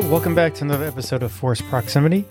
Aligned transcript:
Hello, 0.00 0.12
welcome 0.12 0.36
back 0.36 0.54
to 0.54 0.64
another 0.64 0.84
episode 0.84 1.24
of 1.24 1.32
Force 1.32 1.60
Proximity. 1.60 2.24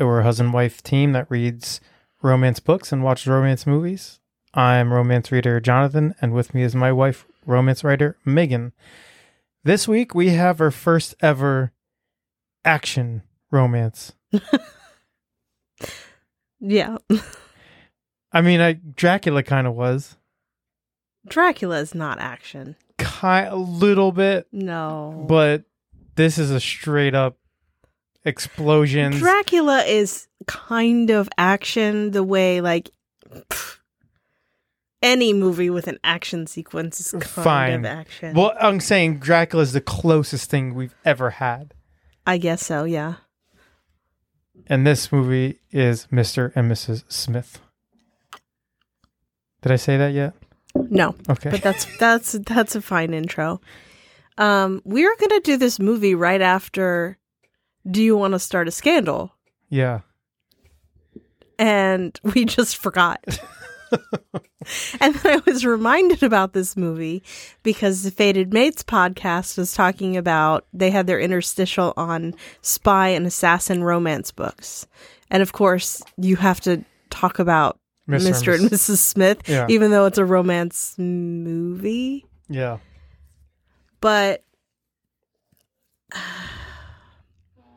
We're 0.00 0.18
a 0.18 0.24
husband 0.24 0.52
wife 0.52 0.82
team 0.82 1.12
that 1.12 1.30
reads 1.30 1.80
romance 2.22 2.58
books 2.58 2.90
and 2.90 3.04
watches 3.04 3.28
romance 3.28 3.68
movies. 3.68 4.18
I'm 4.52 4.92
romance 4.92 5.30
reader 5.30 5.60
Jonathan, 5.60 6.16
and 6.20 6.32
with 6.32 6.54
me 6.54 6.64
is 6.64 6.74
my 6.74 6.90
wife, 6.90 7.24
romance 7.46 7.84
writer 7.84 8.16
Megan. 8.24 8.72
This 9.62 9.86
week 9.86 10.12
we 10.12 10.30
have 10.30 10.60
our 10.60 10.72
first 10.72 11.14
ever 11.20 11.70
action 12.64 13.22
romance. 13.52 14.12
Yeah. 16.58 16.96
I 18.32 18.40
mean, 18.40 18.60
I, 18.60 18.72
Dracula 18.72 19.44
kind 19.44 19.68
of 19.68 19.74
was, 19.74 20.16
Dracula 21.28 21.78
is 21.78 21.94
not 21.94 22.18
action. 22.18 22.74
kind 22.98 23.46
a 23.46 23.54
little 23.56 24.10
bit, 24.10 24.48
No. 24.50 25.24
but 25.28 25.62
this 26.16 26.38
is 26.38 26.50
a 26.50 26.60
straight 26.60 27.14
up 27.14 27.36
explosions. 28.24 29.18
Dracula 29.18 29.82
is 29.84 30.28
kind 30.46 31.10
of 31.10 31.28
action 31.38 32.10
the 32.10 32.22
way 32.22 32.60
like 32.60 32.90
pff, 33.30 33.78
any 35.02 35.32
movie 35.32 35.70
with 35.70 35.86
an 35.86 35.98
action 36.02 36.46
sequence 36.46 37.00
is 37.00 37.12
kind 37.12 37.24
Fine. 37.24 37.72
of 37.80 37.84
action. 37.84 38.34
well, 38.34 38.54
I'm 38.58 38.80
saying 38.80 39.18
Dracula 39.18 39.62
is 39.62 39.72
the 39.72 39.80
closest 39.80 40.50
thing 40.50 40.74
we've 40.74 40.94
ever 41.04 41.30
had. 41.30 41.74
I 42.26 42.38
guess 42.38 42.64
so, 42.64 42.84
yeah. 42.84 43.16
And 44.66 44.86
this 44.86 45.12
movie 45.12 45.60
is 45.70 46.06
Mr. 46.10 46.52
and 46.56 46.70
Mrs. 46.70 47.04
Smith. 47.12 47.60
Did 49.60 49.72
I 49.72 49.76
say 49.76 49.98
that 49.98 50.14
yet? 50.14 50.32
No. 50.74 51.14
Okay. 51.28 51.50
But 51.50 51.62
that's 51.62 51.86
that's 51.98 52.32
that's 52.32 52.74
a 52.74 52.82
fine 52.82 53.14
intro. 53.14 53.60
Um 54.38 54.82
we're 54.84 55.14
going 55.16 55.30
to 55.30 55.40
do 55.44 55.56
this 55.56 55.78
movie 55.78 56.14
right 56.14 56.40
after 56.42 57.18
Do 57.90 58.02
You 58.02 58.16
Want 58.16 58.32
to 58.32 58.38
Start 58.38 58.68
a 58.68 58.70
Scandal? 58.70 59.32
yeah. 59.70 60.00
and 61.58 62.18
we 62.22 62.44
just 62.44 62.76
forgot. 62.76 63.20
and 65.00 65.14
then 65.14 65.38
I 65.38 65.42
was 65.46 65.64
reminded 65.64 66.22
about 66.22 66.52
this 66.52 66.76
movie 66.76 67.22
because 67.62 68.02
the 68.02 68.10
Fated 68.10 68.52
Mates 68.52 68.82
podcast 68.82 69.56
was 69.58 69.72
talking 69.74 70.16
about 70.16 70.66
they 70.72 70.90
had 70.90 71.06
their 71.06 71.20
interstitial 71.20 71.92
on 71.96 72.34
spy 72.62 73.08
and 73.08 73.26
assassin 73.26 73.84
romance 73.84 74.32
books. 74.32 74.86
And 75.30 75.42
of 75.42 75.52
course, 75.52 76.02
you 76.16 76.36
have 76.36 76.60
to 76.62 76.84
talk 77.10 77.38
about 77.38 77.78
Mr. 78.08 78.30
Mr. 78.30 78.54
and 78.60 78.70
Mrs. 78.70 78.98
Smith, 78.98 79.48
Yeah. 79.48 79.66
even 79.68 79.90
though 79.90 80.06
it's 80.06 80.18
a 80.18 80.24
romance 80.24 80.94
movie. 80.98 82.26
Yeah. 82.48 82.78
But 84.04 84.44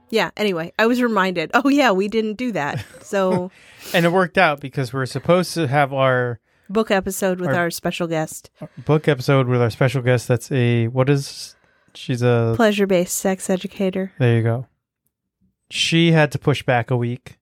yeah, 0.09 0.31
anyway, 0.35 0.73
I 0.77 0.85
was 0.85 1.01
reminded, 1.01 1.51
oh, 1.53 1.69
yeah, 1.69 1.91
we 1.91 2.09
didn't 2.09 2.33
do 2.33 2.51
that. 2.51 2.85
So. 3.01 3.49
And 3.93 4.05
it 4.05 4.11
worked 4.11 4.37
out 4.37 4.59
because 4.59 4.91
we're 4.91 5.05
supposed 5.05 5.53
to 5.53 5.65
have 5.65 5.93
our 5.93 6.41
book 6.69 6.91
episode 6.91 7.39
with 7.39 7.51
Our- 7.51 7.55
our, 7.55 7.71
special 7.71 8.05
guest, 8.05 8.49
book 8.77 9.07
episode 9.07 9.47
with 9.47 9.61
our 9.61 9.69
special 9.69 10.01
guest. 10.01 10.27
That's 10.27 10.51
a, 10.51 10.87
what 10.89 11.09
is, 11.09 11.55
she's 11.93 12.21
a, 12.21 12.51
pleasure 12.57 12.85
based 12.85 13.17
sex 13.17 13.49
educator. 13.49 14.11
there 14.19 14.35
you 14.35 14.43
go. 14.43 14.67
She 15.69 16.11
had 16.11 16.33
to 16.33 16.37
push 16.37 16.63
back 16.63 16.91
a 16.91 16.97
week. 16.97 17.37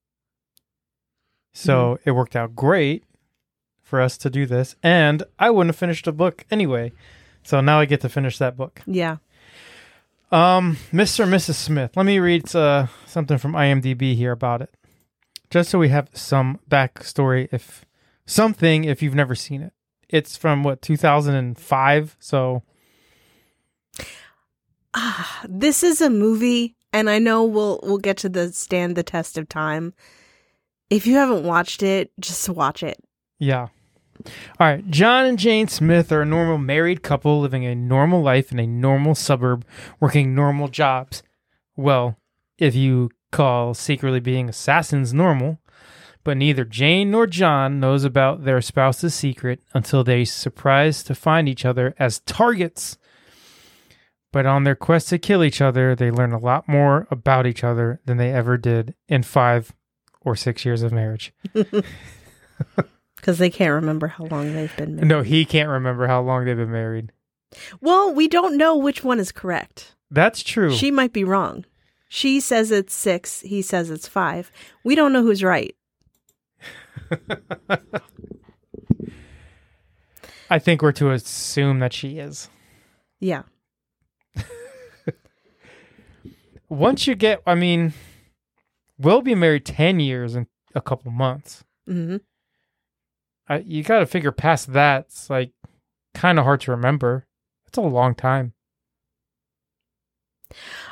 So 1.52 1.95
hmm. 1.95 2.09
it 2.09 2.11
worked 2.11 2.36
out 2.36 2.56
great 2.56 3.03
for 3.81 4.00
us 4.00 4.19
to 4.19 4.30
do 4.30 4.45
this. 4.45 4.75
And 4.83 5.23
I 5.39 5.50
wouldn't 5.50 5.69
have 5.69 5.80
finished 5.80 6.06
the 6.06 6.11
book 6.11 6.45
anyway. 6.52 6.91
So 7.45 7.61
now 7.61 7.79
I 7.79 7.85
get 7.85 8.01
to 8.01 8.09
finish 8.09 8.38
that 8.39 8.57
book. 8.57 8.81
Yeah. 8.85 9.17
Um, 10.31 10.77
Mr. 10.91 11.23
and 11.23 11.31
Mrs. 11.33 11.53
Smith. 11.53 11.95
Let 11.95 12.05
me 12.05 12.19
read 12.19 12.53
uh, 12.55 12.88
something 13.05 13.38
from 13.38 13.53
IMDb 13.53 14.16
here 14.16 14.31
about 14.31 14.61
it. 14.61 14.73
Just 15.51 15.69
so 15.69 15.78
we 15.79 15.89
have 15.89 16.09
some 16.13 16.59
backstory 16.69 17.47
if 17.51 17.85
something 18.25 18.84
if 18.84 19.01
you've 19.03 19.16
never 19.16 19.35
seen 19.35 19.61
it. 19.61 19.72
It's 20.09 20.35
from 20.35 20.63
what 20.63 20.81
2005, 20.81 22.17
so 22.19 22.63
Ah, 24.94 25.41
this 25.47 25.84
is 25.84 26.00
a 26.01 26.09
movie, 26.09 26.75
and 26.94 27.09
I 27.09 27.19
know 27.19 27.44
we'll 27.44 27.79
we'll 27.84 27.97
get 27.97 28.17
to 28.17 28.29
the 28.29 28.51
stand 28.53 28.95
the 28.95 29.03
test 29.03 29.38
of 29.38 29.50
time. 29.50 29.94
If 30.89 31.05
you 31.05 31.16
haven't 31.16 31.44
watched 31.44 31.84
it, 31.84 32.11
just 32.19 32.47
watch 32.50 32.81
it. 32.84 32.97
yeah. 33.39 33.67
All 34.59 34.68
right, 34.68 34.90
John 34.90 35.25
and 35.25 35.40
Jane 35.40 35.68
Smith 35.68 36.12
are 36.12 36.22
a 36.22 36.25
normal 36.25 36.58
married 36.58 37.03
couple 37.03 37.41
living 37.41 37.66
a 37.66 37.75
normal 37.75 38.22
life 38.22 38.52
in 38.52 38.59
a 38.59 38.68
normal 38.68 39.16
suburb, 39.16 39.66
working 40.00 40.34
normal 40.34 40.68
jobs. 40.68 41.24
Well, 41.75 42.18
if 42.58 42.75
you 42.75 43.12
call 43.31 43.74
secretly 43.74 44.19
being 44.19 44.50
assassins 44.50 45.14
normal, 45.14 45.59
but 46.24 46.38
neither 46.38 46.66
Jane 46.66 47.12
nor 47.12 47.28
John 47.28 47.80
knows 47.80 48.03
about 48.03 48.46
their 48.46 48.62
spouse's 48.62 49.14
secret 49.14 49.62
until 49.74 50.03
they 50.03 50.25
surprise 50.25 51.03
to 51.03 51.14
find 51.14 51.47
each 51.47 51.66
other 51.66 51.94
as 52.00 52.19
targets. 52.22 52.97
But 54.34 54.46
on 54.46 54.64
their 54.64 54.75
quest 54.75 55.09
to 55.09 55.19
kill 55.19 55.44
each 55.44 55.62
other, 55.62 55.96
they 55.96 56.12
learn 56.12 56.34
a 56.34 56.40
lot 56.40 56.68
more 56.68 57.08
about 57.12 57.46
each 57.46 57.64
other 57.64 58.02
than 58.06 58.18
they 58.18 58.34
ever 58.34 58.58
did 58.58 58.96
in 59.08 59.24
five 59.24 59.74
or 60.22 60.35
six 60.35 60.66
years 60.66 60.81
of 60.81 60.91
marriage. 60.91 61.34
Because 63.25 63.40
they 63.40 63.50
can't 63.50 63.74
remember 63.74 64.06
how 64.06 64.25
long 64.25 64.53
they've 64.53 64.78
been 64.78 64.97
married. 64.97 65.08
No, 65.08 65.24
he 65.24 65.46
can't 65.46 65.68
remember 65.68 66.06
how 66.06 66.22
long 66.22 66.46
they've 66.46 66.56
been 66.56 66.72
married. 66.72 67.12
Well, 67.81 68.13
we 68.13 68.28
don't 68.28 68.56
know 68.56 68.78
which 68.78 69.03
one 69.03 69.19
is 69.19 69.31
correct. 69.31 69.96
That's 70.12 70.44
true. 70.44 70.72
She 70.72 70.91
might 70.91 71.12
be 71.12 71.24
wrong. 71.24 71.66
She 72.08 72.40
says 72.40 72.69
it's 72.69 72.94
six. 72.94 73.41
He 73.41 73.64
says 73.64 73.90
it's 73.90 74.08
five. 74.08 74.52
We 74.84 74.94
don't 74.94 75.12
know 75.12 75.24
who's 75.24 75.44
right. 75.44 75.75
I 80.52 80.59
think 80.59 80.84
we're 80.84 80.91
to 80.91 81.09
assume 81.09 81.80
that 81.80 81.94
she 81.94 82.19
is. 82.19 82.47
Yeah. 83.19 83.41
Once 86.69 87.08
you 87.08 87.16
get, 87.16 87.41
I 87.47 87.56
mean, 87.56 87.94
we'll 89.00 89.24
be 89.24 89.34
married 89.34 89.66
10 89.66 90.00
years 90.00 90.35
in 90.35 90.46
a 90.75 90.81
couple 90.81 91.12
months. 91.12 91.64
hmm 91.88 92.18
I, 93.47 93.57
you 93.59 93.83
got 93.83 94.00
to 94.00 94.06
figure 94.06 94.31
past 94.31 94.73
that. 94.73 95.06
It's 95.06 95.29
like 95.29 95.51
kind 96.13 96.39
of 96.39 96.45
hard 96.45 96.61
to 96.61 96.72
remember. 96.72 97.25
It's 97.67 97.78
a 97.78 97.81
long 97.81 98.16
time. 98.16 98.53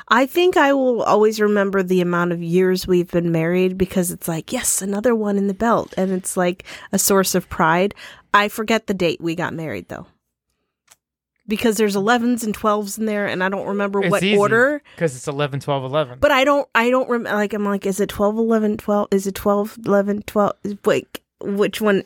I 0.08 0.26
think 0.26 0.56
I 0.56 0.72
will 0.74 1.02
always 1.02 1.40
remember 1.40 1.82
the 1.82 2.00
amount 2.00 2.32
of 2.32 2.42
years 2.42 2.86
we've 2.86 3.10
been 3.10 3.32
married 3.32 3.78
because 3.78 4.10
it's 4.10 4.28
like, 4.28 4.52
yes, 4.52 4.82
another 4.82 5.14
one 5.14 5.38
in 5.38 5.46
the 5.46 5.54
belt. 5.54 5.94
And 5.96 6.12
it's 6.12 6.36
like 6.36 6.64
a 6.92 6.98
source 6.98 7.34
of 7.34 7.48
pride. 7.48 7.94
I 8.34 8.48
forget 8.48 8.86
the 8.86 8.94
date 8.94 9.20
we 9.20 9.34
got 9.34 9.54
married 9.54 9.88
though. 9.88 10.06
Because 11.46 11.76
there's 11.76 11.94
11s 11.96 12.42
and 12.44 12.56
12s 12.56 12.98
in 12.98 13.06
there 13.06 13.26
and 13.26 13.42
I 13.44 13.48
don't 13.48 13.66
remember 13.66 14.02
It's 14.02 14.10
what 14.10 14.22
easy. 14.22 14.36
order. 14.36 14.82
Because 14.94 15.14
it's 15.16 15.28
11, 15.28 15.60
12, 15.60 15.84
11. 15.84 16.18
But 16.20 16.32
I 16.32 16.44
don't, 16.44 16.68
I 16.74 16.90
don't 16.90 17.08
remember. 17.08 17.36
Like, 17.38 17.52
I'm 17.54 17.64
like, 17.64 17.86
is 17.86 18.00
it 18.00 18.08
12, 18.08 18.36
11, 18.38 18.76
12? 18.78 19.08
Is 19.10 19.26
it 19.26 19.34
12, 19.34 19.78
11, 19.86 20.22
12? 20.22 20.52
Wait, 20.84 21.20
which 21.40 21.80
one? 21.80 22.02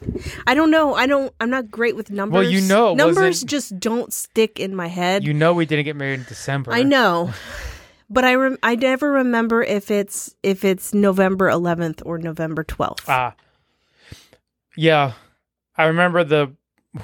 I 0.46 0.54
don't 0.54 0.70
know. 0.70 0.94
I 0.94 1.06
don't, 1.06 1.32
I'm 1.40 1.50
not 1.50 1.70
great 1.70 1.96
with 1.96 2.10
numbers. 2.10 2.34
Well, 2.34 2.50
you 2.50 2.60
know 2.62 2.94
Numbers 2.94 3.42
just 3.42 3.78
don't 3.78 4.12
stick 4.12 4.58
in 4.58 4.74
my 4.74 4.88
head. 4.88 5.24
you 5.24 5.34
know 5.34 5.52
we 5.54 5.66
didn't 5.66 5.84
get 5.84 5.96
married 5.96 6.20
in 6.20 6.26
December. 6.26 6.72
I 6.72 6.82
know. 6.82 7.32
But 8.10 8.24
I 8.24 8.34
rem- 8.36 8.58
I 8.62 8.74
never 8.74 9.12
remember 9.12 9.62
if 9.62 9.90
it's 9.90 10.34
if 10.42 10.64
it's 10.64 10.94
November 10.94 11.48
11th 11.50 12.02
or 12.06 12.16
November 12.18 12.64
12th. 12.64 13.04
Ah. 13.06 13.34
Yeah. 14.76 15.12
I 15.76 15.84
remember 15.86 16.24
the 16.24 16.54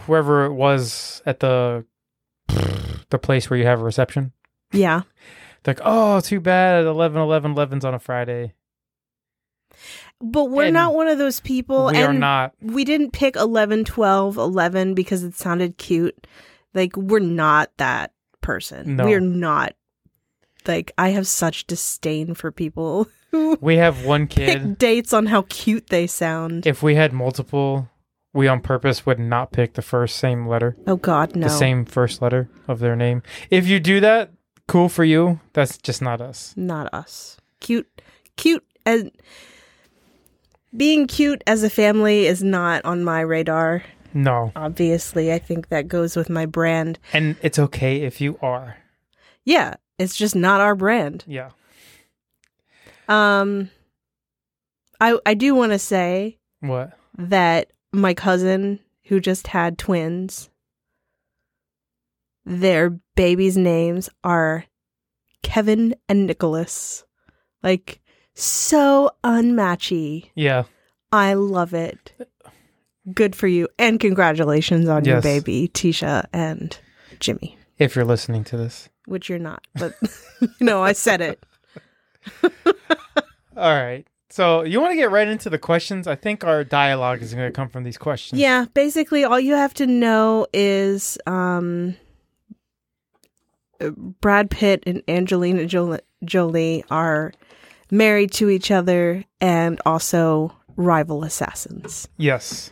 whoever 0.07 0.47
it 0.47 0.53
was 0.55 1.23
at 1.27 1.41
the 1.41 1.85
the 3.11 3.19
place 3.19 3.51
where 3.51 3.59
you 3.59 3.67
have 3.67 3.81
a 3.81 3.85
reception. 3.85 4.33
yeah. 4.73 5.03
Like, 5.67 5.81
oh, 5.83 6.21
too 6.21 6.41
bad. 6.41 6.85
11, 6.85 7.19
11, 7.19 7.55
11's 7.55 7.85
on 7.87 7.95
a 7.95 7.99
Friday. 7.99 8.53
But 10.25 10.51
we're 10.51 10.65
And 10.65 10.75
not 10.75 10.95
one 10.95 11.09
of 11.09 11.19
those 11.19 11.41
people 11.41 11.87
we 11.93 11.97
and 11.99 12.05
are 12.07 12.13
not. 12.19 12.55
we 12.63 12.85
didn't 12.85 13.13
pick 13.13 13.37
11 13.37 13.85
12 13.85 14.37
11 14.37 14.95
because 14.95 15.23
it 15.23 15.35
sounded 15.35 15.77
cute. 15.79 16.27
Like 16.73 16.97
we're 16.97 17.19
not 17.21 17.71
that 17.77 18.13
person. 18.41 18.97
No. 18.97 19.05
We're 19.05 19.21
not 19.21 19.75
like 20.67 20.93
I 20.97 21.11
have 21.11 21.27
such 21.27 21.67
disdain 21.67 22.35
for 22.35 22.51
people 22.51 23.07
who 23.31 23.59
We 23.61 23.77
have 23.77 24.05
one 24.07 24.27
kid. 24.27 24.79
dates 24.79 25.13
on 25.13 25.27
how 25.27 25.43
cute 25.49 25.89
they 25.89 26.07
sound. 26.07 26.67
if 26.67 26.83
we 26.83 26.95
had 26.95 27.13
multiple, 27.13 27.89
we 28.33 28.49
on 28.49 28.61
purpose 28.61 29.05
would 29.05 29.19
not 29.19 29.53
pick 29.53 29.75
the 29.75 29.83
first 29.83 30.17
same 30.17 30.47
letter, 30.49 30.77
oh 30.87 30.97
god, 30.97 31.37
no. 31.37 31.49
the 31.49 31.53
same 31.53 31.85
first 31.85 32.23
letter 32.23 32.49
of 32.67 32.79
their 32.81 32.97
name. 32.97 33.23
If 33.51 33.67
you 33.69 33.79
do 33.79 34.01
that, 34.01 34.31
cool 34.67 34.89
for 34.89 35.05
you. 35.05 35.41
That's 35.53 35.77
just 35.79 36.01
not 36.01 36.21
us. 36.23 36.55
not 36.57 36.93
us. 36.95 37.37
Cute, 37.61 38.01
cute, 38.37 38.65
and 38.87 39.11
being 40.77 41.07
cute 41.07 41.43
as 41.47 41.63
a 41.63 41.71
family 41.71 42.27
is 42.27 42.43
not 42.43 42.85
on 42.85 43.05
my 43.05 43.21
radar. 43.21 43.83
No. 44.13 44.53
Obviously, 44.55 45.33
I 45.33 45.39
think 45.39 45.69
that 45.69 45.89
goes 45.89 46.17
with 46.17 46.31
my 46.31 46.47
brand. 46.47 46.99
And 47.13 47.37
it's 47.43 47.59
okay 47.59 48.03
if 48.03 48.21
you 48.21 48.39
are. 48.43 48.77
Yeah, 49.45 49.75
it's 49.99 50.17
just 50.17 50.35
not 50.37 50.61
our 50.61 50.75
brand. 50.75 51.25
Yeah. 51.27 51.51
Um, 53.09 53.71
I 55.01 55.19
I 55.27 55.35
do 55.35 55.55
want 55.55 55.73
to 55.73 55.79
say 55.79 56.39
What? 56.61 56.97
that 57.19 57.71
my 57.93 58.15
cousin 58.15 58.81
who 59.05 59.21
just 59.21 59.49
had 59.49 59.77
twins, 59.79 60.49
their 62.47 62.91
babies' 63.15 63.57
names 63.57 64.09
are 64.23 64.65
Kevin 65.43 65.95
and 66.09 66.27
Nicholas. 66.27 67.05
Like 67.63 68.01
so 68.35 69.11
unmatchy. 69.23 70.31
Yeah. 70.35 70.65
I 71.13 71.35
love 71.35 71.75
it. 71.75 72.13
Good 73.13 73.37
for 73.37 73.47
you. 73.47 73.69
And 73.79 74.01
congratulations 74.01 74.89
on 74.89 75.05
your 75.05 75.17
Yes. 75.17 75.23
baby, 75.23 75.69
Tisha 75.75 76.25
and 76.33 76.77
Jimmy. 77.21 77.57
If 77.79 77.95
you're 77.97 78.05
listening 78.05 78.45
to 78.45 78.57
this. 78.57 78.89
Which 79.07 79.29
you're 79.29 79.39
not, 79.39 79.67
but 79.79 79.95
no, 80.61 80.83
I 80.83 80.93
said 80.93 81.21
it. 81.21 81.45
All 82.45 82.63
right. 83.57 84.07
So 84.31 84.63
you 84.63 84.81
want 84.81 84.93
to 84.93 84.97
get 84.97 85.11
right 85.11 85.29
into 85.29 85.49
the 85.51 85.59
questions? 85.59 86.09
I 86.09 86.17
think 86.17 86.43
our 86.43 86.65
dialogue 86.65 87.23
is 87.23 87.35
going 87.35 87.47
to 87.47 87.53
come 87.53 87.69
from 87.69 87.85
these 87.85 87.99
questions. 87.99 88.41
Yeah, 88.41 88.65
basically 88.75 89.23
all 89.23 89.39
you 89.39 89.53
have 89.55 89.75
to 89.75 89.87
know 89.87 90.47
is 90.53 91.19
um 91.27 91.95
Brad 94.21 94.51
Pitt 94.51 94.83
and 94.87 95.03
Angelina 95.07 95.67
Jolie 96.25 96.85
are 96.91 97.33
married 97.95 98.33
to 98.33 98.51
each 98.51 98.71
other 98.71 99.25
and 99.41 99.81
also 99.87 100.55
rival 100.77 101.23
assassins. 101.25 102.09
Yes. 102.17 102.71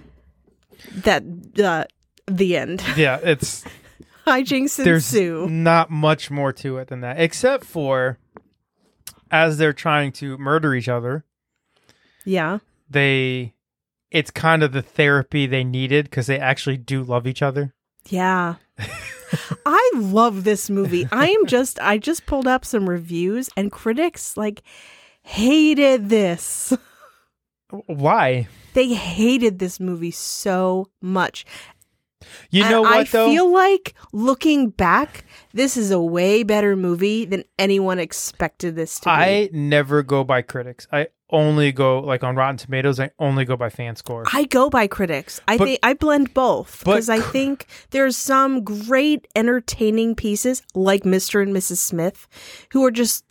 That 1.04 1.22
uh, 1.62 1.84
the 2.26 2.56
end. 2.56 2.82
Yeah. 2.96 3.18
It's 3.22 3.64
Hijinks 4.26 4.76
there's 4.82 5.12
ensue. 5.14 5.48
not 5.48 5.90
much 5.90 6.30
more 6.30 6.52
to 6.54 6.78
it 6.78 6.88
than 6.88 7.00
that, 7.00 7.20
except 7.20 7.64
for 7.64 8.18
as 9.30 9.58
they're 9.58 9.72
trying 9.72 10.12
to 10.12 10.36
murder 10.38 10.74
each 10.74 10.88
other, 10.88 11.24
Yeah. 12.24 12.58
they 12.90 13.54
it's 14.10 14.30
kind 14.30 14.62
of 14.62 14.72
the 14.72 14.82
therapy 14.82 15.46
they 15.46 15.64
needed 15.64 16.04
because 16.04 16.26
they 16.26 16.38
actually 16.38 16.76
do 16.76 17.02
love 17.02 17.26
each 17.26 17.40
other. 17.42 17.72
Yeah. 18.10 18.56
I 19.64 19.90
love 19.94 20.44
this 20.44 20.68
movie. 20.68 21.06
I 21.10 21.28
am 21.30 21.46
just 21.46 21.80
I 21.80 21.96
just 21.98 22.26
pulled 22.26 22.46
up 22.46 22.64
some 22.64 22.88
reviews 22.90 23.48
and 23.56 23.72
critics 23.72 24.36
like 24.36 24.62
hated 25.22 26.08
this. 26.08 26.72
Why? 27.86 28.48
They 28.74 28.88
hated 28.94 29.58
this 29.58 29.80
movie 29.80 30.10
so 30.10 30.88
much. 31.00 31.44
You 32.50 32.62
And 32.62 32.70
know 32.70 32.82
what 32.82 32.92
I 32.92 33.02
though? 33.04 33.28
feel 33.28 33.52
like 33.52 33.94
looking 34.12 34.70
back, 34.70 35.24
this 35.52 35.76
is 35.76 35.90
a 35.90 36.00
way 36.00 36.42
better 36.44 36.76
movie 36.76 37.24
than 37.24 37.44
anyone 37.58 37.98
expected 37.98 38.76
this 38.76 39.00
to 39.00 39.06
be. 39.06 39.10
I 39.10 39.50
never 39.52 40.02
go 40.02 40.22
by 40.22 40.42
critics. 40.42 40.86
I 40.92 41.08
only 41.30 41.72
go 41.72 41.98
like 42.00 42.22
on 42.22 42.36
Rotten 42.36 42.58
Tomatoes. 42.58 43.00
I 43.00 43.10
only 43.18 43.44
go 43.44 43.56
by 43.56 43.70
fan 43.70 43.96
score. 43.96 44.24
I 44.32 44.44
go 44.44 44.70
by 44.70 44.86
critics. 44.86 45.40
I 45.48 45.56
But- 45.56 45.64
think 45.64 45.80
I 45.82 45.94
blend 45.94 46.32
both 46.34 46.80
because 46.84 47.08
I 47.08 47.20
think 47.20 47.66
there's 47.90 48.16
some 48.16 48.62
great 48.62 49.26
entertaining 49.34 50.14
pieces 50.14 50.62
like 50.74 51.02
Mr. 51.02 51.42
and 51.42 51.54
Mrs. 51.56 51.78
Smith 51.78 52.28
who 52.72 52.84
are 52.84 52.90
just 52.92 53.24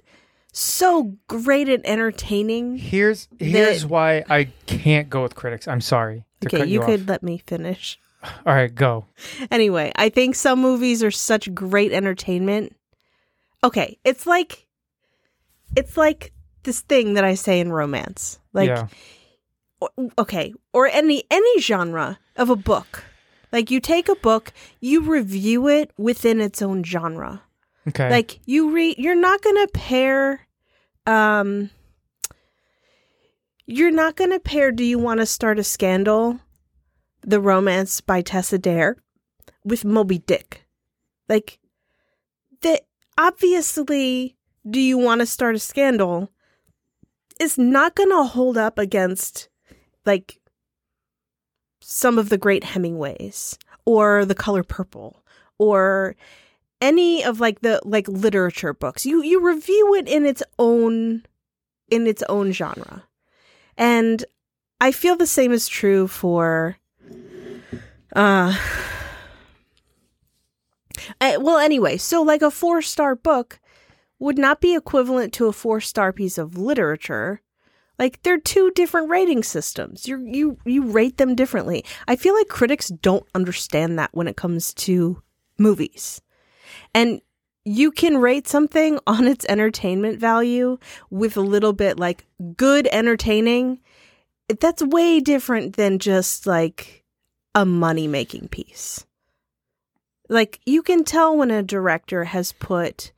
so 0.51 1.15
great 1.27 1.69
at 1.69 1.81
entertaining. 1.85 2.77
Here's 2.77 3.27
here's 3.39 3.85
why 3.85 4.23
I 4.29 4.45
can't 4.65 5.09
go 5.09 5.23
with 5.23 5.35
critics. 5.35 5.67
I'm 5.67 5.81
sorry. 5.81 6.25
Okay, 6.45 6.65
you 6.65 6.79
you, 6.79 6.81
could 6.81 7.07
let 7.07 7.23
me 7.23 7.37
finish. 7.37 7.99
All 8.23 8.53
right, 8.53 8.73
go. 8.73 9.05
Anyway, 9.49 9.91
I 9.95 10.09
think 10.09 10.35
some 10.35 10.61
movies 10.61 11.03
are 11.03 11.11
such 11.11 11.53
great 11.53 11.91
entertainment. 11.91 12.75
Okay, 13.63 13.97
it's 14.03 14.27
like 14.27 14.67
it's 15.75 15.97
like 15.97 16.33
this 16.63 16.81
thing 16.81 17.13
that 17.15 17.23
I 17.23 17.35
say 17.35 17.59
in 17.59 17.71
romance. 17.71 18.39
Like 18.53 18.69
yeah. 18.69 18.87
okay, 20.17 20.53
or 20.73 20.87
any 20.87 21.23
any 21.31 21.61
genre 21.61 22.19
of 22.35 22.49
a 22.49 22.55
book. 22.55 23.05
Like 23.51 23.69
you 23.69 23.79
take 23.79 24.07
a 24.07 24.15
book, 24.15 24.53
you 24.79 25.01
review 25.01 25.67
it 25.67 25.91
within 25.97 26.39
its 26.39 26.61
own 26.61 26.83
genre. 26.83 27.41
Okay. 27.87 28.09
Like 28.09 28.39
you 28.45 28.71
read 28.71 28.97
you're 28.97 29.15
not 29.15 29.41
going 29.41 29.55
to 29.55 29.71
pair 29.73 30.47
um 31.07 31.69
you're 33.65 33.91
not 33.91 34.15
going 34.15 34.31
to 34.31 34.39
pair 34.39 34.71
do 34.71 34.83
you 34.83 34.99
want 34.99 35.19
to 35.19 35.25
start 35.25 35.57
a 35.57 35.63
scandal 35.63 36.39
the 37.21 37.39
romance 37.39 38.01
by 38.01 38.21
Tessa 38.21 38.57
Dare 38.57 38.97
with 39.63 39.85
Moby 39.85 40.19
Dick. 40.19 40.65
Like 41.29 41.59
that 42.61 42.81
obviously 43.17 44.35
do 44.69 44.79
you 44.79 44.97
want 44.97 45.21
to 45.21 45.25
start 45.25 45.55
a 45.55 45.59
scandal 45.59 46.31
is 47.39 47.57
not 47.57 47.95
going 47.95 48.09
to 48.09 48.23
hold 48.23 48.57
up 48.57 48.77
against 48.77 49.49
like 50.05 50.39
some 51.79 52.19
of 52.19 52.29
the 52.29 52.37
great 52.37 52.63
Hemingways 52.63 53.57
or 53.85 54.25
The 54.25 54.35
Color 54.35 54.63
Purple 54.63 55.23
or 55.57 56.15
any 56.81 57.23
of 57.23 57.39
like 57.39 57.61
the 57.61 57.79
like 57.85 58.07
literature 58.07 58.73
books. 58.73 59.05
You 59.05 59.23
you 59.23 59.39
review 59.39 59.95
it 59.95 60.07
in 60.07 60.25
its 60.25 60.43
own 60.59 61.23
in 61.89 62.07
its 62.07 62.23
own 62.27 62.51
genre. 62.51 63.03
And 63.77 64.25
I 64.81 64.91
feel 64.91 65.15
the 65.15 65.27
same 65.27 65.51
is 65.51 65.67
true 65.67 66.07
for 66.07 66.77
uh 68.15 68.57
eh, 71.21 71.37
well 71.37 71.59
anyway, 71.59 71.97
so 71.97 72.21
like 72.23 72.41
a 72.41 72.45
4-star 72.45 73.15
book 73.15 73.59
would 74.19 74.37
not 74.37 74.61
be 74.61 74.75
equivalent 74.75 75.33
to 75.33 75.47
a 75.47 75.51
4-star 75.51 76.13
piece 76.13 76.37
of 76.37 76.57
literature. 76.57 77.41
Like 77.97 78.23
they're 78.23 78.39
two 78.39 78.71
different 78.71 79.09
rating 79.09 79.43
systems. 79.43 80.07
You 80.07 80.25
you 80.25 80.57
you 80.65 80.83
rate 80.83 81.17
them 81.17 81.35
differently. 81.35 81.85
I 82.07 82.15
feel 82.15 82.33
like 82.33 82.47
critics 82.47 82.87
don't 82.87 83.27
understand 83.35 83.99
that 83.99 84.09
when 84.11 84.27
it 84.27 84.35
comes 84.35 84.73
to 84.73 85.21
movies. 85.59 86.19
And 86.93 87.21
you 87.65 87.91
can 87.91 88.17
rate 88.17 88.47
something 88.47 88.99
on 89.07 89.27
its 89.27 89.45
entertainment 89.47 90.19
value 90.19 90.77
with 91.09 91.37
a 91.37 91.41
little 91.41 91.73
bit 91.73 91.99
like 91.99 92.25
good 92.57 92.87
entertaining. 92.91 93.79
That's 94.59 94.83
way 94.83 95.19
different 95.19 95.75
than 95.75 95.99
just 95.99 96.45
like 96.45 97.03
a 97.55 97.65
money 97.65 98.07
making 98.07 98.47
piece. 98.49 99.05
Like 100.29 100.59
you 100.65 100.81
can 100.81 101.03
tell 101.03 101.35
when 101.35 101.51
a 101.51 101.63
director 101.63 102.25
has 102.25 102.53
put 102.53 103.11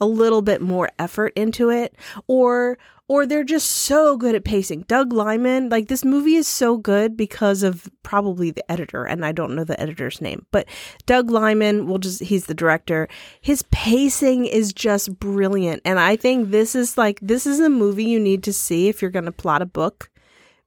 a 0.00 0.06
little 0.06 0.42
bit 0.42 0.60
more 0.60 0.90
effort 0.98 1.32
into 1.34 1.70
it 1.70 1.94
or 2.26 2.78
or 3.08 3.24
they're 3.24 3.42
just 3.42 3.70
so 3.70 4.16
good 4.18 4.34
at 4.34 4.44
pacing. 4.44 4.82
Doug 4.82 5.12
Liman, 5.12 5.70
like 5.70 5.88
this 5.88 6.04
movie 6.04 6.36
is 6.36 6.46
so 6.46 6.76
good 6.76 7.16
because 7.16 7.62
of 7.62 7.88
probably 8.02 8.50
the 8.50 8.70
editor 8.70 9.04
and 9.04 9.24
I 9.24 9.32
don't 9.32 9.56
know 9.56 9.64
the 9.64 9.80
editor's 9.80 10.20
name, 10.20 10.46
but 10.50 10.68
Doug 11.06 11.30
Liman 11.30 11.86
will 11.86 11.98
just 11.98 12.22
he's 12.22 12.46
the 12.46 12.54
director. 12.54 13.08
His 13.40 13.64
pacing 13.70 14.44
is 14.44 14.72
just 14.72 15.18
brilliant 15.18 15.82
and 15.84 15.98
I 15.98 16.16
think 16.16 16.50
this 16.50 16.74
is 16.74 16.98
like 16.98 17.18
this 17.20 17.46
is 17.46 17.58
a 17.60 17.70
movie 17.70 18.04
you 18.04 18.20
need 18.20 18.42
to 18.44 18.52
see 18.52 18.88
if 18.88 19.00
you're 19.00 19.10
going 19.10 19.24
to 19.24 19.32
plot 19.32 19.62
a 19.62 19.66
book 19.66 20.10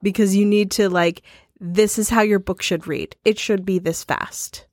because 0.01 0.35
you 0.35 0.45
need 0.45 0.71
to 0.71 0.89
like 0.89 1.21
this 1.59 1.99
is 1.99 2.09
how 2.09 2.21
your 2.21 2.39
book 2.39 2.63
should 2.63 2.87
read. 2.87 3.15
It 3.23 3.37
should 3.37 3.65
be 3.65 3.77
this 3.77 4.03
fast. 4.03 4.65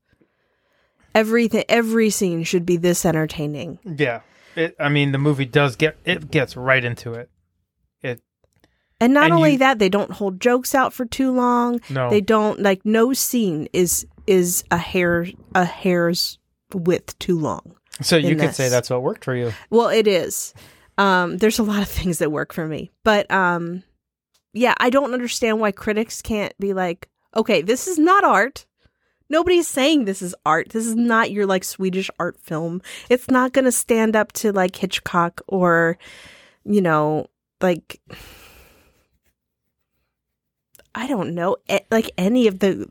Everything 1.14 1.64
every 1.68 2.08
scene 2.08 2.44
should 2.44 2.64
be 2.64 2.78
this 2.78 3.04
entertaining. 3.04 3.78
Yeah. 3.84 4.20
It, 4.56 4.74
I 4.80 4.88
mean, 4.88 5.12
the 5.12 5.18
movie 5.18 5.44
does 5.44 5.76
get 5.76 5.98
it 6.04 6.30
gets 6.30 6.56
right 6.56 6.82
into 6.82 7.12
it. 7.12 7.28
It 7.28 7.37
And 9.00 9.14
not 9.14 9.24
And 9.26 9.34
only 9.34 9.52
you- 9.52 9.58
that, 9.58 9.78
they 9.78 9.88
don't 9.88 10.10
hold 10.10 10.40
jokes 10.40 10.74
out 10.74 10.92
for 10.92 11.04
too 11.04 11.32
long. 11.32 11.80
no. 11.88 12.10
They 12.10 12.20
don't 12.20 12.60
like 12.60 12.84
no 12.84 13.12
scene 13.12 13.68
is 13.72 14.06
is 14.26 14.64
a 14.70 14.76
hair 14.76 15.26
a 15.54 15.64
hair's 15.64 16.38
width 16.74 17.18
too 17.18 17.38
long. 17.38 17.74
so 18.02 18.16
you 18.16 18.36
could 18.36 18.54
say 18.54 18.68
that's 18.68 18.90
what 18.90 19.02
worked 19.02 19.24
for 19.24 19.34
you. 19.34 19.52
Well, 19.70 19.88
it 19.88 20.06
is. 20.06 20.52
Um, 20.98 21.38
there's 21.38 21.58
a 21.58 21.62
lot 21.62 21.80
of 21.82 21.88
things 21.98 22.18
that 22.18 22.30
work 22.32 22.52
for 22.52 22.66
me, 22.66 22.90
but 23.04 23.30
um, 23.30 23.82
yeah, 24.52 24.74
I 24.78 24.90
don't 24.90 25.14
understand 25.14 25.60
why 25.60 25.70
critics 25.72 26.20
can't 26.20 26.52
be 26.58 26.74
like, 26.74 27.08
okay, 27.36 27.62
this 27.62 27.86
is 27.86 27.98
not 27.98 28.24
art. 28.24 28.66
Nobody's 29.30 29.68
saying 29.68 30.04
this 30.06 30.22
is 30.22 30.34
art. 30.46 30.70
This 30.70 30.86
is 30.86 30.96
not 30.96 31.30
your 31.30 31.46
like 31.46 31.62
Swedish 31.62 32.10
art 32.18 32.38
film. 32.40 32.80
It's 33.10 33.28
not 33.28 33.52
going 33.52 33.66
to 33.66 33.72
stand 33.72 34.16
up 34.16 34.32
to 34.32 34.52
like 34.52 34.74
Hitchcock 34.74 35.40
or, 35.46 35.98
you 36.64 36.80
know, 36.80 37.26
like 37.60 38.00
I 40.98 41.06
don't 41.06 41.34
know, 41.34 41.56
like 41.90 42.10
any 42.18 42.46
of 42.48 42.58
the 42.58 42.90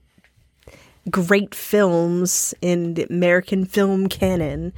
great 1.12 1.54
films 1.54 2.54
in 2.62 2.94
the 2.96 3.06
American 3.10 3.66
film 3.66 4.08
canon 4.08 4.74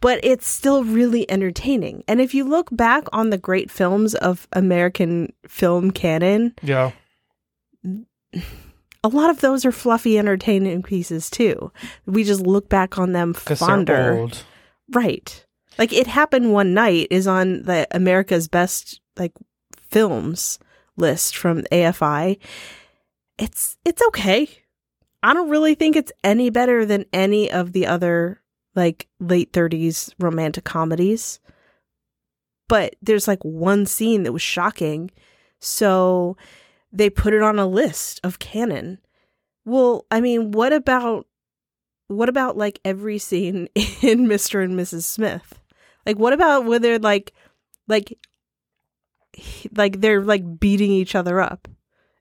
but 0.00 0.18
it's 0.24 0.48
still 0.48 0.82
really 0.82 1.30
entertaining. 1.30 2.02
And 2.08 2.20
if 2.20 2.34
you 2.34 2.42
look 2.42 2.68
back 2.72 3.04
on 3.12 3.30
the 3.30 3.38
great 3.38 3.70
films 3.70 4.16
of 4.16 4.48
American 4.52 5.32
film 5.46 5.92
canon, 5.92 6.54
Yeah. 6.60 6.90
a 9.04 9.08
lot 9.08 9.30
of 9.30 9.40
those 9.40 9.64
are 9.64 9.70
fluffy, 9.70 10.18
entertaining 10.18 10.82
pieces 10.82 11.30
too. 11.30 11.70
We 12.04 12.24
just 12.24 12.40
look 12.40 12.68
back 12.68 12.98
on 12.98 13.12
them 13.12 13.32
fonder. 13.32 14.26
Right. 14.92 15.46
Like 15.78 15.92
It 15.92 16.08
Happened 16.08 16.52
One 16.52 16.74
Night 16.74 17.06
is 17.12 17.28
on 17.28 17.62
the 17.62 17.86
America's 17.92 18.48
Best 18.48 19.00
like 19.16 19.32
films 19.88 20.58
list 20.96 21.36
from 21.36 21.62
AFI. 21.72 22.38
It's 23.38 23.76
it's 23.84 24.02
okay. 24.08 24.48
I 25.22 25.34
don't 25.34 25.50
really 25.50 25.74
think 25.74 25.96
it's 25.96 26.12
any 26.24 26.50
better 26.50 26.84
than 26.84 27.06
any 27.12 27.50
of 27.50 27.72
the 27.72 27.86
other 27.86 28.40
like 28.74 29.08
late 29.20 29.52
30s 29.52 30.12
romantic 30.18 30.64
comedies. 30.64 31.40
But 32.68 32.96
there's 33.02 33.28
like 33.28 33.42
one 33.42 33.86
scene 33.86 34.22
that 34.22 34.32
was 34.32 34.42
shocking. 34.42 35.10
So 35.60 36.36
they 36.92 37.10
put 37.10 37.34
it 37.34 37.42
on 37.42 37.58
a 37.58 37.66
list 37.66 38.20
of 38.24 38.38
canon. 38.38 38.98
Well, 39.64 40.06
I 40.10 40.20
mean, 40.20 40.50
what 40.50 40.72
about 40.72 41.26
what 42.08 42.28
about 42.28 42.56
like 42.56 42.80
every 42.84 43.18
scene 43.18 43.68
in 43.74 44.26
Mr. 44.26 44.64
and 44.64 44.78
Mrs. 44.78 45.02
Smith? 45.02 45.60
Like 46.04 46.18
what 46.18 46.32
about 46.32 46.64
whether 46.64 46.98
they're 46.98 47.32
like 47.88 48.18
like 49.36 49.76
like 49.76 50.00
they're 50.00 50.22
like 50.22 50.60
beating 50.60 50.90
each 50.90 51.14
other 51.14 51.40
up 51.40 51.68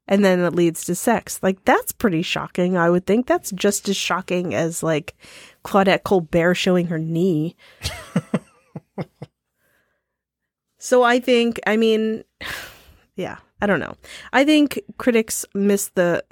and 0.08 0.26
then 0.26 0.40
it 0.40 0.54
leads 0.54 0.84
to 0.86 0.94
sex. 0.94 1.40
Like 1.42 1.64
that's 1.64 1.92
pretty 1.94 2.22
shocking, 2.22 2.78
I 2.78 2.90
would 2.90 3.06
think. 3.06 3.28
That's 3.28 3.52
just 3.52 3.88
as 3.88 3.96
shocking 3.96 4.54
as 4.54 4.84
like 4.84 5.16
Claudette 5.64 6.04
Colbert 6.04 6.56
showing 6.56 6.88
her 6.88 7.00
knee. 7.00 7.56
so 10.78 11.04
I 11.04 11.20
think 11.20 11.60
I 11.66 11.78
mean 11.78 12.24
yeah, 13.16 13.38
I 13.62 13.68
don't 13.68 13.80
know. 13.80 13.96
I 14.34 14.44
think 14.44 14.82
critics 14.98 15.46
missed 15.54 15.96
the 15.96 16.24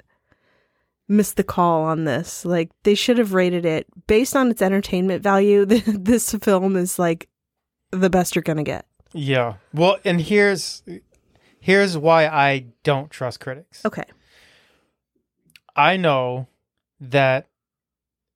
missed 1.08 1.36
the 1.36 1.44
call 1.44 1.82
on 1.84 2.04
this. 2.04 2.44
Like 2.44 2.70
they 2.82 2.94
should 2.94 3.16
have 3.18 3.32
rated 3.32 3.64
it 3.64 3.86
based 4.06 4.36
on 4.36 4.50
its 4.50 4.60
entertainment 4.60 5.22
value. 5.22 5.64
this 5.66 6.34
film 6.34 6.76
is 6.76 6.98
like 6.98 7.28
the 7.92 8.10
best 8.10 8.34
you're 8.34 8.42
gonna 8.42 8.62
get. 8.62 8.86
Yeah. 9.12 9.54
Well, 9.74 9.98
and 10.04 10.20
here's 10.20 10.82
here's 11.60 11.96
why 11.98 12.26
I 12.26 12.66
don't 12.84 13.10
trust 13.10 13.40
critics. 13.40 13.84
Okay. 13.84 14.04
I 15.76 15.96
know 15.96 16.48
that 17.00 17.48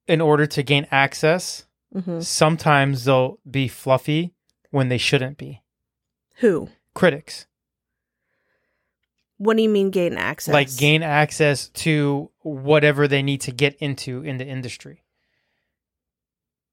in 0.07 0.21
order 0.21 0.47
to 0.47 0.63
gain 0.63 0.87
access, 0.91 1.67
hmm 1.95 2.21
sometimes 2.21 3.05
they'll 3.05 3.39
be 3.49 3.69
fluffy 3.69 4.35
when 4.71 4.89
they 4.89 4.99
shouldn't 4.99 5.39
be. 5.39 5.63
Who? 6.39 6.69
Critics 6.95 7.47
What 9.39 9.57
do 9.57 9.63
you 9.63 9.69
mean 9.69 9.91
gain 9.91 10.15
access? 10.17 10.53
like 10.53 10.77
gain 10.77 11.03
access 11.05 11.69
to 11.69 12.31
whatever 12.41 13.07
they 13.07 13.23
need 13.23 13.41
to 13.43 13.53
get 13.53 13.77
into 13.77 14.23
in 14.23 14.39
the 14.39 14.47
industry. 14.47 15.04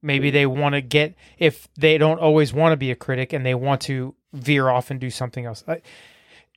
Maybe 0.01 0.31
they 0.31 0.45
want 0.45 0.73
to 0.73 0.81
get 0.81 1.15
if 1.37 1.67
they 1.77 1.97
don't 1.97 2.19
always 2.19 2.53
want 2.53 2.73
to 2.73 2.77
be 2.77 2.89
a 2.91 2.95
critic 2.95 3.33
and 3.33 3.45
they 3.45 3.53
want 3.53 3.81
to 3.81 4.15
veer 4.33 4.69
off 4.69 4.89
and 4.89 4.99
do 4.99 5.09
something 5.09 5.45
else. 5.45 5.63
I, 5.67 5.81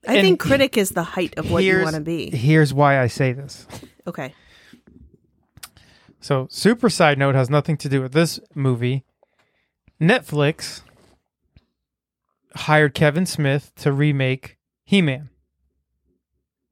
I 0.06 0.20
think 0.20 0.40
critic 0.40 0.76
is 0.76 0.90
the 0.90 1.02
height 1.02 1.34
of 1.36 1.50
what 1.50 1.64
you 1.64 1.82
want 1.82 1.94
to 1.96 2.00
be. 2.00 2.30
Here's 2.30 2.72
why 2.72 3.00
I 3.00 3.06
say 3.06 3.32
this. 3.32 3.66
Okay. 4.06 4.34
So, 6.20 6.46
super 6.50 6.88
side 6.88 7.18
note 7.18 7.34
has 7.34 7.50
nothing 7.50 7.76
to 7.78 7.88
do 7.88 8.00
with 8.00 8.12
this 8.12 8.40
movie. 8.54 9.04
Netflix 10.00 10.80
hired 12.56 12.94
Kevin 12.94 13.26
Smith 13.26 13.72
to 13.76 13.92
remake 13.92 14.56
He-Man. 14.84 15.28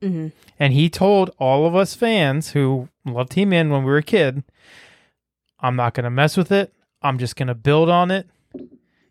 hmm 0.01 0.29
And 0.59 0.73
he 0.73 0.89
told 0.89 1.35
all 1.39 1.67
of 1.67 1.75
us 1.77 1.95
fans 1.95 2.53
who 2.53 2.89
loved 3.05 3.35
He-Man 3.35 3.71
when 3.71 3.83
we 3.85 3.91
were 3.91 3.99
a 3.99 4.03
kid, 4.03 4.43
I'm 5.63 5.77
not 5.77 5.95
going 5.95 6.05
to 6.05 6.11
mess 6.11 6.37
with 6.37 6.51
it. 6.53 6.75
I'm 7.01 7.19
just 7.19 7.37
going 7.37 7.49
to 7.49 7.55
build 7.55 7.89
on 7.89 8.11
it. 8.11 8.29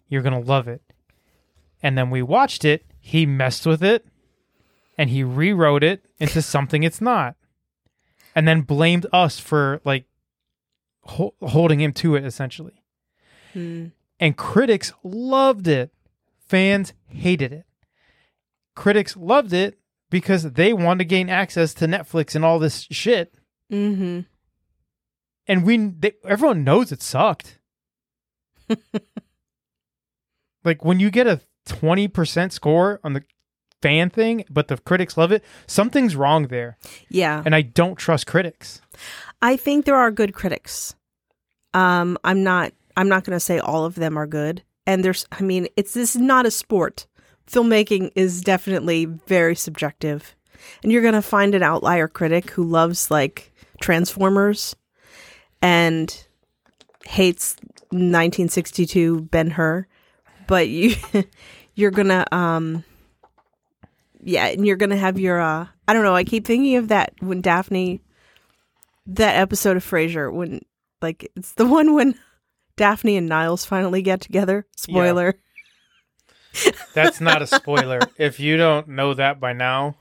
You're 0.07 0.21
going 0.21 0.39
to 0.39 0.47
love 0.47 0.67
it. 0.67 0.81
And 1.81 1.97
then 1.97 2.09
we 2.09 2.21
watched 2.21 2.65
it. 2.65 2.85
He 2.99 3.25
messed 3.25 3.65
with 3.65 3.81
it 3.83 4.05
and 4.97 5.09
he 5.09 5.23
rewrote 5.23 5.83
it 5.83 6.05
into 6.19 6.41
something 6.41 6.83
it's 6.83 7.01
not. 7.01 7.35
And 8.35 8.47
then 8.47 8.61
blamed 8.61 9.05
us 9.11 9.39
for 9.39 9.81
like 9.83 10.05
ho- 11.03 11.33
holding 11.41 11.81
him 11.81 11.93
to 11.93 12.15
it 12.15 12.23
essentially. 12.25 12.83
Hmm. 13.53 13.87
And 14.19 14.37
critics 14.37 14.93
loved 15.03 15.67
it. 15.67 15.91
Fans 16.47 16.93
hated 17.07 17.51
it. 17.51 17.65
Critics 18.75 19.17
loved 19.17 19.53
it 19.53 19.79
because 20.09 20.43
they 20.43 20.73
wanted 20.73 20.99
to 20.99 21.05
gain 21.05 21.29
access 21.29 21.73
to 21.75 21.87
Netflix 21.87 22.35
and 22.35 22.45
all 22.45 22.59
this 22.59 22.87
shit. 22.91 23.33
hmm 23.69 24.21
And 25.47 25.65
we, 25.65 25.77
they, 25.77 26.13
everyone 26.25 26.63
knows 26.63 26.91
it 26.91 27.01
sucked. 27.01 27.59
like 30.63 30.85
when 30.85 30.99
you 30.99 31.09
get 31.09 31.27
a 31.27 31.41
20% 31.67 32.51
score 32.51 32.99
on 33.03 33.13
the 33.13 33.23
fan 33.81 34.09
thing, 34.09 34.45
but 34.49 34.67
the 34.67 34.77
critics 34.77 35.17
love 35.17 35.31
it, 35.31 35.43
something's 35.67 36.15
wrong 36.15 36.47
there. 36.47 36.77
Yeah. 37.09 37.41
And 37.45 37.55
I 37.55 37.61
don't 37.61 37.95
trust 37.95 38.27
critics. 38.27 38.81
I 39.41 39.57
think 39.57 39.85
there 39.85 39.95
are 39.95 40.11
good 40.11 40.33
critics. 40.33 40.95
Um, 41.73 42.17
I'm 42.23 42.43
not. 42.43 42.73
I'm 42.97 43.07
not 43.07 43.23
going 43.23 43.35
to 43.35 43.39
say 43.39 43.57
all 43.59 43.85
of 43.85 43.95
them 43.95 44.17
are 44.17 44.27
good. 44.27 44.63
And 44.85 45.03
there's. 45.03 45.25
I 45.31 45.41
mean, 45.41 45.67
it's 45.77 45.93
this 45.93 46.15
is 46.15 46.21
not 46.21 46.45
a 46.45 46.51
sport. 46.51 47.07
Filmmaking 47.47 48.11
is 48.15 48.41
definitely 48.41 49.05
very 49.05 49.55
subjective, 49.55 50.35
and 50.83 50.91
you're 50.91 51.01
going 51.01 51.13
to 51.13 51.21
find 51.21 51.55
an 51.55 51.63
outlier 51.63 52.07
critic 52.07 52.51
who 52.51 52.63
loves 52.63 53.09
like 53.09 53.51
Transformers, 53.81 54.75
and 55.61 56.25
hates 57.05 57.55
1962 57.91 59.21
Ben 59.21 59.51
Hur, 59.51 59.87
but 60.47 60.67
you 60.67 60.95
you're 61.75 61.91
gonna 61.91 62.25
um 62.31 62.83
yeah, 64.23 64.47
and 64.47 64.65
you're 64.65 64.77
gonna 64.77 64.97
have 64.97 65.19
your 65.19 65.39
uh 65.39 65.67
I 65.87 65.93
don't 65.93 66.03
know, 66.03 66.15
I 66.15 66.23
keep 66.23 66.45
thinking 66.45 66.75
of 66.77 66.87
that 66.89 67.13
when 67.19 67.41
Daphne 67.41 68.01
that 69.07 69.35
episode 69.35 69.77
of 69.77 69.85
Frasier 69.85 70.31
when 70.31 70.61
like 71.01 71.29
it's 71.35 71.53
the 71.53 71.65
one 71.65 71.93
when 71.93 72.15
Daphne 72.77 73.17
and 73.17 73.27
Niles 73.27 73.65
finally 73.65 74.01
get 74.01 74.21
together. 74.21 74.65
Spoiler. 74.75 75.35
That's 76.93 77.21
not 77.21 77.41
a 77.41 77.47
spoiler. 77.55 77.99
if 78.17 78.39
you 78.39 78.57
don't 78.57 78.89
know 78.89 79.13
that 79.13 79.39
by 79.39 79.53
now, 79.53 79.95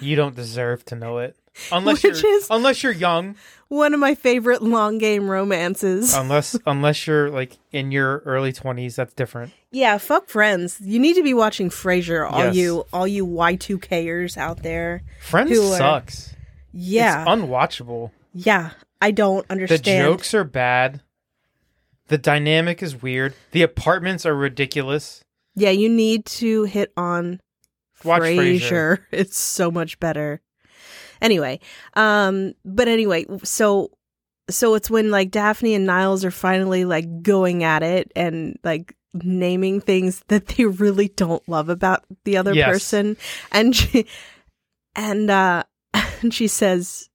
you 0.00 0.16
don't 0.16 0.34
deserve 0.34 0.84
to 0.86 0.94
know 0.94 1.18
it. 1.18 1.36
Unless 1.72 2.02
Which 2.02 2.22
you're 2.22 2.36
is- 2.36 2.46
unless 2.50 2.82
you're 2.82 2.92
young, 2.92 3.34
One 3.68 3.94
of 3.94 4.00
my 4.00 4.14
favorite 4.14 4.62
long 4.62 4.98
game 4.98 5.28
romances. 5.28 6.14
unless 6.14 6.56
unless 6.66 7.06
you're 7.06 7.30
like 7.30 7.56
in 7.72 7.90
your 7.90 8.18
early 8.26 8.52
20s, 8.52 8.94
that's 8.96 9.14
different. 9.14 9.52
yeah, 9.72 9.98
fuck 9.98 10.28
friends. 10.28 10.78
You 10.80 10.98
need 10.98 11.14
to 11.14 11.22
be 11.22 11.34
watching 11.34 11.70
Frasier, 11.70 12.30
all 12.30 12.44
Yes. 12.44 12.54
you 12.56 12.86
all 12.92 13.06
you 13.08 13.26
Y2Kers 13.26 14.36
out 14.36 14.62
there. 14.62 15.02
Friends 15.20 15.58
are- 15.58 15.76
sucks. 15.76 16.34
Yeah. 16.72 17.22
It's 17.22 17.30
unwatchable. 17.30 18.10
yeah. 18.34 18.70
I 19.00 19.10
don't 19.10 19.44
understand. 19.50 19.82
The 20.06 20.10
jokes 20.10 20.32
are 20.34 20.44
bad. 20.44 21.00
The 22.08 22.16
dynamic 22.18 22.82
is 22.82 23.02
weird. 23.02 23.34
The 23.50 23.62
apartments 23.62 24.24
are 24.24 24.34
ridiculous. 24.34 25.22
Yeah, 25.54 25.70
you 25.70 25.88
need 25.88 26.24
to 26.26 26.64
hit 26.64 26.92
on 26.96 27.40
Watch 28.04 28.22
Frasier. 28.22 28.60
Frasier. 28.60 28.98
It's 29.10 29.38
so 29.38 29.70
much 29.70 29.98
better. 30.00 30.40
Anyway, 31.22 31.60
um, 31.94 32.52
but 32.64 32.88
anyway, 32.88 33.26
so 33.42 33.90
so 34.48 34.74
it's 34.74 34.88
when 34.90 35.10
like 35.10 35.30
Daphne 35.30 35.74
and 35.74 35.86
Niles 35.86 36.24
are 36.24 36.30
finally 36.30 36.84
like 36.84 37.22
going 37.22 37.64
at 37.64 37.82
it 37.82 38.12
and 38.14 38.58
like 38.62 38.94
naming 39.12 39.80
things 39.80 40.22
that 40.28 40.46
they 40.46 40.64
really 40.66 41.08
don't 41.08 41.46
love 41.48 41.68
about 41.68 42.04
the 42.24 42.36
other 42.36 42.54
Yes. 42.54 42.66
person, 42.72 43.16
and 43.52 43.74
she 43.74 44.06
and 44.94 45.30
uh, 45.30 45.64
and 46.22 46.32
she 46.32 46.46
says, 46.48 47.08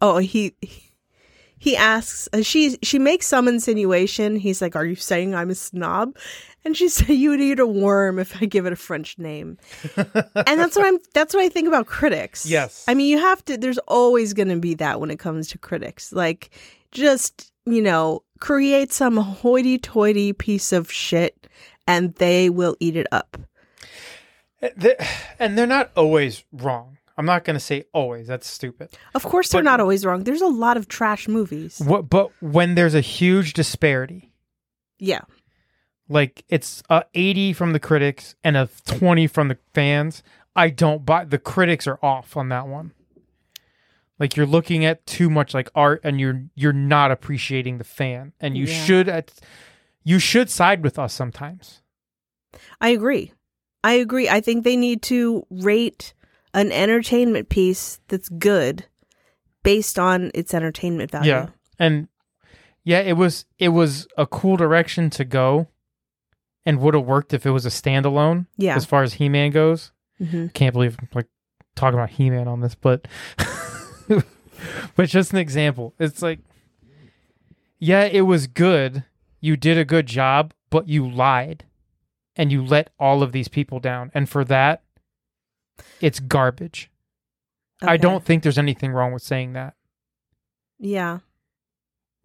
"Oh, 0.00 0.18
he." 0.18 0.54
He 0.60 0.87
asks, 1.76 2.28
uh, 2.32 2.42
she 2.42 2.78
she 2.82 2.98
makes 2.98 3.26
some 3.26 3.48
insinuation. 3.48 4.36
He's 4.36 4.62
like, 4.62 4.76
"Are 4.76 4.84
you 4.84 4.94
saying 4.94 5.34
I'm 5.34 5.50
a 5.50 5.54
snob?" 5.54 6.16
And 6.64 6.76
she 6.76 6.88
said, 6.88 7.08
"You 7.08 7.30
would 7.30 7.40
eat 7.40 7.58
a 7.58 7.66
worm 7.66 8.18
if 8.18 8.40
I 8.40 8.46
give 8.46 8.66
it 8.66 8.72
a 8.72 8.76
French 8.76 9.18
name." 9.18 9.58
and 9.96 10.60
that's 10.60 10.76
what 10.76 10.86
I'm 10.86 10.98
that's 11.14 11.34
what 11.34 11.42
I 11.42 11.48
think 11.48 11.68
about 11.68 11.86
critics. 11.86 12.46
Yes. 12.46 12.84
I 12.88 12.94
mean, 12.94 13.08
you 13.08 13.18
have 13.18 13.44
to 13.46 13.56
there's 13.56 13.78
always 13.78 14.34
going 14.34 14.48
to 14.48 14.58
be 14.58 14.74
that 14.74 15.00
when 15.00 15.10
it 15.10 15.18
comes 15.18 15.48
to 15.48 15.58
critics. 15.58 16.12
Like 16.12 16.50
just, 16.92 17.52
you 17.66 17.82
know, 17.82 18.22
create 18.40 18.92
some 18.92 19.16
hoity-toity 19.16 20.32
piece 20.34 20.72
of 20.72 20.90
shit 20.90 21.48
and 21.86 22.14
they 22.14 22.50
will 22.50 22.76
eat 22.80 22.96
it 22.96 23.06
up. 23.12 23.36
And 25.38 25.56
they're 25.56 25.66
not 25.66 25.90
always 25.96 26.44
wrong. 26.52 26.97
I'm 27.18 27.26
not 27.26 27.44
going 27.44 27.54
to 27.54 27.60
say 27.60 27.84
always. 27.92 28.28
That's 28.28 28.46
stupid. 28.46 28.90
Of 29.14 29.24
course 29.24 29.48
they're 29.50 29.60
But- 29.60 29.70
not 29.70 29.80
always 29.80 30.06
wrong. 30.06 30.24
There's 30.24 30.40
a 30.40 30.46
lot 30.46 30.76
of 30.76 30.88
trash 30.88 31.26
movies. 31.28 31.80
What, 31.84 32.08
but 32.08 32.30
when 32.40 32.74
there's 32.76 32.94
a 32.94 33.00
huge 33.02 33.52
disparity, 33.52 34.32
Yeah. 34.98 35.22
like 36.08 36.44
it's 36.48 36.82
a 36.88 37.04
80 37.14 37.52
from 37.52 37.72
the 37.72 37.80
critics 37.80 38.34
and 38.44 38.56
a 38.56 38.68
20 38.86 39.26
from 39.26 39.48
the 39.48 39.58
fans, 39.74 40.22
I 40.56 40.70
don't 40.70 41.04
buy. 41.04 41.24
The 41.24 41.38
critics 41.38 41.86
are 41.86 41.98
off 42.02 42.36
on 42.36 42.48
that 42.50 42.66
one. 42.68 42.92
Like 44.18 44.36
you're 44.36 44.46
looking 44.46 44.84
at 44.84 45.06
too 45.06 45.30
much 45.30 45.54
like 45.54 45.70
art, 45.76 46.00
and 46.02 46.18
you're 46.20 46.42
you're 46.56 46.72
not 46.72 47.10
appreciating 47.12 47.78
the 47.78 47.84
fan, 47.84 48.32
and 48.40 48.56
you 48.56 48.64
Yeah. 48.64 48.84
should 48.84 49.08
at 49.08 49.32
you 50.02 50.18
should 50.18 50.50
side 50.50 50.82
with 50.82 50.98
us 50.98 51.12
sometimes. 51.14 51.82
I 52.80 52.88
agree. 52.88 53.32
I 53.84 53.92
agree. 53.92 54.28
I 54.28 54.40
think 54.40 54.64
they 54.64 54.76
need 54.76 55.02
to 55.02 55.46
rate 55.50 56.14
an 56.54 56.72
entertainment 56.72 57.48
piece 57.48 58.00
that's 58.08 58.28
good 58.28 58.86
based 59.62 59.98
on 59.98 60.30
its 60.34 60.54
entertainment 60.54 61.10
value. 61.10 61.30
Yeah. 61.30 61.46
And 61.78 62.08
yeah, 62.84 63.00
it 63.00 63.16
was 63.16 63.44
it 63.58 63.68
was 63.68 64.06
a 64.16 64.26
cool 64.26 64.56
direction 64.56 65.10
to 65.10 65.24
go 65.24 65.68
and 66.64 66.80
would 66.80 66.94
have 66.94 67.04
worked 67.04 67.32
if 67.34 67.44
it 67.46 67.50
was 67.50 67.66
a 67.66 67.70
standalone 67.70 68.46
Yeah. 68.56 68.76
as 68.76 68.84
far 68.84 69.02
as 69.02 69.14
He-Man 69.14 69.50
goes. 69.50 69.92
hmm 70.18 70.46
Can't 70.48 70.72
believe 70.72 70.96
I'm 71.00 71.08
like 71.14 71.28
talking 71.76 71.98
about 71.98 72.10
He-Man 72.10 72.48
on 72.48 72.60
this, 72.60 72.74
but 72.74 73.06
but 74.96 75.08
just 75.08 75.32
an 75.32 75.38
example. 75.38 75.94
It's 75.98 76.22
like 76.22 76.40
yeah, 77.78 78.04
it 78.04 78.22
was 78.22 78.46
good. 78.48 79.04
You 79.40 79.56
did 79.56 79.78
a 79.78 79.84
good 79.84 80.06
job, 80.06 80.52
but 80.70 80.88
you 80.88 81.08
lied 81.08 81.64
and 82.34 82.50
you 82.50 82.64
let 82.64 82.90
all 82.98 83.22
of 83.22 83.30
these 83.32 83.46
people 83.48 83.78
down. 83.78 84.10
And 84.14 84.28
for 84.28 84.44
that, 84.46 84.82
it's 86.00 86.20
garbage. 86.20 86.90
I 87.82 87.96
don't 87.96 88.24
think 88.24 88.42
there's 88.42 88.58
anything 88.58 88.92
wrong 88.92 89.12
with 89.12 89.22
saying 89.22 89.52
that. 89.52 89.74
Yeah. 90.78 91.18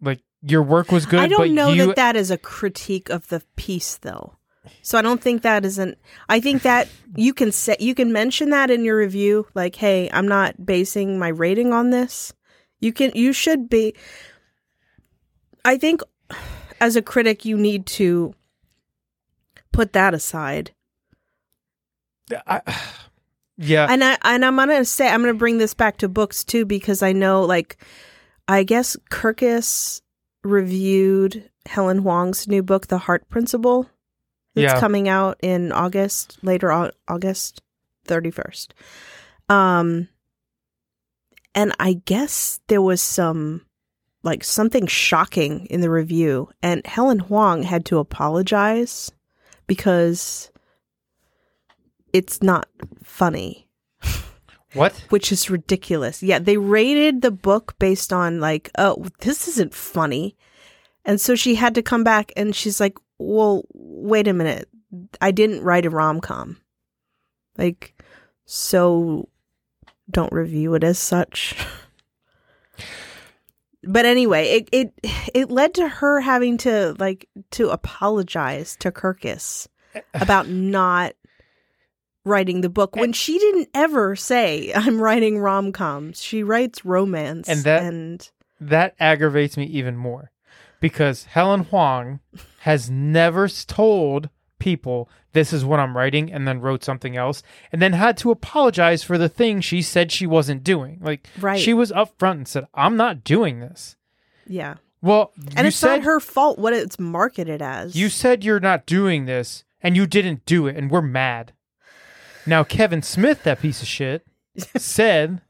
Like 0.00 0.20
your 0.42 0.62
work 0.62 0.90
was 0.90 1.06
good, 1.06 1.20
I 1.20 1.28
don't 1.28 1.54
know 1.54 1.72
you 1.72 1.86
that 1.86 1.96
that 1.96 2.16
is 2.16 2.30
a 2.30 2.38
critique 2.38 3.08
of 3.08 3.28
the 3.28 3.42
piece, 3.56 3.96
though. 3.96 4.36
So 4.82 4.98
I 4.98 5.02
don't 5.02 5.20
think 5.20 5.42
that 5.42 5.64
isn't. 5.64 5.98
I 6.28 6.40
think 6.40 6.62
that 6.62 6.88
you 7.16 7.32
can 7.34 7.52
say 7.52 7.76
you 7.78 7.94
can 7.94 8.12
mention 8.12 8.50
that 8.50 8.70
in 8.70 8.84
your 8.84 8.98
review, 8.98 9.46
like, 9.54 9.76
"Hey, 9.76 10.10
I'm 10.12 10.28
not 10.28 10.64
basing 10.64 11.18
my 11.18 11.28
rating 11.28 11.72
on 11.72 11.90
this." 11.90 12.32
You 12.80 12.92
can. 12.92 13.12
You 13.14 13.32
should 13.32 13.68
be. 13.68 13.94
I 15.64 15.78
think, 15.78 16.02
as 16.80 16.96
a 16.96 17.02
critic, 17.02 17.44
you 17.44 17.56
need 17.56 17.86
to 17.86 18.34
put 19.72 19.92
that 19.94 20.12
aside. 20.12 20.72
I, 22.46 22.60
yeah, 23.56 23.86
And 23.88 24.02
I 24.02 24.18
and 24.22 24.44
I'm 24.44 24.56
gonna 24.56 24.84
say 24.84 25.08
I'm 25.08 25.20
gonna 25.22 25.34
bring 25.34 25.58
this 25.58 25.74
back 25.74 25.98
to 25.98 26.08
books 26.08 26.44
too 26.44 26.64
because 26.64 27.02
I 27.02 27.12
know 27.12 27.42
like 27.44 27.76
I 28.48 28.62
guess 28.64 28.96
Kirkus 29.10 30.02
reviewed 30.42 31.48
Helen 31.66 31.98
Hoang's 31.98 32.46
new 32.48 32.62
book, 32.62 32.88
The 32.88 32.98
Heart 32.98 33.28
Principle. 33.28 33.88
That's 34.54 34.74
Yeah. 34.74 34.80
coming 34.80 35.08
out 35.08 35.38
in 35.42 35.72
August, 35.72 36.38
later 36.42 36.70
Au- 36.70 36.90
August 37.08 37.62
31st. 38.06 38.68
Um 39.48 40.08
and 41.54 41.72
I 41.78 41.94
guess 42.04 42.60
there 42.68 42.82
was 42.82 43.00
some 43.00 43.62
like 44.22 44.42
something 44.42 44.86
shocking 44.86 45.66
in 45.66 45.80
the 45.80 45.90
review 45.90 46.48
and 46.62 46.84
Helen 46.86 47.18
Hoang 47.20 47.62
had 47.62 47.84
to 47.86 47.98
apologize 47.98 49.12
because 49.66 50.50
it's 52.14 52.42
not 52.42 52.66
funny 53.02 53.68
what? 54.74 54.92
which 55.08 55.32
is 55.32 55.50
ridiculous. 55.50 56.22
Yeah, 56.22 56.38
they 56.38 56.56
rated 56.56 57.22
the 57.22 57.30
book 57.30 57.76
based 57.78 58.12
on 58.12 58.40
like, 58.40 58.70
oh, 58.76 59.06
this 59.20 59.48
isn't 59.48 59.72
funny. 59.72 60.36
And 61.04 61.20
so 61.20 61.34
she 61.34 61.54
had 61.54 61.74
to 61.76 61.82
come 61.82 62.04
back 62.04 62.32
and 62.36 62.54
she's 62.54 62.80
like, 62.80 62.98
well, 63.18 63.64
wait 63.72 64.28
a 64.28 64.32
minute. 64.32 64.68
I 65.20 65.30
didn't 65.30 65.62
write 65.62 65.86
a 65.86 65.90
rom 65.90 66.20
com. 66.20 66.58
Like, 67.56 67.94
so 68.46 69.28
don't 70.10 70.32
review 70.32 70.74
it 70.74 70.84
as 70.84 70.98
such. 70.98 71.56
But 73.86 74.06
anyway, 74.06 74.46
it, 74.46 74.68
it 74.72 74.94
it 75.34 75.50
led 75.50 75.74
to 75.74 75.86
her 75.86 76.18
having 76.18 76.56
to 76.58 76.96
like 76.98 77.28
to 77.50 77.68
apologize 77.68 78.76
to 78.76 78.90
Kirkus 78.90 79.68
about 80.14 80.48
not 80.48 81.12
writing 82.24 82.60
the 82.62 82.68
book 82.68 82.96
when 82.96 83.10
eh. 83.10 83.12
she 83.14 83.38
didn't 83.38 83.68
ever 83.74 84.16
say 84.16 84.72
I'm 84.74 85.00
writing 85.00 85.38
rom 85.38 85.72
coms. 85.72 86.22
She 86.22 86.42
writes 86.42 86.84
romance 86.84 87.48
And 87.48 87.62
that- 87.64 87.82
and 87.82 88.30
That 88.60 88.94
aggravates 88.98 89.56
me 89.56 89.64
even 89.66 89.96
more 89.96 90.30
because 90.80 91.24
Helen 91.24 91.64
Hoang 91.64 92.20
has 92.60 92.88
never 92.90 93.48
told 93.48 94.30
people 94.58 95.08
this 95.32 95.52
is 95.52 95.64
what 95.64 95.80
I'm 95.80 95.96
writing 95.96 96.32
and 96.32 96.46
then 96.48 96.60
wrote 96.60 96.84
something 96.84 97.16
else 97.16 97.42
and 97.72 97.82
then 97.82 97.92
had 97.92 98.16
to 98.18 98.30
apologize 98.30 99.02
for 99.02 99.18
the 99.18 99.28
thing 99.28 99.60
she 99.60 99.82
said 99.82 100.10
she 100.12 100.26
wasn't 100.26 100.62
doing. 100.64 100.98
Like 101.02 101.26
Right. 101.40 101.58
she 101.60 101.74
was 101.74 101.90
upfront 101.92 102.32
and 102.32 102.48
said, 102.48 102.66
"I'm 102.72 102.96
not 102.96 103.24
doing 103.24 103.60
this." 103.60 103.96
yeah. 104.46 104.74
Well, 105.02 105.32
And 105.56 105.66
it's 105.66 105.76
said 105.76 105.96
not 105.96 106.04
her 106.04 106.18
fault 106.20 106.58
what 106.58 106.72
it's 106.72 106.98
marketed 106.98 107.60
as. 107.60 107.94
you 107.94 108.08
said 108.08 108.42
you're 108.42 108.58
not 108.60 108.86
doing 108.86 109.26
this 109.26 109.64
and 109.82 109.96
you 109.96 110.06
didn't 110.06 110.46
do 110.46 110.66
it 110.66 110.76
and 110.76 110.90
we're 110.90 111.02
mad. 111.02 111.52
Now 112.46 112.64
Kevin 112.64 113.02
Smith, 113.02 113.42
that 113.44 113.60
piece 113.60 113.82
of 113.82 113.88
shit, 113.88 114.26
said, 114.76 115.40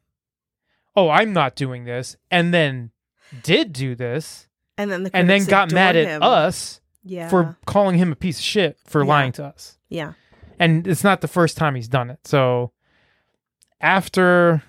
"Oh, 0.96 1.08
I'm 1.10 1.32
not 1.32 1.56
doing 1.56 1.84
this," 1.84 2.16
and 2.30 2.52
then 2.54 2.90
did 3.42 3.72
do 3.72 3.94
this, 3.94 4.48
and 4.78 4.90
then 4.90 5.02
the 5.04 5.10
and 5.16 5.28
then 5.28 5.44
got 5.44 5.72
mad 5.72 5.96
at 5.96 6.06
him. 6.06 6.22
us 6.22 6.80
yeah. 7.02 7.28
for 7.28 7.56
calling 7.66 7.98
him 7.98 8.12
a 8.12 8.16
piece 8.16 8.38
of 8.38 8.44
shit 8.44 8.78
for 8.86 9.02
Yeah. 9.02 9.08
lying 9.08 9.32
to 9.32 9.44
us. 9.44 9.78
yeah. 9.88 10.12
And 10.56 10.86
it's 10.86 11.02
not 11.02 11.20
the 11.20 11.26
first 11.28 11.56
time 11.56 11.74
he's 11.74 11.88
done 11.88 12.10
it. 12.10 12.20
So 12.24 12.70
after 13.80 14.62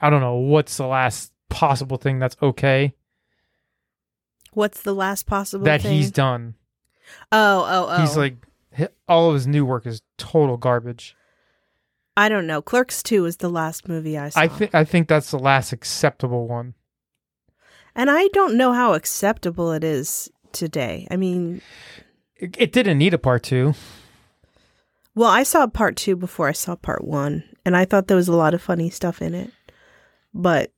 I 0.00 0.08
don't 0.08 0.20
know 0.20 0.36
what's 0.36 0.76
the 0.76 0.86
last 0.86 1.32
possible 1.48 1.96
thing 1.96 2.20
that's 2.20 2.36
okay 2.40 2.94
What's 4.52 4.82
the 4.82 4.94
last 4.94 5.26
possible 5.26 5.64
thing? 5.64 5.72
that 5.72 5.82
thing? 5.82 5.96
he's 5.96 6.10
done. 6.10 6.54
Oh, 7.30 7.64
oh, 7.68 7.86
oh. 7.90 8.00
He's 8.00 8.16
like 8.16 8.36
all 9.08 9.28
of 9.28 9.34
his 9.34 9.46
new 9.46 9.64
work 9.64 9.86
is 9.86 10.02
total 10.16 10.56
garbage. 10.56 11.16
I 12.16 12.28
don't 12.28 12.46
know. 12.46 12.60
Clerks 12.60 13.02
2 13.02 13.24
is 13.24 13.36
the 13.38 13.48
last 13.48 13.88
movie 13.88 14.18
I 14.18 14.28
saw. 14.30 14.40
I 14.40 14.48
think 14.48 14.74
I 14.74 14.84
think 14.84 15.08
that's 15.08 15.30
the 15.30 15.38
last 15.38 15.72
acceptable 15.72 16.46
one. 16.48 16.74
and 17.94 18.10
I 18.10 18.28
don't 18.28 18.56
know 18.56 18.72
how 18.72 18.94
acceptable 18.94 19.72
it 19.72 19.84
is 19.84 20.30
today. 20.52 21.06
I 21.10 21.16
mean, 21.16 21.60
It, 22.36 22.56
it 22.58 22.72
didn't 22.72 22.98
need 22.98 23.14
a 23.14 23.18
part 23.18 23.42
two. 23.42 23.74
well, 25.14 25.30
I 25.30 25.42
saw 25.44 25.66
part 25.66 25.96
2 25.96 26.16
before 26.16 26.48
I 26.48 26.52
saw 26.52 26.74
part 26.76 27.04
1, 27.04 27.44
and 27.64 27.76
I 27.76 27.84
thought 27.84 28.06
there 28.08 28.16
was 28.16 28.28
a 28.28 28.36
lot 28.36 28.54
of 28.54 28.62
funny 28.62 28.90
stuff 28.90 29.22
in 29.22 29.34
it. 29.34 29.50
But 30.34 30.72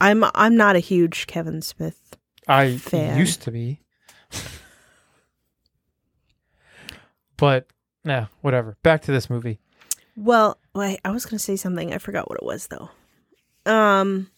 I'm 0.00 0.24
I'm 0.34 0.56
not 0.56 0.76
a 0.76 0.80
huge 0.80 1.26
Kevin 1.26 1.60
Smith. 1.62 2.16
I 2.48 2.76
Fan. 2.78 3.18
used 3.18 3.42
to 3.42 3.50
be. 3.50 3.80
but 7.36 7.66
nah, 8.04 8.26
whatever. 8.40 8.76
Back 8.82 9.02
to 9.02 9.12
this 9.12 9.28
movie. 9.30 9.60
Well, 10.20 10.58
wait, 10.74 11.00
I 11.02 11.10
was 11.10 11.24
going 11.24 11.38
to 11.38 11.42
say 11.44 11.56
something. 11.56 11.94
I 11.94 11.98
forgot 11.98 12.28
what 12.28 12.36
it 12.38 12.44
was 12.44 12.68
though. 12.68 12.90
Um 13.64 14.30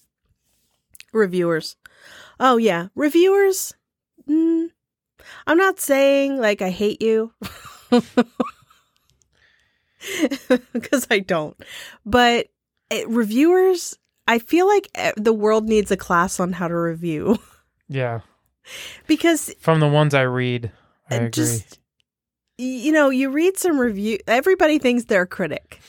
reviewers. 1.12 1.76
Oh 2.40 2.56
yeah, 2.56 2.88
reviewers. 2.94 3.74
Mm, 4.28 4.68
I'm 5.46 5.58
not 5.58 5.80
saying 5.80 6.38
like 6.38 6.62
I 6.62 6.70
hate 6.70 7.02
you. 7.02 7.32
Cuz 10.82 11.06
I 11.10 11.20
don't. 11.20 11.56
But 12.04 12.48
eh, 12.90 13.04
reviewers, 13.08 13.98
I 14.26 14.38
feel 14.38 14.66
like 14.66 14.88
eh, 14.94 15.12
the 15.16 15.32
world 15.32 15.68
needs 15.68 15.90
a 15.90 15.96
class 15.96 16.40
on 16.40 16.52
how 16.52 16.68
to 16.68 16.74
review 16.76 17.38
Yeah. 17.88 18.20
because 19.06 19.54
From 19.60 19.80
the 19.80 19.88
ones 19.88 20.14
I 20.14 20.22
read, 20.22 20.72
I 21.10 21.16
agree. 21.16 21.30
just 21.30 21.78
you 22.58 22.92
know 22.92 23.10
you 23.10 23.30
read 23.30 23.56
some 23.56 23.78
review 23.78 24.18
everybody 24.26 24.78
thinks 24.78 25.04
they're 25.04 25.22
a 25.22 25.26
critic 25.26 25.80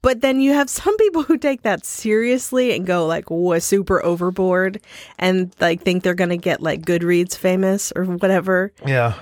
but 0.00 0.20
then 0.20 0.40
you 0.40 0.52
have 0.52 0.70
some 0.70 0.96
people 0.96 1.22
who 1.22 1.36
take 1.36 1.62
that 1.62 1.84
seriously 1.84 2.74
and 2.74 2.86
go 2.86 3.06
like 3.06 3.26
super 3.62 4.04
overboard 4.04 4.80
and 5.18 5.54
like 5.60 5.82
think 5.82 6.02
they're 6.02 6.14
gonna 6.14 6.36
get 6.36 6.62
like 6.62 6.82
goodreads 6.82 7.36
famous 7.36 7.92
or 7.96 8.04
whatever 8.04 8.72
yeah. 8.86 9.14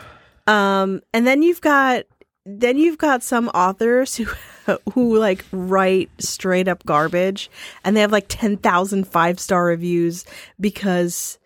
um 0.47 1.01
and 1.13 1.27
then 1.27 1.43
you've 1.43 1.61
got 1.61 2.05
then 2.45 2.79
you've 2.79 2.99
got 2.99 3.23
some 3.23 3.49
authors 3.49 4.17
who 4.17 4.27
who 4.93 5.19
like 5.19 5.45
write 5.53 6.11
straight 6.19 6.69
up 6.69 6.85
garbage 6.85 7.51
and 7.85 7.97
they 7.97 8.01
have 8.01 8.13
like 8.13 8.27
10,000 8.29 9.07
five-star 9.07 9.65
reviews 9.65 10.25
because 10.61 11.39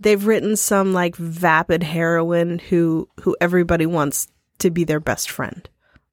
they've 0.00 0.26
written 0.26 0.56
some 0.56 0.92
like 0.92 1.16
vapid 1.16 1.82
heroine 1.82 2.58
who 2.58 3.08
who 3.20 3.36
everybody 3.40 3.86
wants 3.86 4.28
to 4.58 4.70
be 4.70 4.84
their 4.84 5.00
best 5.00 5.30
friend. 5.30 5.68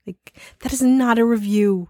Like 0.06 0.34
that 0.60 0.74
is 0.74 0.82
not 0.82 1.18
a 1.20 1.26
review. 1.26 1.90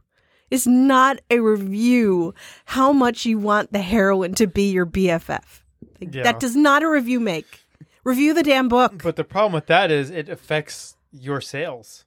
It's 0.51 0.67
not 0.67 1.19
a 1.29 1.39
review 1.39 2.33
how 2.65 2.93
much 2.93 3.25
you 3.25 3.39
want 3.39 3.73
the 3.73 3.81
heroine 3.81 4.35
to 4.35 4.47
be 4.47 4.71
your 4.71 4.85
BFF. 4.85 5.61
Like, 5.99 6.13
Yeah. 6.13 6.23
That 6.23 6.39
does 6.39 6.55
not 6.55 6.83
a 6.83 6.89
review 6.89 7.19
make. 7.19 7.61
Review 8.03 8.33
the 8.33 8.43
damn 8.43 8.69
book. 8.69 9.01
But 9.03 9.15
the 9.15 9.23
problem 9.23 9.53
with 9.53 9.65
that 9.67 9.91
is 9.91 10.11
it 10.11 10.29
affects 10.29 10.95
your 11.11 11.41
sales. 11.41 12.05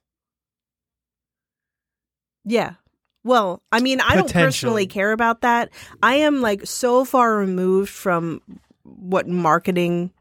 Yeah. 2.45 2.75
Well, 3.23 3.61
I 3.71 3.81
mean, 3.81 3.99
I 3.99 4.15
don't 4.15 4.31
personally 4.31 4.87
care 4.87 5.11
about 5.11 5.41
that. 5.41 5.69
I 6.01 6.15
am 6.15 6.41
like 6.41 6.65
so 6.65 7.03
far 7.03 7.35
removed 7.35 7.89
from 7.89 8.41
what 8.83 9.27
marketing 9.27 10.11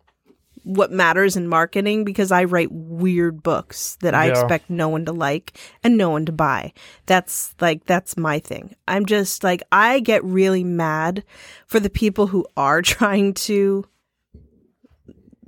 what 0.68 0.92
matters 0.92 1.34
in 1.34 1.48
marketing 1.48 2.04
because 2.04 2.30
I 2.30 2.44
write 2.44 2.70
weird 2.70 3.42
books 3.42 3.96
that 4.02 4.14
I 4.14 4.26
Yeah. 4.26 4.32
expect 4.32 4.68
no 4.68 4.90
one 4.90 5.06
to 5.06 5.12
like 5.12 5.58
and 5.82 5.96
no 5.96 6.10
one 6.10 6.26
to 6.26 6.32
buy. 6.32 6.74
That's 7.06 7.54
like 7.58 7.86
that's 7.86 8.18
my 8.18 8.38
thing. 8.38 8.76
I'm 8.86 9.06
just 9.06 9.42
like 9.42 9.62
I 9.72 10.00
get 10.00 10.22
really 10.22 10.64
mad 10.64 11.24
for 11.66 11.80
the 11.80 11.88
people 11.88 12.26
who 12.26 12.46
are 12.54 12.82
trying 12.96 13.32
to 13.48 13.86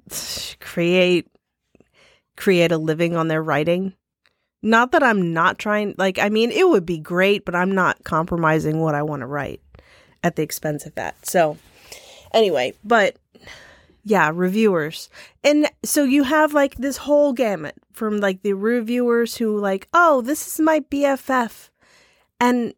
create 0.61 1.27
create 2.37 2.73
a 2.73 2.79
living 2.79 3.15
on 3.17 3.29
their 3.29 3.43
writing. 3.43 3.93
Not 4.63 4.93
that 4.93 5.03
I'm 5.03 5.33
not 5.35 5.59
trying 5.59 5.95
like 5.99 6.19
I 6.19 6.31
mean 6.31 6.51
it 6.51 6.67
would 6.67 6.87
be 6.87 6.99
great, 6.99 7.45
but 7.45 7.55
I'm 7.55 7.73
not 7.75 8.05
compromising 8.05 8.81
what 8.81 8.95
I 8.95 9.03
want 9.03 9.21
to 9.21 9.27
write 9.27 9.61
at 10.23 10.37
the 10.37 10.43
expense 10.43 10.87
of 10.87 10.95
that. 10.95 11.27
So 11.27 11.59
anyway, 12.33 12.73
but 12.83 13.17
yeah, 14.05 14.31
reviewers. 14.33 15.09
And 15.45 15.71
so 15.85 16.05
you 16.05 16.25
have 16.25 16.55
like 16.55 16.77
this 16.77 16.99
whole 16.99 17.33
gamut 17.33 17.77
from 17.93 18.19
like 18.19 18.43
the 18.43 18.55
reviewers 18.55 19.37
who 19.37 19.59
like, 19.59 19.89
"Oh, 19.93 20.23
this 20.23 20.47
is 20.47 20.61
my 20.61 20.81
BFF." 20.81 21.71
And 22.39 22.75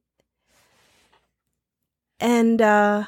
and 2.20 2.60
uh 2.62 3.04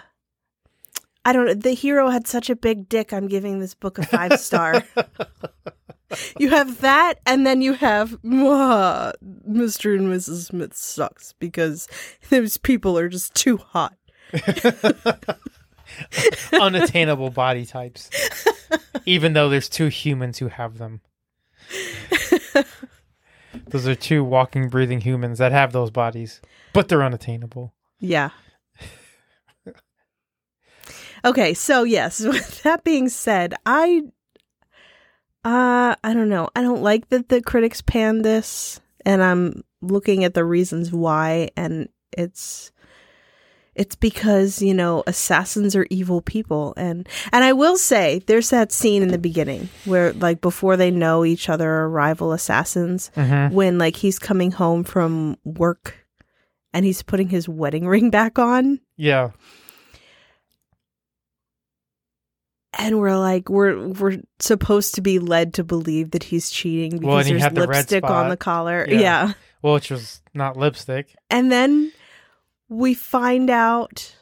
I 1.25 1.33
don't 1.33 1.47
know, 1.47 1.55
the 1.55 1.73
hero 1.73 2.11
had 2.11 2.27
such 2.27 2.51
a 2.51 2.57
big 2.57 2.89
dick, 2.89 3.13
I'm 3.13 3.29
giving 3.29 3.59
this 3.59 3.75
book 3.75 3.97
a 3.97 4.05
5 4.05 4.39
star. 4.39 4.83
you 6.39 6.51
have 6.51 6.83
that 6.83 7.15
and 7.25 7.47
then 7.47 7.63
you 7.63 7.73
have 7.73 8.11
Mr. 8.23 9.97
and 9.97 10.09
Mrs. 10.09 10.49
Smith 10.49 10.77
sucks 10.77 11.33
because 11.39 11.89
those 12.29 12.59
people 12.59 12.99
are 12.99 13.09
just 13.09 13.35
too 13.35 13.57
hot. 13.57 13.97
Unattainable 16.53 17.31
body 17.31 17.67
types. 17.67 18.11
Even 19.07 19.33
though 19.33 19.49
there's 19.49 19.69
two 19.69 19.89
humans 19.89 20.39
who 20.39 20.49
have 20.49 20.79
them. 20.79 21.01
Those 23.69 23.87
are 23.87 23.95
two 23.95 24.25
walking, 24.25 24.69
breathing 24.69 25.01
humans 25.01 25.39
that 25.39 25.53
have 25.53 25.73
those 25.73 25.91
bodies, 25.91 26.41
but 26.73 26.89
they're 26.89 27.03
unattainable. 27.03 27.73
Yeah. 28.01 28.31
okay, 31.25 31.55
so 31.55 31.85
yes, 31.85 32.21
with 32.21 32.63
that 32.63 32.85
being 32.85 33.09
said, 33.09 33.55
I 33.65 34.03
uh 35.45 35.95
I 36.03 36.15
don't 36.15 36.29
know. 36.29 36.49
I 36.57 36.63
don't 36.63 36.83
like 36.83 37.09
that 37.11 37.29
the 37.29 37.43
critics 37.43 37.81
panned 37.81 38.25
this 38.25 38.81
and 39.05 39.23
I'm 39.23 39.63
looking 39.83 40.25
at 40.25 40.35
the 40.35 40.45
reasons 40.45 40.93
why 40.93 41.51
and 41.57 41.89
it's 42.17 42.73
it's 43.75 43.97
because, 43.97 44.63
you 44.63 44.73
know, 44.75 45.03
assassins 45.07 45.75
are 45.75 45.87
evil 45.91 46.21
people 46.21 46.75
and 46.77 47.09
and 47.33 47.43
I 47.45 47.53
will 47.53 47.77
say 47.77 48.23
there's 48.27 48.51
that 48.51 48.71
scene 48.73 49.03
in 49.03 49.09
the 49.09 49.19
beginning 49.19 49.69
where 49.85 50.13
like 50.13 50.41
before 50.41 50.77
they 50.77 50.91
know 50.91 51.25
each 51.25 51.49
other 51.49 51.69
are 51.71 51.89
rival 51.91 52.33
assassins 52.33 53.11
Mm-hmm. 53.17 53.55
when 53.55 53.79
like 53.79 53.97
he's 53.97 54.19
coming 54.19 54.51
home 54.53 54.85
from 54.85 55.37
work 55.45 56.07
and 56.73 56.85
he's 56.85 57.03
putting 57.03 57.29
his 57.29 57.49
wedding 57.49 57.87
ring 57.95 58.11
back 58.11 58.39
on 58.39 58.81
Yeah. 58.97 59.31
and 62.79 62.99
we're 62.99 63.17
like 63.17 63.49
we're 63.49 63.89
we're 63.89 64.21
supposed 64.41 64.95
to 64.97 65.01
be 65.01 65.19
led 65.19 65.55
to 65.55 65.65
believe 65.65 66.11
that 66.13 66.25
he's 66.25 66.51
cheating 66.51 66.91
because 66.99 67.07
Well, 67.07 67.19
he 67.19 67.31
there's 67.31 67.43
had 67.43 67.55
the 67.55 67.63
red 67.63 67.77
lipstick 67.79 68.05
on 68.05 68.29
the 68.29 68.37
collar 68.37 68.87
Yeah. 68.89 68.99
yeah. 69.01 69.33
Well, 69.63 69.75
which 69.75 69.91
was 69.91 70.21
not 70.35 70.57
lipstick. 70.57 71.15
and 71.31 71.51
then 71.51 71.91
we 72.69 72.95
find 72.95 73.51
out 73.51 74.17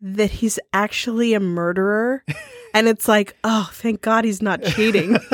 that 0.00 0.30
he's 0.30 0.58
actually 0.72 1.34
a 1.34 1.40
murderer 1.40 2.24
and 2.74 2.88
it's 2.88 3.08
like 3.08 3.36
oh 3.44 3.70
thank 3.72 4.02
god 4.02 4.24
he's 4.24 4.42
not 4.42 4.62
cheating 4.62 5.16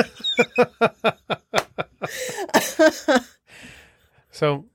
So 4.33 4.65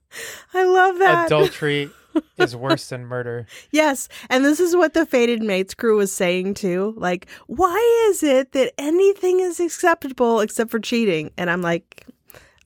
i 0.55 0.64
love 0.64 0.99
that 0.99 1.27
adultery 1.27 1.90
is 2.38 2.57
worse 2.57 2.88
than 2.88 3.07
murder. 3.07 3.47
Yes, 3.71 4.09
and 4.31 4.45
this 4.45 4.61
is 4.61 4.77
what 4.77 4.95
the 4.95 5.07
Fated 5.07 5.42
Mates 5.42 5.75
crew 5.75 5.97
was 5.97 6.12
saying 6.12 6.55
too. 6.55 6.95
Like, 6.97 7.27
why 7.47 8.09
is 8.11 8.23
it 8.23 8.53
that 8.53 8.73
anything 8.79 9.40
is 9.40 9.61
acceptable 9.61 10.40
except 10.40 10.71
for 10.71 10.79
cheating? 10.79 11.31
And 11.37 11.51
I'm 11.51 11.62
like, 11.62 12.07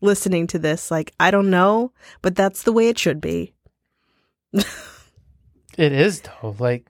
listening 0.01 0.47
to 0.49 0.59
this, 0.59 0.91
like, 0.91 1.13
I 1.21 1.31
don't 1.31 1.51
know, 1.51 1.93
but 2.23 2.35
that's 2.35 2.63
the 2.63 2.73
way 2.73 2.89
it 2.89 2.99
should 2.99 3.21
be. 3.21 3.53
It 4.53 5.93
is 5.93 6.21
though. 6.23 6.55
Like, 6.59 6.87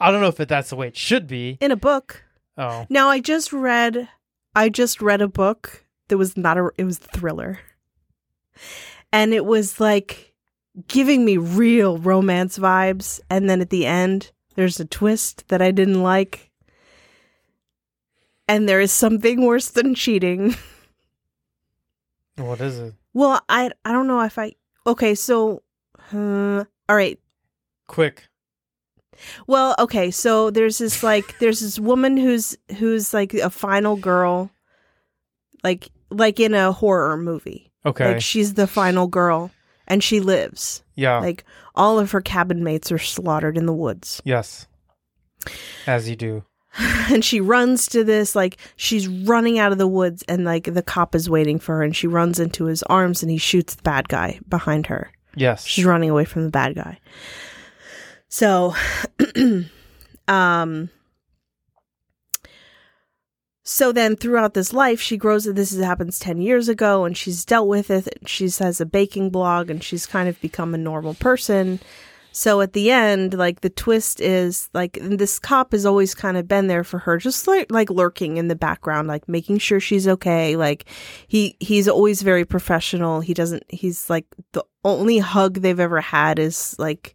I 0.00 0.10
don't 0.10 0.20
know 0.20 0.28
if 0.28 0.36
that's 0.36 0.70
the 0.70 0.76
way 0.76 0.88
it 0.88 0.96
should 0.96 1.26
be. 1.26 1.58
In 1.60 1.70
a 1.70 1.76
book. 1.76 2.24
Oh, 2.56 2.86
Now, 2.88 3.08
I 3.08 3.20
just 3.20 3.52
read, 3.52 4.08
I 4.54 4.68
just 4.68 5.00
read 5.00 5.20
a 5.22 5.28
book 5.28 5.84
that 6.08 6.18
was 6.18 6.36
not 6.36 6.58
a, 6.58 6.70
it 6.76 6.84
was 6.84 6.98
a 6.98 7.18
thriller, 7.18 7.58
and 9.12 9.32
it 9.32 9.44
was 9.46 9.80
like 9.80 10.34
giving 10.86 11.24
me 11.24 11.36
real 11.36 11.98
romance 11.98 12.58
vibes. 12.58 13.20
And 13.30 13.48
then 13.48 13.60
at 13.60 13.70
the 13.70 13.86
end, 13.86 14.32
there's 14.54 14.80
a 14.80 14.84
twist 14.84 15.48
that 15.48 15.62
I 15.62 15.70
didn't 15.70 16.02
like. 16.02 16.50
And 18.48 18.68
there 18.68 18.80
is 18.80 18.92
something 18.92 19.44
worse 19.46 19.68
than 19.68 19.94
cheating. 19.94 20.54
what 22.36 22.60
is 22.60 22.78
it? 22.78 22.94
Well, 23.14 23.40
I 23.48 23.70
I 23.84 23.92
don't 23.92 24.06
know 24.06 24.20
if 24.22 24.38
I 24.38 24.52
okay. 24.86 25.14
So, 25.14 25.62
uh, 26.12 26.64
all 26.88 26.96
right. 26.96 27.18
Quick. 27.88 28.28
Well, 29.46 29.74
okay. 29.78 30.10
So 30.10 30.50
there's 30.50 30.78
this 30.78 31.02
like 31.02 31.38
there's 31.40 31.60
this 31.60 31.78
woman 31.78 32.16
who's 32.16 32.56
who's 32.78 33.12
like 33.14 33.34
a 33.34 33.50
final 33.50 33.96
girl, 33.96 34.50
like 35.62 35.88
like 36.10 36.40
in 36.40 36.54
a 36.54 36.72
horror 36.72 37.16
movie. 37.16 37.70
Okay. 37.84 38.14
Like 38.14 38.20
she's 38.20 38.54
the 38.54 38.66
final 38.66 39.06
girl, 39.06 39.50
and 39.88 40.02
she 40.02 40.20
lives. 40.20 40.82
yeah. 40.94 41.18
Like 41.18 41.44
all 41.74 41.98
of 41.98 42.12
her 42.12 42.20
cabin 42.20 42.62
mates 42.62 42.92
are 42.92 42.98
slaughtered 42.98 43.56
in 43.56 43.66
the 43.66 43.72
woods, 43.72 44.20
yes. 44.24 44.66
As 45.86 46.08
you 46.08 46.14
do. 46.16 46.44
and 46.78 47.24
she 47.24 47.40
runs 47.40 47.86
to 47.88 48.02
this 48.04 48.34
like 48.34 48.56
she's 48.76 49.06
running 49.08 49.58
out 49.58 49.72
of 49.72 49.78
the 49.78 49.88
woods, 49.88 50.22
and 50.28 50.44
like 50.44 50.72
the 50.72 50.82
cop 50.82 51.14
is 51.14 51.28
waiting 51.28 51.58
for 51.58 51.76
her, 51.76 51.82
and 51.82 51.94
she 51.94 52.06
runs 52.06 52.38
into 52.38 52.64
his 52.66 52.82
arms, 52.84 53.22
and 53.22 53.30
he 53.30 53.38
shoots 53.38 53.74
the 53.74 53.82
bad 53.82 54.08
guy 54.08 54.38
behind 54.48 54.86
her. 54.86 55.10
Yes. 55.34 55.64
She's 55.66 55.84
running 55.84 56.10
away 56.10 56.24
from 56.24 56.44
the 56.44 56.50
bad 56.50 56.74
guy. 56.74 56.98
So, 58.28 58.74
um, 60.28 60.90
so 63.62 63.92
then 63.92 64.16
throughout 64.16 64.54
this 64.54 64.72
life, 64.72 65.00
she 65.00 65.16
grows. 65.16 65.44
This 65.44 65.76
happens 65.76 66.18
10 66.18 66.40
years 66.40 66.68
ago, 66.68 67.04
and 67.04 67.16
she's 67.16 67.44
dealt 67.44 67.68
with 67.68 67.90
it. 67.90 68.08
She 68.26 68.44
has 68.44 68.80
a 68.80 68.86
baking 68.86 69.30
blog, 69.30 69.70
and 69.70 69.82
she's 69.82 70.06
kind 70.06 70.28
of 70.28 70.40
become 70.40 70.74
a 70.74 70.78
normal 70.78 71.14
person. 71.14 71.80
So 72.32 72.60
at 72.62 72.72
the 72.72 72.90
end, 72.90 73.34
like 73.34 73.60
the 73.60 73.68
twist 73.70 74.20
is 74.20 74.70
like 74.72 74.98
this 75.00 75.38
cop 75.38 75.72
has 75.72 75.84
always 75.84 76.14
kind 76.14 76.36
of 76.36 76.48
been 76.48 76.66
there 76.66 76.82
for 76.84 76.98
her, 77.00 77.18
just 77.18 77.46
like 77.46 77.70
like 77.70 77.90
lurking 77.90 78.38
in 78.38 78.48
the 78.48 78.56
background, 78.56 79.06
like 79.06 79.28
making 79.28 79.58
sure 79.58 79.80
she's 79.80 80.08
okay. 80.08 80.56
Like 80.56 80.86
he 81.28 81.56
he's 81.60 81.88
always 81.88 82.22
very 82.22 82.44
professional. 82.44 83.20
He 83.20 83.34
doesn't. 83.34 83.64
He's 83.68 84.08
like 84.08 84.24
the 84.52 84.64
only 84.84 85.18
hug 85.18 85.60
they've 85.60 85.78
ever 85.78 86.00
had 86.00 86.38
is 86.38 86.74
like 86.78 87.14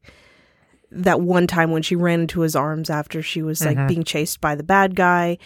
that 0.91 1.19
one 1.19 1.47
time 1.47 1.71
when 1.71 1.81
she 1.81 1.95
ran 1.95 2.21
into 2.21 2.41
his 2.41 2.55
arms 2.55 2.89
after 2.89 3.21
she 3.21 3.41
was 3.41 3.65
like 3.65 3.77
Mhm. 3.77 3.87
being 3.87 4.03
chased 4.03 4.39
by 4.39 4.55
the 4.55 4.63
bad 4.63 4.95
guy. 4.95 5.37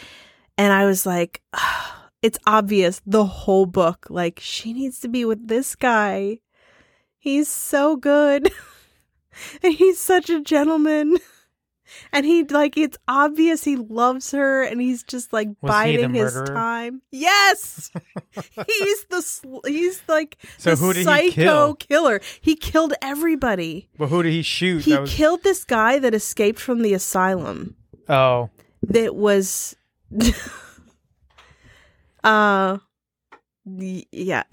And 0.58 0.72
I 0.74 0.86
was 0.86 1.06
like, 1.06 1.42
it's 2.22 2.38
obvious 2.46 3.02
the 3.08 3.26
whole 3.26 3.66
book. 3.66 4.06
Like, 4.10 4.40
she 4.40 4.74
needs 4.74 5.00
to 5.00 5.08
be 5.08 5.26
with 5.26 5.48
this 5.48 5.76
guy. 5.76 6.40
He's 7.18 7.48
so 7.48 7.96
good. 7.96 8.52
and 9.64 9.74
he's 9.74 10.00
such 10.00 10.30
a 10.30 10.42
gentleman. 10.42 11.18
And 12.14 12.26
he, 12.26 12.46
like, 12.46 12.78
it's 12.78 12.98
obvious 13.10 13.66
he 13.66 13.76
loves 13.76 14.32
her 14.32 14.64
and 14.64 14.80
he's 14.80 15.04
just 15.04 15.34
like 15.34 15.50
Was 15.62 15.72
biding 15.72 16.14
his 16.14 16.34
time. 16.48 17.02
Yes. 17.12 17.92
he's 18.66 19.04
the, 19.10 19.22
sl- 19.22 19.60
he's 19.68 20.02
like 20.08 20.38
So 20.58 20.70
the 20.74 20.76
who 20.78 20.94
did 20.94 21.04
psycho 21.04 21.26
he 21.26 21.32
kill? 21.34 21.76
killer. 21.76 22.22
He 22.40 22.56
killed 22.56 22.94
everybody. 23.02 23.90
But 23.98 24.08
who 24.08 24.24
did 24.24 24.32
he 24.32 24.42
shoot? 24.42 24.86
He 24.86 24.96
was- 24.98 25.14
killed 25.14 25.44
this 25.44 25.66
guy 25.66 26.00
that 26.00 26.14
escaped 26.14 26.62
from 26.62 26.82
the 26.82 26.94
asylum. 26.94 27.76
oh. 28.08 28.50
That 28.84 29.14
was, 29.14 29.76
uh, 32.24 32.78
yeah, 33.66 34.44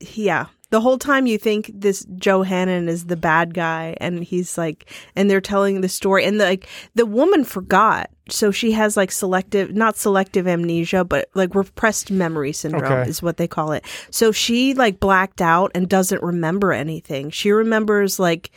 yeah. 0.00 0.46
The 0.70 0.80
whole 0.80 0.98
time 0.98 1.26
you 1.26 1.38
think 1.38 1.70
this 1.72 2.04
Joe 2.16 2.44
Hannen 2.44 2.88
is 2.88 3.06
the 3.06 3.16
bad 3.16 3.54
guy, 3.54 3.96
and 4.00 4.22
he's 4.22 4.58
like, 4.58 4.90
and 5.16 5.30
they're 5.30 5.40
telling 5.40 5.80
the 5.80 5.88
story, 5.88 6.24
and 6.24 6.36
like 6.36 6.68
the 6.94 7.06
woman 7.06 7.44
forgot, 7.44 8.10
so 8.28 8.50
she 8.50 8.72
has 8.72 8.96
like 8.96 9.10
selective, 9.10 9.74
not 9.74 9.96
selective 9.96 10.46
amnesia, 10.46 11.04
but 11.04 11.30
like 11.34 11.54
repressed 11.54 12.10
memory 12.10 12.52
syndrome 12.52 12.84
Okay. 12.84 13.08
is 13.08 13.22
what 13.22 13.38
they 13.38 13.48
call 13.48 13.72
it. 13.72 13.84
So 14.10 14.30
she 14.30 14.74
like 14.74 15.00
blacked 15.00 15.40
out 15.40 15.70
and 15.74 15.88
doesn't 15.88 16.22
remember 16.22 16.72
anything. 16.72 17.30
She 17.30 17.50
remembers 17.50 18.18
like 18.18 18.50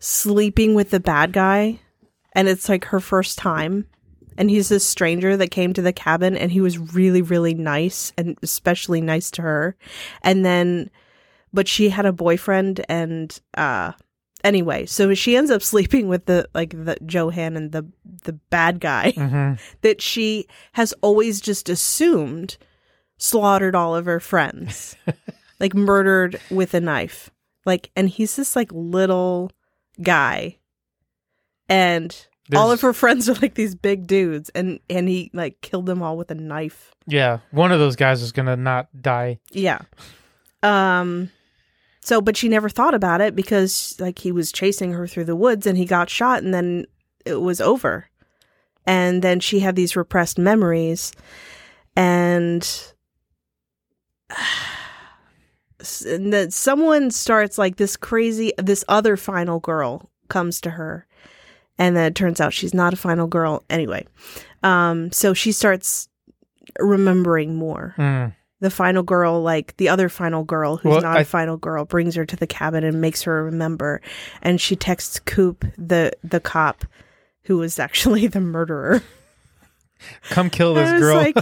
sleeping 0.00 0.74
with 0.74 0.90
the 0.90 1.00
bad 1.00 1.32
guy, 1.32 1.78
and 2.32 2.48
it's 2.48 2.68
like 2.68 2.86
her 2.86 3.00
first 3.00 3.38
time 3.38 3.86
and 4.36 4.50
he's 4.50 4.68
this 4.68 4.84
stranger 4.84 5.36
that 5.36 5.52
came 5.52 5.72
to 5.72 5.82
the 5.82 5.92
cabin 5.92 6.36
and 6.36 6.50
he 6.50 6.60
was 6.60 6.76
really 6.76 7.22
really 7.22 7.54
nice 7.54 8.12
and 8.18 8.36
especially 8.42 9.00
nice 9.00 9.30
to 9.30 9.42
her 9.42 9.76
and 10.22 10.44
then 10.44 10.90
but 11.54 11.66
she 11.66 11.88
had 11.88 12.04
a 12.04 12.12
boyfriend 12.12 12.84
and 12.88 13.40
uh 13.56 13.92
anyway 14.42 14.84
so 14.84 15.14
she 15.14 15.36
ends 15.36 15.50
up 15.50 15.62
sleeping 15.62 16.06
with 16.08 16.26
the 16.26 16.46
like 16.54 16.70
the 16.70 16.98
johan 17.08 17.56
and 17.56 17.72
the 17.72 17.82
the 18.24 18.34
bad 18.50 18.78
guy 18.80 19.12
hmm 19.12 19.54
that 19.80 20.02
she 20.02 20.46
has 20.72 20.92
always 21.00 21.40
just 21.40 21.70
assumed 21.70 22.58
slaughtered 23.16 23.74
all 23.74 23.94
of 23.96 24.04
her 24.04 24.20
friends 24.20 24.96
like 25.60 25.74
murdered 25.74 26.40
with 26.50 26.74
a 26.74 26.80
knife. 26.80 27.30
Like 27.64 27.90
and 27.96 28.08
he's 28.08 28.36
this 28.36 28.54
like 28.56 28.70
little 28.72 29.50
guy. 30.02 30.58
And 31.68 32.14
all 32.54 32.70
of 32.70 32.82
her 32.82 32.92
friends 32.92 33.28
are 33.28 33.34
like 33.34 33.54
these 33.54 33.74
big 33.74 34.06
dudes 34.06 34.50
and 34.50 34.78
and 34.90 35.08
he 35.08 35.30
like 35.32 35.60
killed 35.62 35.86
them 35.86 36.02
all 36.02 36.16
with 36.18 36.30
a 36.30 36.34
knife. 36.34 36.92
Yeah, 37.06 37.38
one 37.52 37.72
of 37.72 37.78
those 37.78 37.96
guys 37.96 38.20
is 38.20 38.32
gonna 38.32 38.56
not 38.56 38.88
die. 39.00 39.38
yeah. 39.52 39.80
Um 40.62 41.30
so 42.04 42.20
but 42.20 42.36
she 42.36 42.50
never 42.50 42.68
thought 42.68 42.92
about 42.92 43.22
it 43.22 43.34
because 43.34 43.96
like 43.98 44.18
he 44.18 44.30
was 44.30 44.52
chasing 44.52 44.92
her 44.92 45.06
through 45.06 45.24
the 45.24 45.34
woods 45.34 45.66
and 45.66 45.78
he 45.78 45.86
got 45.86 46.10
shot 46.10 46.42
and 46.42 46.52
then 46.52 46.84
it 47.24 47.40
was 47.40 47.62
over. 47.62 48.10
And 48.86 49.22
then 49.22 49.40
she 49.40 49.60
had 49.60 49.74
these 49.74 49.96
repressed 49.96 50.38
memories 50.38 51.12
and 51.96 52.92
and 56.06 56.30
that 56.32 56.52
someone 56.52 57.10
starts 57.10 57.56
like 57.56 57.76
this 57.76 57.96
crazy 57.96 58.52
this 58.58 58.84
other 58.86 59.16
final 59.16 59.58
girl 59.58 60.10
comes 60.28 60.60
to 60.60 60.70
her 60.70 61.06
and 61.78 61.96
then 61.96 62.04
it 62.04 62.14
turns 62.14 62.38
out 62.38 62.52
she's 62.52 62.74
not 62.74 62.92
a 62.92 62.96
final 62.96 63.26
girl 63.26 63.64
anyway. 63.70 64.06
Um 64.62 65.10
so 65.10 65.32
she 65.32 65.52
starts 65.52 66.10
remembering 66.78 67.54
more. 67.54 67.94
Mm. 67.96 68.34
The 68.64 68.70
final 68.70 69.02
girl 69.02 69.40
like 69.42 69.76
the 69.76 69.88
other 69.88 70.08
final 70.08 70.42
girl 70.42 70.78
who's 70.78 70.90
Well, 70.90 71.00
not 71.02 71.18
I- 71.18 71.20
a 71.20 71.24
final 71.24 71.56
girl 71.56 71.84
brings 71.84 72.14
her 72.16 72.24
to 72.26 72.34
the 72.36 72.46
cabin 72.46 72.82
and 72.82 73.00
makes 73.00 73.22
her 73.22 73.44
remember. 73.44 74.00
And 74.42 74.60
she 74.60 74.74
texts 74.74 75.20
coop 75.20 75.64
the 75.78 76.12
the 76.24 76.40
cop 76.40 76.84
who 77.44 77.58
was 77.58 77.78
actually 77.78 78.26
the 78.36 78.40
murderer. 78.40 79.02
Come 80.30 80.50
kill 80.50 80.74
this 80.74 80.98
girl. 81.00 81.16
like- 81.16 81.36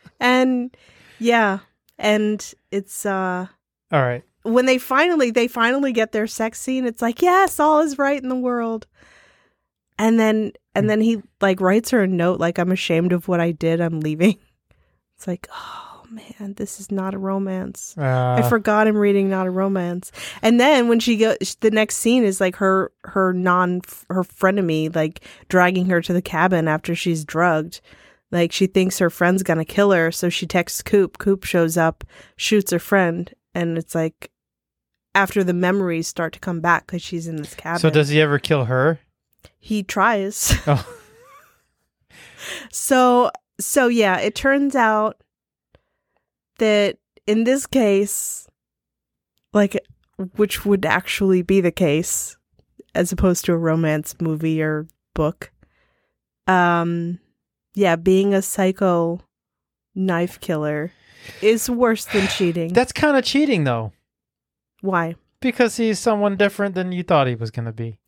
and 0.20 0.76
yeah. 1.18 1.58
And 1.98 2.54
it's 2.70 3.04
uh 3.04 3.46
All 3.90 4.02
right. 4.02 4.22
when 4.42 4.66
they 4.66 4.78
finally 4.78 5.30
they 5.30 5.48
finally 5.48 5.92
get 5.92 6.12
their 6.12 6.26
sex 6.28 6.60
scene 6.60 6.84
it's 6.86 7.02
like 7.02 7.20
yes 7.22 7.58
all 7.58 7.80
is 7.80 7.98
right 7.98 8.22
in 8.22 8.28
the 8.28 8.36
world. 8.36 8.86
And 9.98 10.20
then 10.20 10.52
and 10.74 10.88
then 10.88 11.00
he 11.00 11.22
like 11.40 11.60
writes 11.60 11.90
her 11.90 12.02
a 12.02 12.06
note 12.06 12.38
like 12.38 12.58
i'm 12.58 12.70
ashamed 12.70 13.12
of 13.12 13.26
what 13.26 13.40
i 13.40 13.50
did. 13.52 13.80
I'm 13.80 14.00
leaving. 14.00 14.36
It's 15.16 15.26
like 15.26 15.48
oh 15.50 15.87
man 16.10 16.54
this 16.56 16.80
is 16.80 16.90
not 16.90 17.14
a 17.14 17.18
romance. 17.18 17.94
Uh, 17.98 18.36
i 18.38 18.48
forgot 18.48 18.86
i'm 18.88 18.96
reading 18.96 19.28
not 19.28 19.46
a 19.46 19.50
romance. 19.50 20.12
And 20.42 20.60
then 20.60 20.88
when 20.88 21.00
she 21.00 21.16
goes 21.16 21.56
the 21.60 21.70
next 21.70 21.96
scene 21.96 22.24
is 22.24 22.40
like 22.40 22.56
her 22.56 22.92
her 23.04 23.32
non 23.32 23.82
her 24.08 24.24
frenemy 24.24 24.94
like 24.94 25.20
dragging 25.48 25.86
her 25.86 26.00
to 26.02 26.12
the 26.12 26.22
cabin 26.22 26.68
after 26.68 26.94
she's 26.94 27.24
drugged. 27.24 27.80
Like 28.30 28.52
she 28.52 28.66
thinks 28.66 28.98
her 28.98 29.10
friend's 29.10 29.42
gonna 29.42 29.64
kill 29.64 29.92
her 29.92 30.10
so 30.12 30.28
she 30.28 30.46
texts 30.46 30.82
coop. 30.82 31.18
Coop 31.18 31.44
shows 31.44 31.76
up 31.76 32.04
shoots 32.36 32.70
her 32.72 32.78
friend 32.78 33.32
and 33.54 33.78
it's 33.78 33.94
like 33.94 34.30
after 35.14 35.42
the 35.42 35.54
memories 35.54 36.06
start 36.06 36.32
to 36.34 36.38
come 36.38 36.60
back 36.60 36.86
because 36.86 37.02
she's 37.02 37.26
in 37.26 37.36
this 37.36 37.54
cabin. 37.54 37.80
so 37.80 37.90
does 37.90 38.08
he 38.08 38.20
ever 38.20 38.38
kill 38.38 38.66
her? 38.66 39.00
he 39.58 39.82
tries. 39.82 40.54
Oh. 40.66 40.86
so 42.72 43.30
so 43.60 43.88
yeah 43.88 44.18
it 44.18 44.34
turns 44.34 44.74
out 44.76 45.20
that 46.58 46.98
in 47.26 47.44
this 47.44 47.66
case 47.66 48.46
like 49.52 49.78
which 50.36 50.64
would 50.64 50.84
actually 50.84 51.42
be 51.42 51.60
the 51.60 51.70
case 51.72 52.36
as 52.94 53.12
opposed 53.12 53.44
to 53.44 53.52
a 53.52 53.56
romance 53.56 54.16
movie 54.20 54.60
or 54.62 54.86
book 55.14 55.50
um 56.46 57.18
yeah 57.74 57.96
being 57.96 58.34
a 58.34 58.42
psycho 58.42 59.20
knife 59.94 60.40
killer 60.40 60.92
is 61.42 61.68
worse 61.68 62.04
than 62.06 62.26
cheating 62.36 62.72
That's 62.72 62.92
kind 62.92 63.16
of 63.16 63.24
cheating 63.24 63.64
though, 63.64 63.92
why 64.80 65.14
because 65.40 65.76
he's 65.76 65.98
someone 65.98 66.36
different 66.36 66.74
than 66.74 66.90
you 66.92 67.02
thought 67.02 67.26
he 67.28 67.34
was 67.36 67.50
gonna 67.50 67.72
be. 67.72 67.98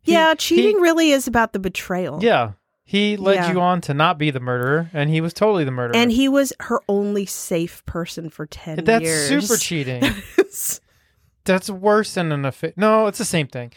He- 0.00 0.12
yeah 0.12 0.30
he- 0.32 0.36
cheating 0.36 0.76
really 0.80 1.10
is 1.10 1.26
about 1.26 1.52
the 1.52 1.58
betrayal 1.58 2.18
Yeah. 2.22 2.52
He 2.84 3.16
led 3.16 3.36
Yeah. 3.36 3.52
you 3.52 3.60
on 3.60 3.80
to 3.82 3.94
not 3.94 4.18
be 4.18 4.30
the 4.30 4.40
murderer, 4.40 4.90
and 4.92 5.08
he 5.08 5.20
was 5.20 5.32
totally 5.32 5.64
the 5.64 5.70
murderer. 5.70 5.96
and 5.96 6.10
he 6.12 6.28
was 6.28 6.52
her 6.60 6.80
only 6.88 7.24
safe 7.26 7.84
person 7.86 8.28
for 8.28 8.44
10 8.46 8.84
That's 8.84 9.02
years 9.04 9.28
super 9.28 9.56
cheating. 9.58 10.02
That's 11.44 11.70
worse 11.70 12.14
than 12.14 12.32
an 12.32 12.44
affair. 12.44 12.72
No, 12.76 13.06
it's 13.06 13.18
the 13.18 13.24
same 13.24 13.46
thing. 13.48 13.72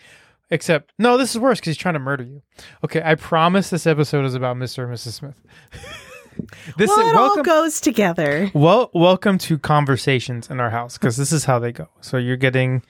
Except, 0.52 0.92
no, 1.00 1.18
this 1.18 1.32
is 1.34 1.40
worse 1.40 1.60
because 1.60 1.72
he's 1.72 1.78
trying 1.78 1.96
to 1.96 2.00
murder 2.00 2.24
you. 2.24 2.42
Okay, 2.84 3.02
I 3.04 3.16
promise 3.16 3.70
this 3.72 3.88
episode 3.88 4.26
is 4.26 4.36
about 4.36 4.58
Mr. 4.58 4.84
and 4.84 4.94
Mrs. 4.94 5.14
Smith. 5.14 5.36
this 6.78 6.90
well, 6.90 7.10
it 7.10 7.16
all 7.16 7.42
goes 7.42 7.82
together. 7.82 8.52
well, 8.54 8.92
welcome 8.94 9.38
to 9.40 9.58
conversations 9.58 10.50
in 10.50 10.60
our 10.60 10.70
house 10.70 10.98
because 11.00 11.18
this 11.18 11.32
is 11.32 11.46
how 11.46 11.58
they 11.58 11.72
go. 11.72 11.88
So 12.02 12.18
you're 12.18 12.38
getting, 12.38 12.84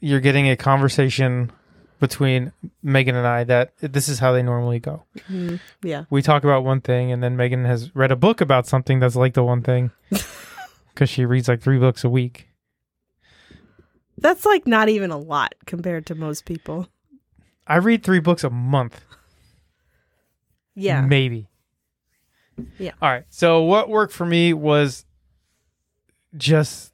you're 0.00 0.20
getting 0.20 0.48
a 0.48 0.56
conversation 0.56 1.50
between 2.02 2.50
Megan 2.82 3.14
and 3.14 3.24
I 3.28 3.44
that 3.44 3.74
this 3.78 4.08
is 4.08 4.18
how 4.18 4.32
they 4.32 4.42
normally 4.42 4.80
go. 4.80 5.04
Mm-hmm. 5.30 5.56
Yeah. 5.86 6.04
we 6.10 6.20
talk 6.20 6.42
about 6.42 6.64
one 6.64 6.80
thing 6.80 7.12
and 7.12 7.22
then 7.22 7.36
Megan 7.36 7.64
has 7.64 7.94
read 7.94 8.10
a 8.10 8.16
book 8.16 8.40
about 8.40 8.66
something 8.66 8.98
that's 8.98 9.14
like 9.14 9.34
the 9.34 9.44
one 9.44 9.62
thing 9.62 9.92
because 10.92 11.08
she 11.08 11.24
reads 11.24 11.46
like 11.46 11.62
three 11.62 11.78
books 11.78 12.02
a 12.02 12.10
week. 12.10 12.48
That's 14.18 14.44
like 14.44 14.66
not 14.66 14.88
even 14.88 15.12
a 15.12 15.16
lot 15.16 15.54
compared 15.64 16.04
to 16.06 16.16
most 16.16 16.44
people. 16.44 16.88
I 17.68 17.76
read 17.76 18.02
three 18.02 18.18
books 18.18 18.42
a 18.42 18.50
month, 18.50 19.00
Yeah. 20.74 21.02
maybe. 21.02 21.48
Yeah. 22.78 22.92
All 23.00 23.08
right. 23.10 23.24
So 23.30 23.62
what 23.62 23.88
worked 23.88 24.12
for 24.12 24.26
me 24.26 24.52
was 24.52 25.04
just 26.36 26.92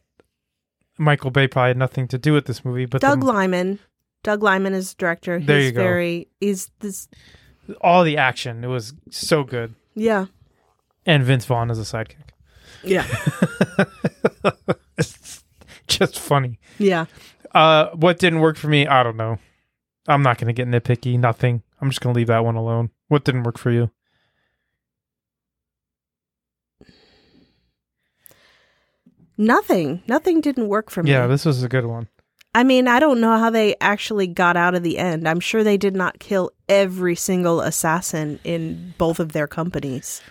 Michael 0.99 1.31
Bay 1.31 1.49
probably 1.49 1.69
had 1.71 1.77
nothing 1.79 2.09
to 2.09 2.19
do 2.19 2.35
with 2.35 2.45
this 2.45 2.63
movie, 2.63 2.85
but 2.85 3.01
Doug 3.01 3.21
the- 3.21 3.27
Liman. 3.27 3.79
Doug 4.29 4.43
Liman 4.43 4.75
is 4.75 4.93
director. 4.93 5.39
He's 5.39 5.47
There 5.47 5.61
you 5.61 5.73
go. 5.73 5.83
very 5.83 6.29
he's 6.39 6.71
this 6.81 7.09
all 7.81 8.05
the 8.05 8.19
action 8.19 8.63
it 8.63 8.67
was 8.67 8.93
so 9.11 9.43
good, 9.43 9.75
yeah. 9.95 10.27
and 11.07 11.23
Vince 11.23 11.47
Vaughn 11.47 11.71
as 11.71 11.79
a 11.79 11.83
sidekick, 11.83 12.29
Yeah. 12.85 13.07
It's 14.99 15.43
just 15.87 16.19
funny. 16.19 16.59
Yeah. 16.79 17.07
Uh, 17.55 17.87
what 17.95 18.19
didn't 18.19 18.41
work 18.41 18.59
for 18.59 18.69
me? 18.69 18.87
I 18.87 19.03
don't 19.03 19.17
know. 19.17 19.39
I'm 20.07 20.23
not 20.23 20.37
gonna 20.37 20.53
get 20.53 20.69
nitpicky. 20.69 21.19
Nothing. 21.19 21.63
I'm 21.81 21.89
just 21.89 22.03
gonna 22.03 22.15
leave 22.15 22.27
that 22.27 22.45
one 22.45 22.57
alone. 22.57 22.91
What 23.09 23.25
didn't 23.25 23.45
work 23.45 23.57
for 23.57 23.71
you? 23.71 23.91
Nothing. 29.37 30.03
Nothing 30.09 30.41
didn't 30.41 30.69
work 30.69 30.91
for 30.91 31.03
me. 31.03 31.11
Yeah, 31.13 31.27
this 31.27 31.45
was 31.45 31.63
a 31.63 31.69
good 31.69 31.87
one. 31.87 32.09
I 32.55 32.65
mean, 32.65 32.89
I 32.89 32.99
don't 32.99 33.21
know 33.21 33.37
how 33.39 33.51
they 33.51 33.77
actually 33.81 34.27
got 34.27 34.57
out 34.57 34.75
of 34.75 34.83
the 34.83 34.99
end. 34.99 35.29
I'm 35.29 35.41
sure 35.41 35.63
they 35.63 35.77
did 35.77 35.95
not 35.95 36.19
kill 36.19 36.51
every 36.69 37.15
single 37.15 37.61
assassin 37.61 38.41
in 38.43 38.95
both 38.99 39.21
of 39.21 39.33
their 39.33 39.47
companies. 39.47 40.23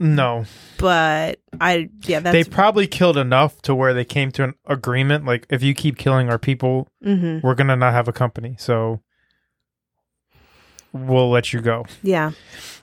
No, 0.00 0.44
But 0.78 1.40
I 1.60 1.90
yeah, 2.04 2.20
they 2.20 2.44
probably 2.44 2.86
killed 2.86 3.16
enough 3.16 3.60
to 3.62 3.74
where 3.74 3.92
they 3.92 4.04
came 4.04 4.30
to 4.32 4.44
an 4.44 4.54
agreement. 4.64 5.24
Like, 5.24 5.44
if 5.50 5.60
you 5.60 5.74
keep 5.74 5.98
killing 5.98 6.28
our 6.30 6.38
people, 6.38 6.86
mhm. 7.04 7.42
we're 7.42 7.56
gonna 7.56 7.74
not 7.74 7.92
have 7.92 8.06
a 8.06 8.12
company. 8.12 8.54
So 8.60 9.00
we'll 10.92 11.30
let 11.30 11.52
you 11.52 11.60
go. 11.60 11.84
Yeah. 12.02 12.30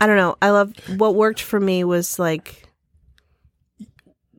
I 0.02 0.08
don't 0.08 0.18
know. 0.18 0.36
I 0.42 0.50
love 0.50 0.74
what 0.98 1.16
worked 1.16 1.42
for 1.42 1.60
me 1.60 1.86
was 1.86 2.20
like 2.20 2.68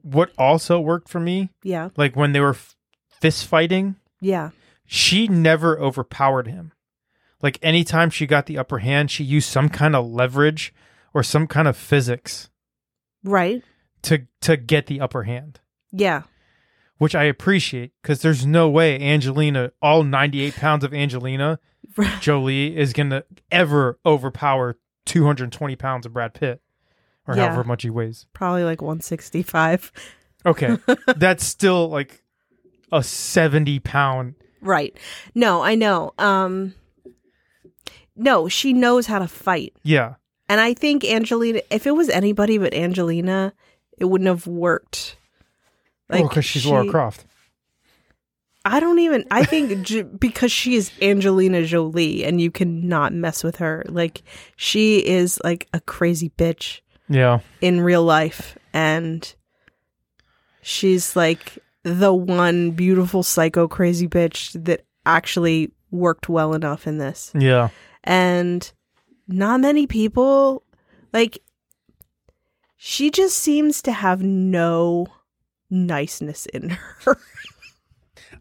What 0.03 0.31
also 0.39 0.79
worked 0.79 1.09
for 1.09 1.19
me, 1.21 1.51
yeah. 1.63 1.89
like 1.97 2.15
when 2.15 2.33
they 2.33 2.41
were 2.41 2.51
f- 2.51 2.77
fist 3.21 3.47
fighting, 3.47 3.97
Yeah. 4.21 4.51
she 4.87 5.29
never 5.29 5.79
overpowered 5.79 6.47
him. 6.47 6.73
Like 7.43 7.59
anytime 7.63 8.11
she 8.11 8.27
got 8.27 8.47
the 8.47 8.59
upper 8.59 8.79
hand, 8.79 9.11
she 9.11 9.23
used 9.25 9.49
some 9.49 9.69
kind 9.69 9.95
of 9.95 10.07
leverage 10.07 10.73
or 11.13 11.23
some 11.23 11.47
kind 11.47 11.69
of 11.69 11.77
physics 11.77 12.51
Right? 13.25 13.63
to 14.03 14.27
to 14.43 14.57
get 14.57 14.87
the 14.87 15.01
upper 15.01 15.25
hand, 15.25 15.61
Yeah. 15.93 16.23
which 16.99 17.15
I 17.15 17.25
appreciate 17.25 17.93
because 18.03 18.23
there's 18.23 18.47
no 18.47 18.69
way 18.71 19.01
Angelina, 19.01 19.73
all 19.83 20.03
98 20.05 20.55
pounds 20.57 20.85
of 20.85 20.95
Angelina 20.95 21.59
Jolie, 22.21 22.77
is 22.77 22.93
gonna 22.93 23.25
ever 23.51 23.99
overpower 24.07 24.77
220 25.07 25.77
pounds 25.77 26.07
of 26.07 26.13
Brad 26.13 26.35
Pitt 26.35 26.61
or 27.27 27.35
Yeah. 27.37 27.47
however 27.49 27.65
much 27.65 27.83
he 27.83 27.91
weighs. 27.91 28.27
Probably 28.33 28.65
like 28.65 28.81
165. 28.83 29.93
Okay, 30.45 30.77
that's 31.17 31.45
still 31.45 31.89
like 31.89 32.23
a 32.93 33.03
70 33.03 33.79
pound. 33.81 34.35
Right. 34.61 34.97
No, 35.35 35.63
I 35.63 35.75
know. 35.75 36.13
Um 36.19 36.75
no, 38.17 38.49
she 38.49 38.73
knows 38.73 39.07
how 39.07 39.19
to 39.19 39.29
fight. 39.29 39.75
Yeah. 39.83 40.15
And 40.49 40.61
I 40.61 40.75
think 40.75 41.05
Angelina, 41.05 41.61
if 41.71 41.87
it 41.87 41.91
was 41.93 42.09
anybody 42.09 42.57
but 42.59 42.73
Angelina, 42.73 43.53
it 43.99 44.07
wouldn't 44.07 44.29
have 44.29 44.47
worked. 44.47 45.17
Like, 46.09 46.23
because 46.23 46.45
she's 46.45 46.65
Laura 46.65 46.89
Croft. 46.89 47.27
I 48.65 48.81
don't 48.81 48.99
even. 49.01 49.25
I 49.31 49.45
think 49.45 49.83
j- 49.87 50.03
because 50.03 50.51
she 50.53 50.75
is 50.77 50.91
Angelina 51.03 51.65
Jolie, 51.65 52.25
and 52.25 52.41
you 52.41 52.51
cannot 52.51 53.13
mess 53.13 53.43
with 53.45 53.57
her. 53.57 53.85
Like 53.89 54.23
she 54.57 55.05
is 55.07 55.39
like 55.45 55.69
a 55.73 55.81
crazy 55.81 56.31
bitch 56.31 56.81
Yeah. 57.09 57.41
in 57.61 57.81
real 57.81 58.03
life, 58.05 58.57
and 58.73 59.33
she's 60.63 61.15
like 61.17 61.59
the 61.87 62.13
one 62.13 62.73
beautiful 62.73 63.23
psycho 63.23 63.69
crazy 63.69 64.09
bitch 64.09 64.53
that 64.65 64.85
actually 65.07 65.71
worked 65.93 66.29
well 66.29 66.53
enough 66.53 66.85
in 66.85 66.99
this. 66.99 67.31
Yeah. 67.33 67.69
And 68.03 68.71
not 69.29 69.61
many 69.61 69.87
people 69.87 70.65
like. 71.13 71.39
She 72.77 73.11
just 73.11 73.39
seems 73.39 73.81
to 73.83 73.93
have 73.93 74.21
no 74.23 75.07
niceness 75.71 76.47
in 76.47 76.71
her. 77.05 77.19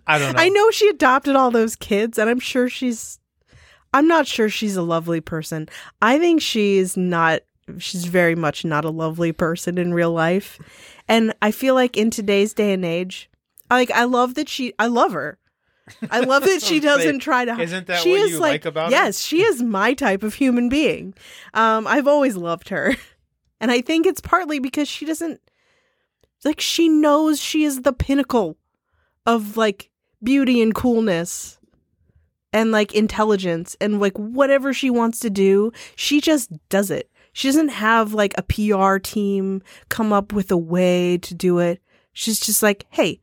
I 0.08 0.18
don't 0.18 0.36
know. 0.36 0.42
I 0.42 0.50
know 0.50 0.72
she 0.72 0.90
adopted 0.90 1.36
all 1.36 1.52
those 1.52 1.76
kids, 1.76 2.18
and 2.18 2.30
I'm 2.30 2.40
sure 2.40 2.68
she's. 2.68 3.20
I'm 3.94 4.08
not 4.08 4.28
sure 4.28 4.50
she's 4.50 4.76
a 4.76 4.82
lovely 4.82 5.22
person. 5.22 5.70
I 6.02 6.18
think 6.18 6.42
she's 6.42 6.98
not. 6.98 7.42
She's 7.78 8.06
very 8.06 8.36
much 8.36 8.66
not 8.66 8.86
a 8.86 8.90
lovely 8.90 9.32
person 9.32 9.78
in 9.78 9.94
real 9.94 10.12
life, 10.12 10.60
and 11.08 11.34
I 11.44 11.52
feel 11.52 11.76
like 11.76 11.96
in 11.96 12.10
today's 12.10 12.54
day 12.54 12.74
and 12.74 12.84
age, 12.84 13.30
like 13.70 13.92
I 13.92 14.06
love 14.06 14.36
that 14.36 14.50
she. 14.50 14.74
I 14.80 14.88
love 14.88 15.14
her. 15.14 15.38
I 16.10 16.22
love 16.22 16.44
that 16.44 16.62
she 16.64 16.80
doesn't 16.80 17.20
try 17.20 17.46
to. 17.46 17.60
Isn't 17.60 17.88
that 17.88 18.02
she 18.02 18.12
what 18.12 18.20
is 18.22 18.32
you 18.32 18.40
like, 18.40 18.52
like 18.52 18.66
about 18.66 18.86
her? 18.86 18.92
Yes, 18.92 19.20
she 19.20 19.44
is 19.44 19.62
my 19.62 19.94
type 19.94 20.24
of 20.24 20.34
human 20.34 20.70
being. 20.70 21.14
Um, 21.54 21.88
I've 21.88 22.08
always 22.08 22.36
loved 22.36 22.70
her, 22.70 22.96
and 23.60 23.72
I 23.72 23.82
think 23.82 24.06
it's 24.06 24.22
partly 24.22 24.60
because 24.60 24.88
she 24.88 25.06
doesn't. 25.06 25.42
Like 26.44 26.62
she 26.62 26.90
knows 26.90 27.42
she 27.42 27.64
is 27.64 27.82
the 27.82 27.94
pinnacle 27.94 28.58
of 29.26 29.58
like 29.58 29.90
beauty 30.24 30.62
and 30.62 30.76
coolness 30.76 31.60
and 32.54 32.72
like 32.72 32.94
intelligence 32.94 33.76
and 33.82 34.00
like 34.00 34.18
whatever 34.18 34.74
she 34.74 34.90
wants 34.90 35.20
to 35.20 35.30
do, 35.30 35.72
she 35.96 36.22
just 36.22 36.52
does 36.70 36.92
it. 36.92 37.10
She 37.34 37.48
doesn't 37.48 37.70
have 37.70 38.14
like 38.14 38.34
a 38.38 38.44
PR 38.44 38.98
team 38.98 39.62
come 39.90 40.14
up 40.14 40.32
with 40.32 40.52
a 40.52 40.58
way 40.58 41.18
to 41.18 41.34
do 41.34 41.60
it. 41.60 41.82
She's 42.14 42.40
just 42.40 42.64
like, 42.64 42.86
"Hey, 42.92 43.20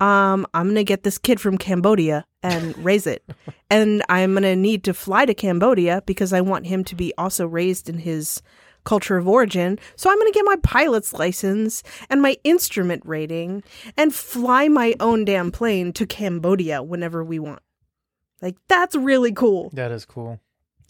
um 0.00 0.46
I'm 0.54 0.66
going 0.66 0.76
to 0.76 0.84
get 0.84 1.02
this 1.02 1.18
kid 1.18 1.40
from 1.40 1.58
Cambodia 1.58 2.24
and 2.42 2.76
raise 2.84 3.06
it. 3.06 3.24
and 3.70 4.02
I'm 4.08 4.32
going 4.32 4.42
to 4.42 4.56
need 4.56 4.84
to 4.84 4.94
fly 4.94 5.24
to 5.26 5.34
Cambodia 5.34 6.02
because 6.06 6.32
I 6.32 6.40
want 6.40 6.66
him 6.66 6.84
to 6.84 6.94
be 6.94 7.12
also 7.18 7.46
raised 7.46 7.88
in 7.88 7.98
his 7.98 8.42
culture 8.84 9.16
of 9.18 9.28
origin. 9.28 9.78
So 9.96 10.08
I'm 10.08 10.16
going 10.16 10.32
to 10.32 10.36
get 10.38 10.44
my 10.46 10.56
pilot's 10.62 11.12
license 11.12 11.82
and 12.08 12.22
my 12.22 12.38
instrument 12.44 13.02
rating 13.04 13.62
and 13.96 14.14
fly 14.14 14.68
my 14.68 14.94
own 15.00 15.24
damn 15.26 15.50
plane 15.50 15.92
to 15.94 16.06
Cambodia 16.06 16.82
whenever 16.82 17.22
we 17.22 17.38
want. 17.38 17.60
Like, 18.40 18.56
that's 18.68 18.94
really 18.94 19.32
cool. 19.32 19.70
That 19.74 19.90
is 19.90 20.04
cool. 20.04 20.40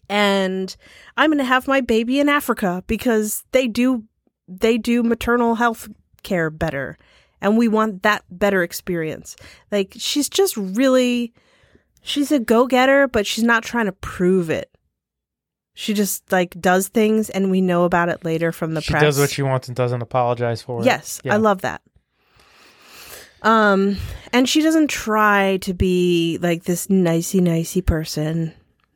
And 0.08 0.76
I'm 1.16 1.30
going 1.30 1.38
to 1.38 1.44
have 1.44 1.66
my 1.66 1.80
baby 1.80 2.20
in 2.20 2.28
Africa 2.28 2.84
because 2.86 3.44
they 3.50 3.66
do 3.66 4.04
they 4.48 4.78
do 4.78 5.02
maternal 5.02 5.56
health 5.56 5.88
care 6.22 6.50
better 6.50 6.96
and 7.40 7.56
we 7.58 7.68
want 7.68 8.02
that 8.02 8.24
better 8.30 8.62
experience. 8.62 9.36
Like 9.70 9.94
she's 9.96 10.28
just 10.28 10.56
really 10.56 11.32
she's 12.02 12.30
a 12.32 12.38
go-getter 12.38 13.08
but 13.08 13.26
she's 13.26 13.44
not 13.44 13.62
trying 13.62 13.86
to 13.86 13.92
prove 13.92 14.50
it. 14.50 14.70
She 15.74 15.92
just 15.92 16.30
like 16.32 16.58
does 16.60 16.88
things 16.88 17.28
and 17.30 17.50
we 17.50 17.60
know 17.60 17.84
about 17.84 18.08
it 18.08 18.24
later 18.24 18.52
from 18.52 18.74
the 18.74 18.80
she 18.80 18.92
press. 18.92 19.02
does 19.02 19.18
what 19.18 19.30
she 19.30 19.42
wants 19.42 19.68
and 19.68 19.76
doesn't 19.76 20.02
apologize 20.02 20.62
for 20.62 20.80
it. 20.80 20.86
Yes, 20.86 21.20
Yeah. 21.24 21.34
I 21.34 21.36
love 21.36 21.60
that. 21.62 21.82
Um, 23.42 23.98
and 24.32 24.48
she 24.48 24.62
doesn't 24.62 24.88
try 24.88 25.58
to 25.58 25.74
be 25.74 26.38
like 26.40 26.64
this 26.64 26.88
nicey 26.90 27.40
nicey 27.40 27.82
person 27.82 28.54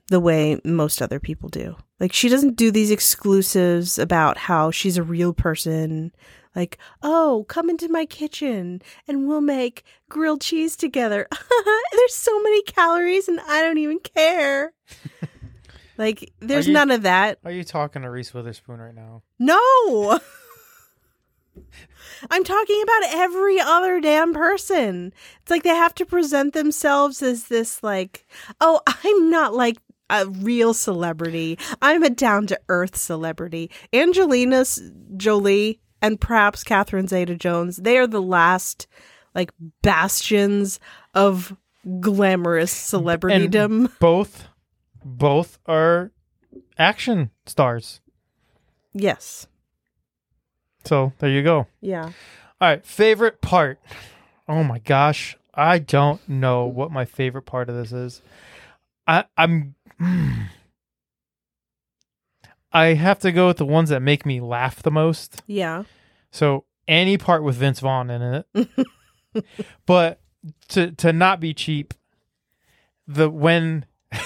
the 0.08 0.20
way 0.20 0.60
most 0.64 1.00
other 1.00 1.20
people 1.20 1.48
do. 1.48 1.76
Like 2.00 2.12
she 2.12 2.28
doesn't 2.28 2.56
do 2.56 2.70
these 2.70 2.90
exclusives 2.90 3.98
about 3.98 4.38
how 4.38 4.70
she's 4.70 4.96
a 4.96 5.02
real 5.02 5.32
person. 5.32 6.12
Like, 6.54 6.78
oh, 7.02 7.44
come 7.48 7.70
into 7.70 7.88
my 7.88 8.06
kitchen 8.06 8.82
and 9.06 9.28
we'll 9.28 9.40
make 9.40 9.84
grilled 10.08 10.40
cheese 10.40 10.76
together. 10.76 11.28
There's 11.92 12.14
so 12.14 12.40
many 12.42 12.62
calories 12.62 13.28
and 13.28 13.40
I 13.46 13.62
don't 13.62 13.78
even 13.78 14.00
care. 14.00 14.72
like, 15.96 16.32
there's 16.40 16.66
you- 16.66 16.74
none 16.74 16.90
of 16.90 17.02
that. 17.02 17.38
Are 17.44 17.52
you 17.52 17.64
talking 17.64 18.02
to 18.02 18.10
Reese 18.10 18.34
Witherspoon 18.34 18.80
right 18.80 18.94
now? 18.94 19.22
No. 19.38 20.18
I'm 22.30 22.44
talking 22.44 22.82
about 22.82 23.14
every 23.14 23.60
other 23.60 24.00
damn 24.00 24.34
person. 24.34 25.12
It's 25.42 25.50
like 25.50 25.62
they 25.62 25.70
have 25.70 25.94
to 25.96 26.06
present 26.06 26.52
themselves 26.52 27.22
as 27.22 27.44
this 27.44 27.82
like, 27.82 28.26
oh, 28.60 28.80
I'm 28.86 29.30
not 29.30 29.54
like 29.54 29.78
a 30.10 30.26
real 30.26 30.74
celebrity. 30.74 31.58
I'm 31.80 32.02
a 32.02 32.10
down 32.10 32.46
to 32.48 32.60
earth 32.68 32.96
celebrity. 32.96 33.70
Angelina 33.92 34.64
Jolie 35.16 35.80
and 36.02 36.20
perhaps 36.20 36.64
Catherine 36.64 37.06
Zeta 37.08 37.36
Jones, 37.36 37.76
they 37.76 37.98
are 37.98 38.06
the 38.06 38.22
last 38.22 38.86
like 39.34 39.52
bastions 39.82 40.80
of 41.14 41.56
glamorous 42.00 42.72
celebritydom. 42.72 43.92
Both, 43.98 44.48
both 45.04 45.58
are 45.66 46.12
action 46.78 47.30
stars. 47.46 48.00
yes. 48.92 49.46
So 50.84 51.12
there 51.18 51.28
you 51.30 51.42
go. 51.42 51.66
Yeah. 51.82 52.04
All 52.04 52.68
right, 52.68 52.84
favorite 52.84 53.40
part. 53.42 53.78
Oh 54.48 54.64
my 54.64 54.78
gosh, 54.78 55.36
I 55.54 55.78
don't 55.78 56.26
know 56.28 56.64
what 56.66 56.90
my 56.90 57.04
favorite 57.04 57.42
part 57.42 57.68
of 57.68 57.76
this 57.76 57.92
is. 57.92 58.22
I 59.06 59.24
I'm 59.36 59.74
mm. 60.00 60.46
I 62.72 62.94
have 62.94 63.18
to 63.20 63.32
go 63.32 63.48
with 63.48 63.56
the 63.56 63.66
ones 63.66 63.88
that 63.90 64.00
make 64.00 64.24
me 64.24 64.40
laugh 64.40 64.82
the 64.82 64.90
most. 64.90 65.42
Yeah. 65.46 65.84
So 66.30 66.64
any 66.86 67.18
part 67.18 67.42
with 67.42 67.56
Vince 67.56 67.80
Vaughn 67.80 68.10
in 68.10 68.44
it. 68.54 69.44
but 69.86 70.20
to 70.68 70.92
to 70.92 71.12
not 71.12 71.40
be 71.40 71.52
cheap, 71.54 71.94
the 73.06 73.28
when 73.28 73.84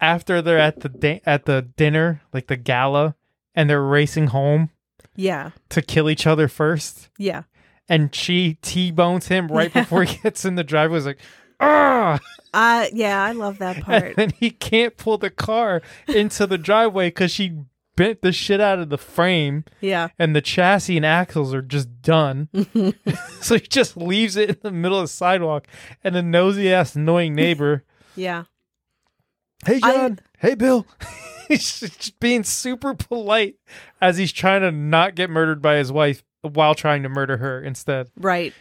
after 0.00 0.42
they're 0.42 0.58
at 0.58 0.80
the 0.80 0.88
da- 0.88 1.22
at 1.26 1.44
the 1.44 1.62
dinner, 1.76 2.22
like 2.32 2.46
the 2.48 2.56
gala, 2.56 3.14
and 3.54 3.68
they're 3.70 3.82
racing 3.82 4.28
home 4.28 4.70
Yeah. 5.16 5.50
to 5.70 5.82
kill 5.82 6.10
each 6.10 6.26
other 6.26 6.48
first, 6.48 7.08
Yeah. 7.18 7.42
and 7.88 8.14
she 8.14 8.54
t-bones 8.62 9.28
him 9.28 9.48
right 9.48 9.72
before 9.72 10.04
he 10.04 10.16
gets 10.18 10.44
in 10.44 10.56
the 10.56 10.64
driveway. 10.64 10.94
Was 10.96 11.06
like, 11.06 11.18
ah, 11.64 12.20
Uh 12.52 12.86
yeah, 12.92 13.22
I 13.22 13.32
love 13.32 13.58
that 13.58 13.76
and 13.76 13.84
part. 13.84 14.16
then 14.16 14.30
he 14.38 14.50
can't 14.50 14.96
pull 14.96 15.18
the 15.18 15.30
car 15.30 15.82
into 16.08 16.46
the 16.46 16.58
driveway 16.58 17.08
because 17.08 17.30
she 17.30 17.58
bent 17.96 18.22
the 18.22 18.32
shit 18.32 18.60
out 18.60 18.78
of 18.80 18.88
the 18.88 18.98
frame, 18.98 19.64
yeah. 19.80 20.08
and 20.18 20.34
the 20.34 20.40
chassis 20.40 20.96
and 20.96 21.06
axles 21.06 21.54
are 21.54 21.62
just 21.62 22.02
done. 22.02 22.48
so 23.40 23.54
he 23.54 23.60
just 23.60 23.96
leaves 23.96 24.36
it 24.36 24.50
in 24.50 24.56
the 24.62 24.70
middle 24.72 24.98
of 24.98 25.04
the 25.04 25.08
sidewalk, 25.08 25.66
and 26.02 26.14
the 26.14 26.22
nosy 26.22 26.72
ass 26.72 26.94
annoying 26.96 27.34
neighbor, 27.34 27.84
Yeah. 28.16 28.44
hey 29.66 29.78
I- 29.82 29.92
John, 29.94 30.18
hey 30.38 30.54
Bill. 30.54 30.86
he's 31.48 31.80
just 31.80 32.18
being 32.20 32.42
super 32.42 32.94
polite 32.94 33.56
as 34.00 34.16
he's 34.16 34.32
trying 34.32 34.62
to 34.62 34.72
not 34.72 35.14
get 35.14 35.28
murdered 35.30 35.60
by 35.62 35.76
his 35.76 35.92
wife 35.92 36.24
while 36.42 36.74
trying 36.74 37.02
to 37.04 37.08
murder 37.08 37.36
her 37.36 37.62
instead. 37.62 38.08
Right. 38.16 38.52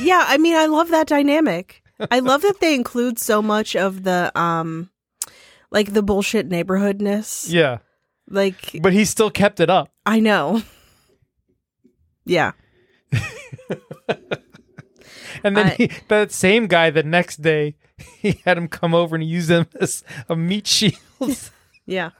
Yeah, 0.00 0.24
I 0.26 0.38
mean 0.38 0.56
I 0.56 0.66
love 0.66 0.88
that 0.88 1.06
dynamic. 1.06 1.79
I 2.10 2.20
love 2.20 2.42
that 2.42 2.60
they 2.60 2.74
include 2.74 3.18
so 3.18 3.42
much 3.42 3.74
of 3.76 4.02
the 4.04 4.30
um 4.38 4.90
like 5.70 5.92
the 5.92 6.02
bullshit 6.02 6.48
neighborhoodness. 6.48 7.50
Yeah, 7.52 7.78
Like 8.28 8.78
but 8.82 8.92
he 8.92 9.04
still 9.04 9.30
kept 9.30 9.60
it 9.60 9.70
up. 9.70 9.90
I 10.06 10.20
know. 10.20 10.62
Yeah. 12.24 12.52
And 15.42 15.56
then 15.56 15.68
I- 15.68 15.74
he, 15.74 15.90
that 16.08 16.32
same 16.32 16.66
guy, 16.66 16.90
the 16.90 17.02
next 17.02 17.40
day, 17.40 17.76
he 18.18 18.42
had 18.44 18.58
him 18.58 18.68
come 18.68 18.94
over 18.94 19.14
and 19.16 19.24
use 19.24 19.46
them 19.46 19.66
as 19.80 20.04
a 20.28 20.36
meat 20.36 20.66
shield. 20.66 20.98
Yeah. 21.86 22.10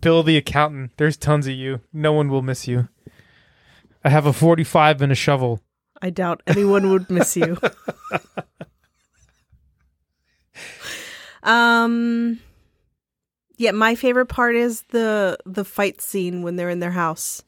Bill 0.00 0.22
the 0.22 0.36
accountant, 0.36 0.92
there's 0.96 1.16
tons 1.16 1.46
of 1.48 1.54
you. 1.54 1.80
No 1.92 2.12
one 2.12 2.28
will 2.28 2.42
miss 2.42 2.68
you. 2.68 2.88
I 4.04 4.10
have 4.10 4.26
a 4.26 4.32
45 4.32 5.02
and 5.02 5.10
a 5.10 5.14
shovel. 5.16 5.60
I 6.02 6.10
doubt 6.10 6.42
anyone 6.46 6.90
would 6.90 7.10
miss 7.10 7.36
you. 7.36 7.58
um 11.42 12.40
yeah, 13.58 13.70
my 13.70 13.94
favorite 13.94 14.26
part 14.26 14.54
is 14.54 14.82
the 14.90 15.38
the 15.46 15.64
fight 15.64 16.00
scene 16.00 16.42
when 16.42 16.56
they're 16.56 16.70
in 16.70 16.80
their 16.80 16.90
house. 16.90 17.42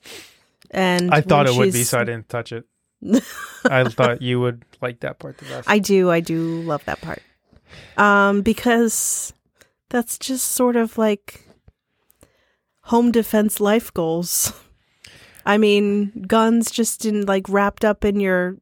And 0.70 1.12
I 1.12 1.20
thought 1.20 1.46
it 1.46 1.54
would 1.54 1.72
be, 1.72 1.84
so 1.84 1.98
I 1.98 2.04
didn't 2.04 2.28
touch 2.28 2.52
it. 2.52 2.64
I 3.64 3.84
thought 3.84 4.22
you 4.22 4.40
would 4.40 4.64
like 4.82 5.00
that 5.00 5.18
part 5.18 5.38
the 5.38 5.44
best. 5.46 5.68
I 5.70 5.78
do, 5.78 6.10
I 6.10 6.20
do 6.20 6.62
love 6.62 6.84
that 6.86 7.00
part. 7.00 7.22
Um, 7.96 8.42
because 8.42 9.32
that's 9.88 10.18
just 10.18 10.48
sort 10.48 10.76
of 10.76 10.98
like 10.98 11.46
home 12.82 13.12
defense 13.12 13.60
life 13.60 13.92
goals. 13.94 14.52
I 15.48 15.56
mean, 15.56 16.26
guns 16.28 16.70
just 16.70 17.06
in 17.06 17.24
like 17.24 17.48
wrapped 17.48 17.82
up 17.82 18.04
in 18.04 18.20
your 18.20 18.58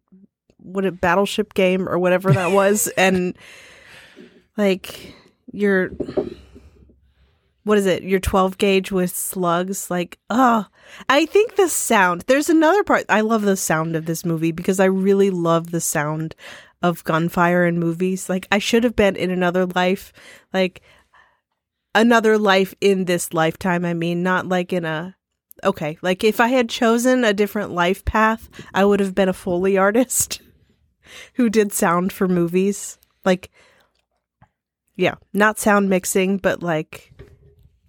what 0.58 0.86
a 0.86 0.92
battleship 0.92 1.52
game 1.52 1.88
or 1.88 1.98
whatever 1.98 2.32
that 2.32 2.52
was, 2.52 2.86
and 2.96 3.36
like 4.56 5.12
your 5.52 5.90
what 7.64 7.76
is 7.76 7.86
it? 7.86 8.04
Your 8.04 8.20
twelve 8.20 8.56
gauge 8.56 8.92
with 8.92 9.10
slugs. 9.10 9.90
Like, 9.90 10.20
oh, 10.30 10.66
I 11.08 11.26
think 11.26 11.56
the 11.56 11.68
sound. 11.68 12.22
There's 12.28 12.48
another 12.48 12.84
part. 12.84 13.04
I 13.08 13.20
love 13.22 13.42
the 13.42 13.56
sound 13.56 13.96
of 13.96 14.06
this 14.06 14.24
movie 14.24 14.52
because 14.52 14.78
I 14.78 14.84
really 14.84 15.30
love 15.30 15.72
the 15.72 15.80
sound 15.80 16.36
of 16.82 17.02
gunfire 17.02 17.66
in 17.66 17.80
movies. 17.80 18.28
Like, 18.28 18.46
I 18.52 18.60
should 18.60 18.84
have 18.84 18.94
been 18.94 19.16
in 19.16 19.32
another 19.32 19.66
life. 19.66 20.12
Like, 20.54 20.82
another 21.96 22.38
life 22.38 22.74
in 22.80 23.06
this 23.06 23.34
lifetime. 23.34 23.84
I 23.84 23.94
mean, 23.94 24.22
not 24.22 24.46
like 24.46 24.72
in 24.72 24.84
a 24.84 25.15
okay, 25.64 25.98
like 26.02 26.24
if 26.24 26.40
I 26.40 26.48
had 26.48 26.68
chosen 26.68 27.24
a 27.24 27.34
different 27.34 27.70
life 27.70 28.04
path, 28.04 28.48
I 28.74 28.84
would 28.84 29.00
have 29.00 29.14
been 29.14 29.28
a 29.28 29.32
Foley 29.32 29.76
artist 29.76 30.40
who 31.34 31.48
did 31.48 31.72
sound 31.72 32.12
for 32.12 32.28
movies. 32.28 32.98
Like 33.24 33.50
yeah, 34.96 35.16
not 35.32 35.58
sound 35.58 35.90
mixing, 35.90 36.38
but 36.38 36.62
like 36.62 37.12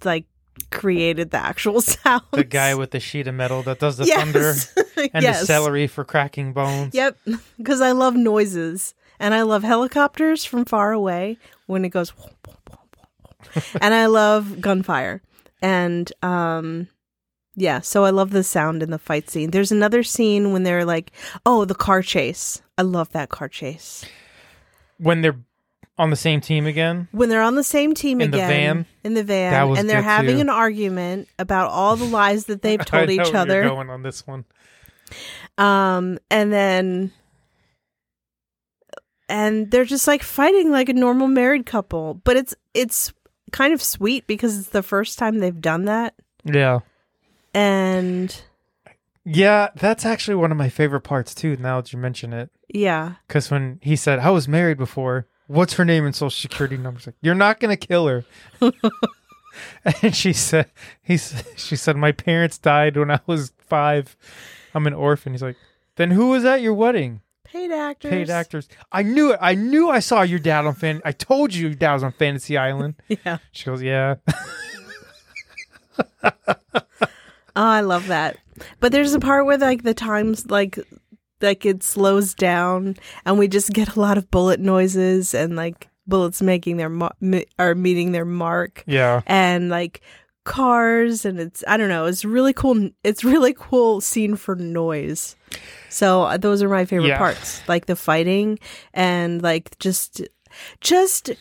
like 0.03 0.25
created 0.71 1.31
the 1.31 1.37
actual 1.37 1.81
sound. 1.81 2.23
The 2.31 2.43
guy 2.43 2.75
with 2.75 2.91
the 2.91 2.99
sheet 2.99 3.27
of 3.27 3.35
metal 3.35 3.63
that 3.63 3.79
does 3.79 3.97
the 3.97 4.05
yes. 4.05 4.17
thunder 4.17 5.09
and 5.13 5.23
yes. 5.23 5.41
the 5.41 5.45
celery 5.45 5.87
for 5.87 6.03
cracking 6.03 6.53
bones. 6.53 6.93
Yep, 6.93 7.17
because 7.57 7.81
I 7.81 7.91
love 7.91 8.15
noises 8.15 8.93
and 9.19 9.33
I 9.33 9.43
love 9.43 9.63
helicopters 9.63 10.45
from 10.45 10.65
far 10.65 10.91
away 10.91 11.37
when 11.65 11.85
it 11.85 11.89
goes 11.89 12.13
and 13.81 13.93
I 13.93 14.07
love 14.07 14.61
gunfire. 14.61 15.21
And 15.61 16.11
um 16.21 16.87
yeah, 17.59 17.81
so 17.81 18.05
I 18.05 18.11
love 18.11 18.29
the 18.29 18.43
sound 18.43 18.83
in 18.83 18.91
the 18.91 18.99
fight 18.99 19.29
scene. 19.29 19.49
There's 19.51 19.71
another 19.71 20.03
scene 20.03 20.53
when 20.53 20.61
they're 20.63 20.85
like, 20.85 21.11
"Oh, 21.45 21.65
the 21.65 21.75
car 21.75 22.01
chase." 22.03 22.61
I 22.77 22.83
love 22.83 23.09
that 23.13 23.29
car 23.29 23.49
chase. 23.49 24.05
When 24.99 25.21
they're 25.21 25.35
on 25.97 26.11
the 26.11 26.15
same 26.15 26.39
team 26.39 26.67
again. 26.67 27.07
When 27.11 27.27
they're 27.29 27.41
on 27.41 27.55
the 27.55 27.63
same 27.63 27.95
team 27.95 28.21
In 28.21 28.29
the 28.29 28.37
again 28.37 28.49
van? 28.49 28.85
in 29.03 29.13
the 29.15 29.23
van 29.23 29.51
That 29.51 29.63
was 29.63 29.79
and 29.79 29.89
they're 29.89 30.03
having 30.03 30.35
too. 30.35 30.41
an 30.41 30.49
argument 30.49 31.27
about 31.39 31.71
all 31.71 31.95
the 31.95 32.05
lies 32.05 32.45
that 32.45 32.61
they've 32.61 32.85
told 32.85 33.09
each 33.09 33.33
other. 33.33 33.63
going 33.63 33.89
on 33.89 34.03
this 34.03 34.27
one. 34.27 34.45
Um, 35.57 36.19
and 36.29 36.53
then, 36.53 37.11
and 39.29 39.71
they're 39.71 39.85
just 39.85 40.07
like 40.07 40.21
fighting 40.23 40.71
like 40.71 40.89
a 40.89 40.93
normal 40.93 41.27
married 41.27 41.65
couple. 41.65 42.13
But 42.23 42.37
it's 42.37 42.55
it's 42.73 43.11
kind 43.51 43.73
of 43.73 43.81
sweet 43.81 44.27
because 44.27 44.57
it's 44.59 44.69
the 44.69 44.83
first 44.83 45.17
time 45.17 45.39
they've 45.39 45.59
done 45.61 45.85
that. 45.85 46.13
Yeah. 46.43 46.79
And 47.57 48.39
Yeah, 49.25 49.69
that's 49.75 50.05
actually 50.05 50.35
one 50.35 50.51
of 50.51 50.57
my 50.57 50.69
favorite 50.69 51.01
parts 51.01 51.33
too. 51.33 51.57
Now 51.57 51.81
that 51.81 51.91
you 51.91 51.97
mention 51.97 52.31
it, 52.31 52.51
yeah, 52.69 53.15
because 53.27 53.49
when 53.49 53.79
he 53.81 53.95
said 53.95 54.19
I 54.19 54.29
was 54.29 54.47
married 54.47 54.77
before, 54.77 55.27
what's 55.47 55.73
her 55.73 55.85
name 55.85 56.05
and 56.05 56.15
social 56.15 56.29
security 56.29 56.77
number? 56.77 56.99
Like, 57.03 57.15
you're 57.21 57.33
not 57.33 57.59
gonna 57.59 57.75
kill 57.77 58.05
her. 58.07 58.25
and 60.03 60.15
she 60.15 60.33
said, 60.33 60.69
he 61.01 61.17
she 61.17 61.75
said 61.75 61.97
my 61.97 62.11
parents 62.11 62.59
died 62.59 62.95
when 62.95 63.09
I 63.09 63.21
was 63.25 63.53
five. 63.57 64.15
I'm 64.75 64.85
an 64.85 64.93
orphan. 64.93 65.33
He's 65.33 65.41
like, 65.41 65.57
then 65.95 66.11
who 66.11 66.29
was 66.29 66.45
at 66.45 66.61
your 66.61 66.75
wedding? 66.75 67.21
paid 67.43 67.71
actors. 67.71 68.11
Paid 68.11 68.29
actors. 68.29 68.69
I 68.91 69.01
knew 69.01 69.31
it. 69.31 69.39
I 69.41 69.55
knew 69.55 69.89
I 69.89 69.99
saw 69.99 70.21
your 70.21 70.37
dad 70.37 70.65
on 70.65 70.75
fan. 70.75 71.01
I 71.03 71.11
told 71.11 71.55
you 71.55 71.67
your 71.69 71.75
dad 71.75 71.93
was 71.93 72.03
on 72.03 72.11
Fantasy 72.11 72.55
Island. 72.57 72.95
Yeah. 73.25 73.37
She 73.51 73.65
goes, 73.65 73.81
yeah. 73.81 74.15
Oh, 77.57 77.63
I 77.63 77.81
love 77.81 78.07
that. 78.07 78.37
But 78.79 78.91
there's 78.91 79.13
a 79.13 79.19
part 79.19 79.45
where 79.45 79.57
like 79.57 79.83
the 79.83 79.93
times 79.93 80.49
like 80.49 80.79
like 81.41 81.65
it 81.65 81.83
slows 81.83 82.33
down 82.33 82.95
and 83.25 83.37
we 83.37 83.47
just 83.47 83.71
get 83.73 83.95
a 83.95 83.99
lot 83.99 84.17
of 84.17 84.31
bullet 84.31 84.59
noises 84.59 85.33
and 85.33 85.55
like 85.55 85.89
bullets 86.07 86.41
making 86.41 86.77
their 86.77 86.89
mar- 86.89 87.13
are 87.59 87.75
meeting 87.75 88.11
their 88.11 88.25
mark 88.25 88.83
yeah. 88.87 89.21
and 89.27 89.69
like 89.69 90.01
cars 90.45 91.25
and 91.25 91.39
it's 91.39 91.63
I 91.67 91.77
don't 91.77 91.89
know, 91.89 92.05
it's 92.05 92.23
really 92.25 92.53
cool 92.53 92.89
it's 93.03 93.23
really 93.23 93.53
cool 93.57 94.01
scene 94.01 94.35
for 94.35 94.55
noise. 94.55 95.35
So 95.89 96.23
uh, 96.23 96.37
those 96.37 96.63
are 96.63 96.69
my 96.69 96.85
favorite 96.85 97.09
Yeah. 97.09 97.17
parts, 97.17 97.61
like 97.67 97.85
the 97.87 97.95
fighting 97.95 98.57
and 98.93 99.41
like 99.41 99.77
just 99.79 100.21
just 100.81 101.31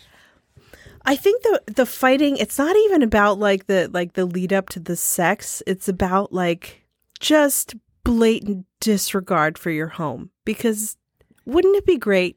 I 1.06 1.16
think 1.16 1.42
the 1.42 1.62
the 1.66 1.86
fighting 1.86 2.36
it's 2.36 2.58
not 2.58 2.74
even 2.76 3.02
about 3.02 3.38
like 3.38 3.66
the 3.66 3.88
like 3.92 4.14
the 4.14 4.26
lead 4.26 4.52
up 4.52 4.68
to 4.70 4.80
the 4.80 4.96
sex. 4.96 5.62
It's 5.66 5.88
about 5.88 6.32
like 6.32 6.82
just 7.20 7.74
blatant 8.04 8.66
disregard 8.80 9.56
for 9.58 9.70
your 9.70 9.88
home. 9.88 10.30
Because 10.44 10.96
wouldn't 11.44 11.76
it 11.76 11.86
be 11.86 11.96
great 11.96 12.36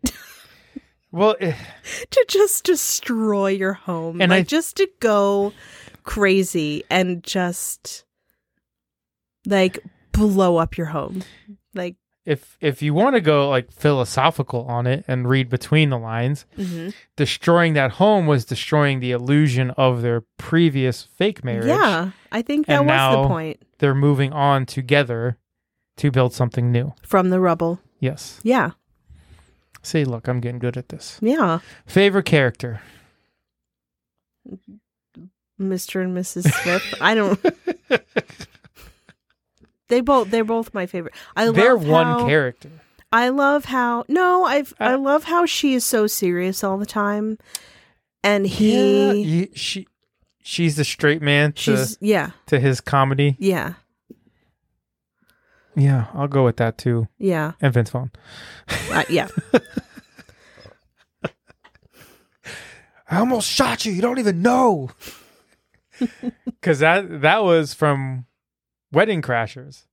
Well, 1.11 1.35
eh, 1.39 1.55
to 2.11 2.25
just 2.29 2.63
destroy 2.65 3.47
your 3.49 3.73
home? 3.73 4.21
And 4.21 4.29
like 4.29 4.41
I- 4.41 4.43
just 4.43 4.77
to 4.77 4.87
go 4.99 5.51
crazy 6.03 6.83
and 6.91 7.23
just 7.23 8.05
like 9.45 9.79
blow 10.11 10.57
up 10.57 10.77
your 10.77 10.87
home. 10.87 11.23
Like 11.73 11.95
if 12.29 12.57
if 12.61 12.81
you 12.81 12.93
want 12.93 13.15
to 13.15 13.21
go 13.21 13.49
like 13.49 13.71
philosophical 13.71 14.61
on 14.65 14.85
it 14.85 15.03
and 15.07 15.27
read 15.27 15.49
between 15.49 15.89
the 15.89 15.97
lines, 15.97 16.45
mhm. 16.57 16.93
destroying 17.15 17.73
that 17.73 17.91
home 17.93 18.27
was 18.27 18.45
destroying 18.45 18.99
the 18.99 19.11
illusion 19.11 19.71
of 19.71 20.01
their 20.01 20.21
previous 20.37 21.03
fake 21.03 21.43
marriage. 21.43 21.65
yeah 21.67 22.11
i 22.31 22.41
think 22.41 22.67
that 22.67 22.79
And 22.79 22.87
was 22.87 23.15
the 23.23 23.27
point 23.27 23.57
They're 23.79 23.95
moving 23.95 24.31
on 24.31 24.65
together 24.65 25.37
to 25.97 26.11
build 26.11 26.33
something 26.33 26.71
new. 26.71 26.93
from 27.03 27.29
the 27.29 27.39
rubble 27.39 27.79
Yes. 27.99 28.39
yeah 28.43 28.71
See, 29.81 30.03
look, 30.05 30.27
I'm 30.27 30.39
getting 30.41 30.59
good 30.59 30.77
at 30.77 30.89
this. 30.89 31.17
yeah 31.21 31.59
Favorite 31.85 32.25
character? 32.25 32.81
mr 35.59 36.01
and 36.03 36.15
mrs 36.17 36.43
smith 36.61 36.93
i 37.01 37.13
don't 37.13 37.39
they 39.89 40.01
both 40.01 40.29
they're 40.31 40.43
both 40.45 40.73
my 40.73 40.85
favorite 40.85 41.13
i 41.35 41.45
love 41.45 41.55
They're 41.55 41.75
one 41.77 42.05
how- 42.05 42.25
character. 42.27 42.69
I 43.11 43.29
love 43.29 43.65
how 43.65 44.05
no, 44.07 44.45
I've 44.45 44.71
I 44.79 44.93
Uh, 44.93 44.97
love 44.99 45.23
how 45.23 45.45
she 45.47 45.73
is 45.73 45.83
so 45.83 46.05
serious 46.05 46.63
all 46.63 46.77
the 46.77 46.85
time, 46.85 47.39
and 48.23 48.45
Yeah, 48.47 49.13
he 49.13 49.21
you- 49.21 49.47
she 49.55 49.87
she's 50.43 50.75
the 50.75 50.83
straight 50.85 51.19
man 51.21 51.53
to 51.53 51.59
she's 51.59 51.97
yeah 52.01 52.31
to 52.45 52.59
his 52.59 52.79
comedy. 52.81 53.35
yeah 53.39 53.73
Yeah, 55.75 56.05
I'll 56.13 56.27
go 56.27 56.45
with 56.45 56.57
that 56.57 56.77
too. 56.77 57.07
yeah 57.17 57.53
And 57.61 57.73
Vince 57.73 57.89
Vaughn. 57.89 58.11
uh, 58.91 59.03
yeah 59.09 59.27
I 63.09 63.17
almost 63.17 63.49
shot 63.49 63.85
you. 63.85 63.91
You 63.91 64.01
don't 64.01 64.19
even 64.19 64.41
know. 64.41 64.91
Because 66.45 66.79
that 66.79 67.21
that 67.21 67.43
was 67.43 67.73
from 67.73 68.25
Wedding 68.91 69.21
Crashers, 69.21 69.85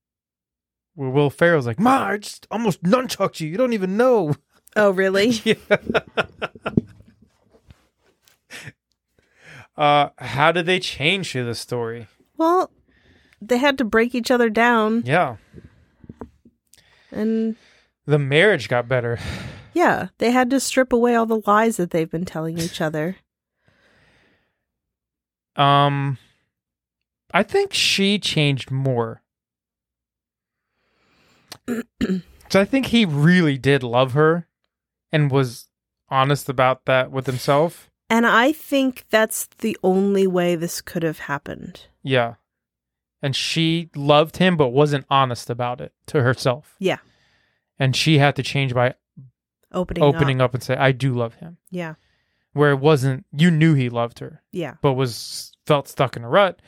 where 0.95 1.09
Will 1.09 1.29
Ferrell's 1.29 1.67
like, 1.67 1.79
"Ma, 1.79 2.07
I 2.09 2.17
just 2.17 2.47
almost 2.49 2.81
nunchucked 2.83 3.39
you. 3.39 3.47
You 3.47 3.57
don't 3.57 3.73
even 3.73 3.97
know." 3.97 4.35
oh 4.75 4.91
really 4.91 5.29
yeah. 5.43 5.55
uh, 9.77 10.09
how 10.17 10.51
did 10.51 10.65
they 10.65 10.79
change 10.79 11.33
the 11.33 11.55
story? 11.55 12.07
well 12.37 12.69
they 13.41 13.57
had 13.57 13.77
to 13.77 13.83
break 13.85 14.13
each 14.15 14.31
other 14.31 14.49
down 14.49 15.03
Yeah, 15.05 15.37
and 17.11 17.55
the 18.05 18.19
marriage 18.19 18.67
got 18.69 18.87
better. 18.87 19.19
yeah 19.73 20.07
they 20.17 20.31
had 20.31 20.49
to 20.51 20.59
strip 20.59 20.91
away 20.93 21.15
all 21.15 21.25
the 21.25 21.41
lies 21.45 21.77
that 21.77 21.91
they've 21.91 22.09
been 22.09 22.25
telling 22.25 22.57
each 22.59 22.81
other 22.81 23.17
Um, 25.55 26.17
I 27.37 27.43
think 27.43 27.71
she 27.71 28.17
changed 28.17 28.71
more. 28.71 29.21
so 31.67 32.59
I 32.61 32.65
think 32.65 32.87
he 32.87 33.05
really 33.05 33.57
did 33.57 33.83
love 33.83 34.13
her, 34.13 34.47
and 35.11 35.29
was 35.29 35.67
honest 36.09 36.49
about 36.49 36.85
that 36.85 37.11
with 37.11 37.25
himself. 37.27 37.89
and 38.09 38.25
I 38.25 38.53
think 38.53 39.05
that's 39.09 39.47
the 39.59 39.77
only 39.83 40.25
way 40.25 40.55
this 40.55 40.81
could 40.81 41.03
have 41.03 41.19
happened 41.19 41.87
Yeah, 42.01 42.35
and 43.21 43.35
she 43.35 43.89
loved 43.95 44.37
him, 44.37 44.55
but 44.57 44.69
wasn't 44.69 45.05
honest 45.09 45.49
about 45.49 45.81
it 45.81 45.93
to 46.07 46.23
herself. 46.23 46.75
Yeah. 46.79 46.99
and 47.77 47.95
she 47.95 48.17
had 48.17 48.35
to 48.37 48.43
change 48.43 48.73
by 48.73 48.95
opening 49.71 50.03
opening 50.03 50.41
up. 50.41 50.45
up 50.51 50.53
and 50.55 50.63
say, 50.63 50.75
"I 50.75 50.91
do 50.91 51.13
love 51.13 51.35
him." 51.35 51.57
yeah 51.69 51.95
Where 52.53 52.71
it 52.71 52.79
wasn't, 52.79 53.25
you 53.31 53.51
knew 53.51 53.75
he 53.75 53.89
loved 53.89 54.19
her, 54.19 54.41
yeah 54.51 54.75
but 54.81 54.93
was 54.93 55.51
felt 55.67 55.87
stuck 55.87 56.17
in 56.17 56.23
a 56.23 56.29
rut 56.29 56.61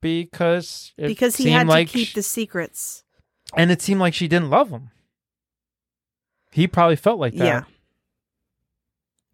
because 0.00 0.92
it 0.96 1.08
because 1.08 1.36
he 1.36 1.50
had 1.50 1.66
like 1.66 1.88
to 1.88 1.92
keep 1.92 2.08
sh- 2.08 2.14
the 2.14 2.22
secrets 2.22 3.02
and 3.56 3.70
it 3.70 3.80
seemed 3.82 4.00
like 4.00 4.14
she 4.14 4.28
didn't 4.28 4.50
love 4.50 4.70
him. 4.70 4.90
He 6.52 6.66
probably 6.66 6.96
felt 6.96 7.18
like 7.20 7.34
that. 7.34 7.44
yeah 7.44 7.62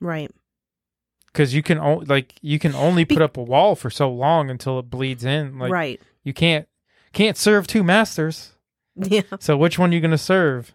right 0.00 0.30
because 1.26 1.54
you 1.54 1.62
can 1.62 1.78
o- 1.78 2.02
like 2.06 2.34
you 2.42 2.58
can 2.58 2.74
only 2.74 3.04
Be- 3.04 3.14
put 3.14 3.22
up 3.22 3.36
a 3.36 3.42
wall 3.42 3.74
for 3.74 3.88
so 3.90 4.10
long 4.10 4.50
until 4.50 4.78
it 4.78 4.90
bleeds 4.90 5.24
in. 5.24 5.58
Like 5.58 5.72
right. 5.72 6.00
you 6.24 6.32
can't 6.34 6.68
can't 7.12 7.36
serve 7.36 7.66
two 7.66 7.82
masters. 7.82 8.52
Yeah. 8.94 9.22
So 9.40 9.56
which 9.56 9.78
one 9.78 9.90
are 9.90 9.94
you 9.94 10.02
going 10.02 10.10
to 10.10 10.18
serve? 10.18 10.74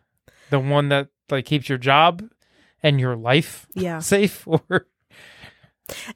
The 0.49 0.59
one 0.59 0.89
that 0.89 1.09
like 1.29 1.45
keeps 1.45 1.69
your 1.69 1.77
job 1.77 2.23
and 2.81 2.99
your 2.99 3.15
life 3.15 3.67
Yeah. 3.75 3.99
safe, 4.15 4.47
or 4.47 4.87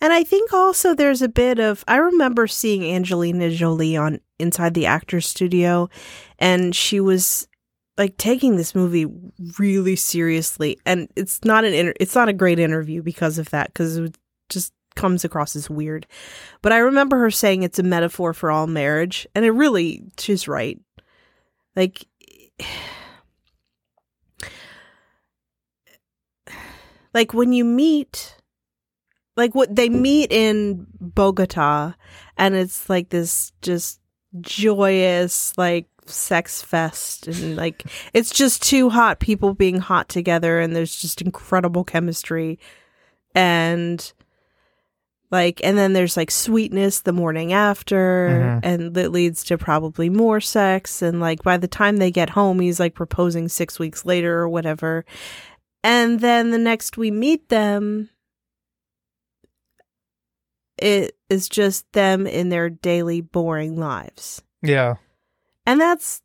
And 0.02 0.12
I 0.12 0.24
think 0.24 0.54
also 0.54 0.94
there's 0.94 1.22
a 1.22 1.30
bit 1.30 1.60
of 1.60 1.84
I 1.88 1.98
remember 1.98 2.48
seeing 2.48 2.84
Angelina 2.84 3.50
Jolie 3.50 3.96
on 3.96 4.20
Inside 4.40 4.74
the 4.74 4.86
Actors 4.86 5.28
Studio 5.28 5.90
and 6.40 6.76
she 6.76 7.00
was 7.00 7.48
like 7.98 8.18
taking 8.18 8.58
this 8.58 8.76
movie 8.76 9.06
really 9.60 9.96
seriously 9.96 10.78
and 10.86 11.08
it's 11.16 11.44
not 11.46 11.64
an 11.64 11.74
inter- 11.74 11.94
it's 12.00 12.16
not 12.16 12.30
a 12.30 12.34
great 12.34 12.60
interview 12.60 13.02
because 13.02 13.38
of 13.38 13.50
that 13.52 13.74
cuz 13.74 13.98
it 13.98 14.18
just 14.50 14.74
comes 14.96 15.24
across 15.24 15.56
as 15.56 15.70
weird. 15.70 16.06
But 16.62 16.74
I 16.74 16.80
remember 16.80 17.18
her 17.20 17.32
saying 17.32 17.64
it's 17.64 17.80
a 17.80 17.84
metaphor 17.84 18.34
for 18.34 18.52
all 18.52 18.68
marriage 18.68 19.26
and 19.36 19.46
it 19.46 19.52
really 19.52 20.04
she's 20.20 20.50
right. 20.50 20.78
Like 21.78 22.06
like 27.14 27.34
when 27.34 27.54
you 27.54 27.64
meet 27.64 28.36
like 29.42 29.56
what 29.56 29.76
they 29.76 29.90
meet 29.90 30.32
in 30.32 30.86
Bogota 31.00 31.94
and 32.38 32.56
it's 32.56 32.90
like 32.90 33.10
this 33.10 33.52
just 33.62 34.00
joyous 34.40 35.58
like 35.58 35.88
sex 36.06 36.62
fest 36.62 37.28
and 37.28 37.56
like 37.56 37.84
it's 38.14 38.32
just 38.32 38.64
two 38.64 38.90
hot 38.90 39.20
people 39.20 39.54
being 39.54 39.80
hot 39.80 40.10
together 40.10 40.60
and 40.60 40.76
there's 40.76 40.96
just 40.96 41.22
incredible 41.22 41.84
chemistry. 41.84 42.60
And 43.36 44.12
like 45.32 45.62
and 45.64 45.78
then 45.78 45.94
there's 45.94 46.18
like 46.18 46.30
sweetness 46.32 47.02
the 47.02 47.14
morning 47.14 47.54
after 47.54 48.30
Mhm. 48.30 48.60
and 48.64 48.94
that 48.96 49.12
leads 49.12 49.44
to 49.46 49.58
probably 49.58 50.10
more 50.10 50.42
sex. 50.42 51.02
And 51.02 51.20
like 51.20 51.42
by 51.44 51.58
the 51.58 51.68
time 51.68 51.98
they 51.98 52.12
get 52.12 52.32
home 52.32 52.60
he's 52.60 52.80
like 52.80 52.94
proposing 52.94 53.48
6 53.48 53.80
weeks 53.80 54.06
later 54.06 54.38
or 54.40 54.50
whatever. 54.50 55.06
And 55.84 56.20
then 56.20 56.52
the 56.52 56.58
next 56.58 56.98
we 56.98 57.10
meet 57.12 57.50
them 57.50 58.10
it 60.82 61.16
is 61.30 61.48
just 61.48 61.92
them 61.94 62.26
in 62.28 62.50
their 62.50 62.70
daily 62.70 63.22
boring 63.22 63.78
lives. 63.78 64.42
Yeah, 64.62 64.96
and 65.66 65.80
that's 65.80 66.22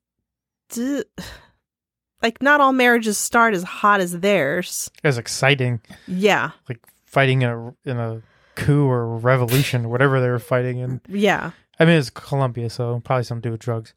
like 2.23 2.43
not 2.43 2.61
all 2.61 2.73
marriages 2.73 3.19
start 3.19 3.55
as 3.55 3.63
hot 3.63 4.01
as 4.01 4.19
theirs. 4.21 4.91
As 5.05 5.19
exciting. 5.19 5.81
yeah. 6.09 6.51
Like 6.69 6.85
fighting 7.05 7.43
in 7.43 7.51
a 7.51 7.75
in 7.85 7.99
a 7.99 8.23
coup 8.55 8.87
or 8.89 9.19
revolution 9.19 9.89
whatever 9.91 10.21
they 10.21 10.29
were 10.29 10.39
fighting 10.39 10.79
in. 10.79 11.01
yeah. 11.09 11.53
I 11.79 11.85
mean, 11.85 11.99
it's 11.99 12.09
Colombia, 12.11 12.71
so 12.71 13.01
probably 13.05 13.25
something 13.25 13.43
to 13.43 13.49
do 13.49 13.53
with 13.53 13.61
drugs. 13.61 13.95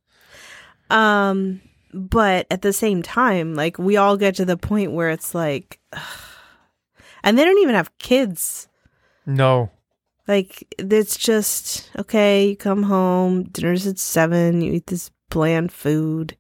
um 0.90 1.62
but 1.92 2.46
at 2.52 2.62
the 2.62 2.72
same 2.74 3.02
time 3.02 3.56
like 3.56 3.80
we 3.80 3.98
all 3.98 4.16
get 4.16 4.36
to 4.36 4.46
the 4.46 4.58
point 4.58 4.92
where 4.92 5.10
it's 5.10 5.34
like 5.34 5.80
and 7.24 7.38
they 7.38 7.44
don't 7.46 7.58
even 7.60 7.76
have 7.76 7.98
kids. 7.98 8.68
No, 9.26 9.70
Like 10.30 10.76
it's 10.78 11.18
just 11.18 11.90
okay. 11.98 12.50
You 12.50 12.56
come 12.56 12.84
home, 12.84 13.46
dinner's 13.46 13.88
at 13.88 13.98
seven. 13.98 14.62
You 14.62 14.74
eat 14.74 14.86
this 14.86 15.10
bland 15.32 15.72
food. 15.72 16.38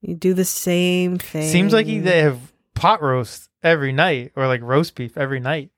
You 0.00 0.16
do 0.16 0.34
the 0.34 0.44
same 0.44 1.16
thing. 1.16 1.48
seems 1.48 1.72
like 1.72 1.86
they 1.86 2.22
have 2.22 2.40
pot 2.74 3.00
roast 3.00 3.48
every 3.62 3.92
night 3.92 4.32
or 4.34 4.48
like 4.48 4.62
roast 4.62 4.96
beef 4.96 5.16
every 5.16 5.38
night. 5.38 5.70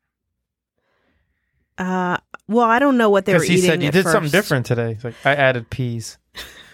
Uh, 1.77 2.17
well, 2.49 2.67
I 2.67 2.79
don't 2.79 2.97
know 2.97 3.11
what 3.11 3.27
they 3.27 3.35
were 3.35 3.41
Because 3.41 3.49
he 3.49 3.55
eating. 3.57 3.71
said 3.71 3.83
you 3.83 3.91
did 3.91 4.07
something 4.07 4.31
different 4.31 4.65
today. 4.65 4.93
It's 4.93 5.05
like 5.05 5.15
I 5.25 5.35
added 5.35 5.69
peas, 5.69 6.17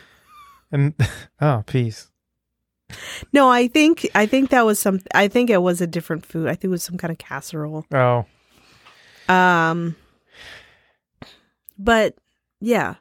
and 0.73 0.95
oh, 1.41 1.65
peas. 1.67 2.09
No, 3.33 3.49
I 3.51 3.67
think 3.67 4.09
I 4.15 4.27
think 4.27 4.51
that 4.51 4.65
was 4.65 4.79
some. 4.79 5.01
I 5.13 5.27
think 5.27 5.51
it 5.51 5.59
was 5.63 5.81
a 5.81 5.89
different 5.89 6.25
food. 6.25 6.47
I 6.47 6.53
think 6.53 6.65
it 6.67 6.69
was 6.69 6.85
some 6.85 6.99
kind 6.99 7.11
of 7.11 7.19
casserole. 7.19 7.85
Oh, 7.93 8.27
Um, 9.29 9.97
but 11.79 12.15
yeah, 12.61 12.95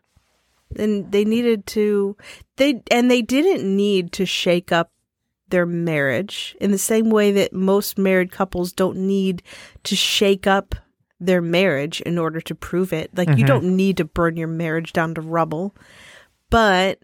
and 0.78 1.12
they 1.12 1.24
needed 1.26 1.66
to 1.68 2.16
they 2.58 2.82
and 2.92 3.10
they 3.10 3.22
didn't 3.22 3.64
need 3.76 4.12
to 4.14 4.26
shake 4.26 4.72
up 4.72 4.92
their 5.50 5.66
marriage 5.66 6.56
in 6.60 6.72
the 6.72 6.78
same 6.78 7.10
way 7.10 7.32
that 7.32 7.54
most 7.54 7.98
married 7.98 8.32
couples 8.32 8.72
don't 8.74 8.98
need 8.98 9.44
to 9.84 9.96
shake 9.96 10.48
up 10.48 10.76
their 11.20 11.42
marriage 11.42 12.02
in 12.02 12.18
order 12.18 12.42
to 12.42 12.56
prove 12.56 12.92
it. 12.92 13.10
Like 13.16 13.30
you 13.30 13.44
Mhm. 13.46 13.48
don't 13.48 13.76
need 13.76 13.98
to 13.98 14.06
burn 14.06 14.36
your 14.38 14.48
marriage 14.48 14.92
down 14.92 15.14
to 15.16 15.22
rubble, 15.22 15.76
but 16.50 17.00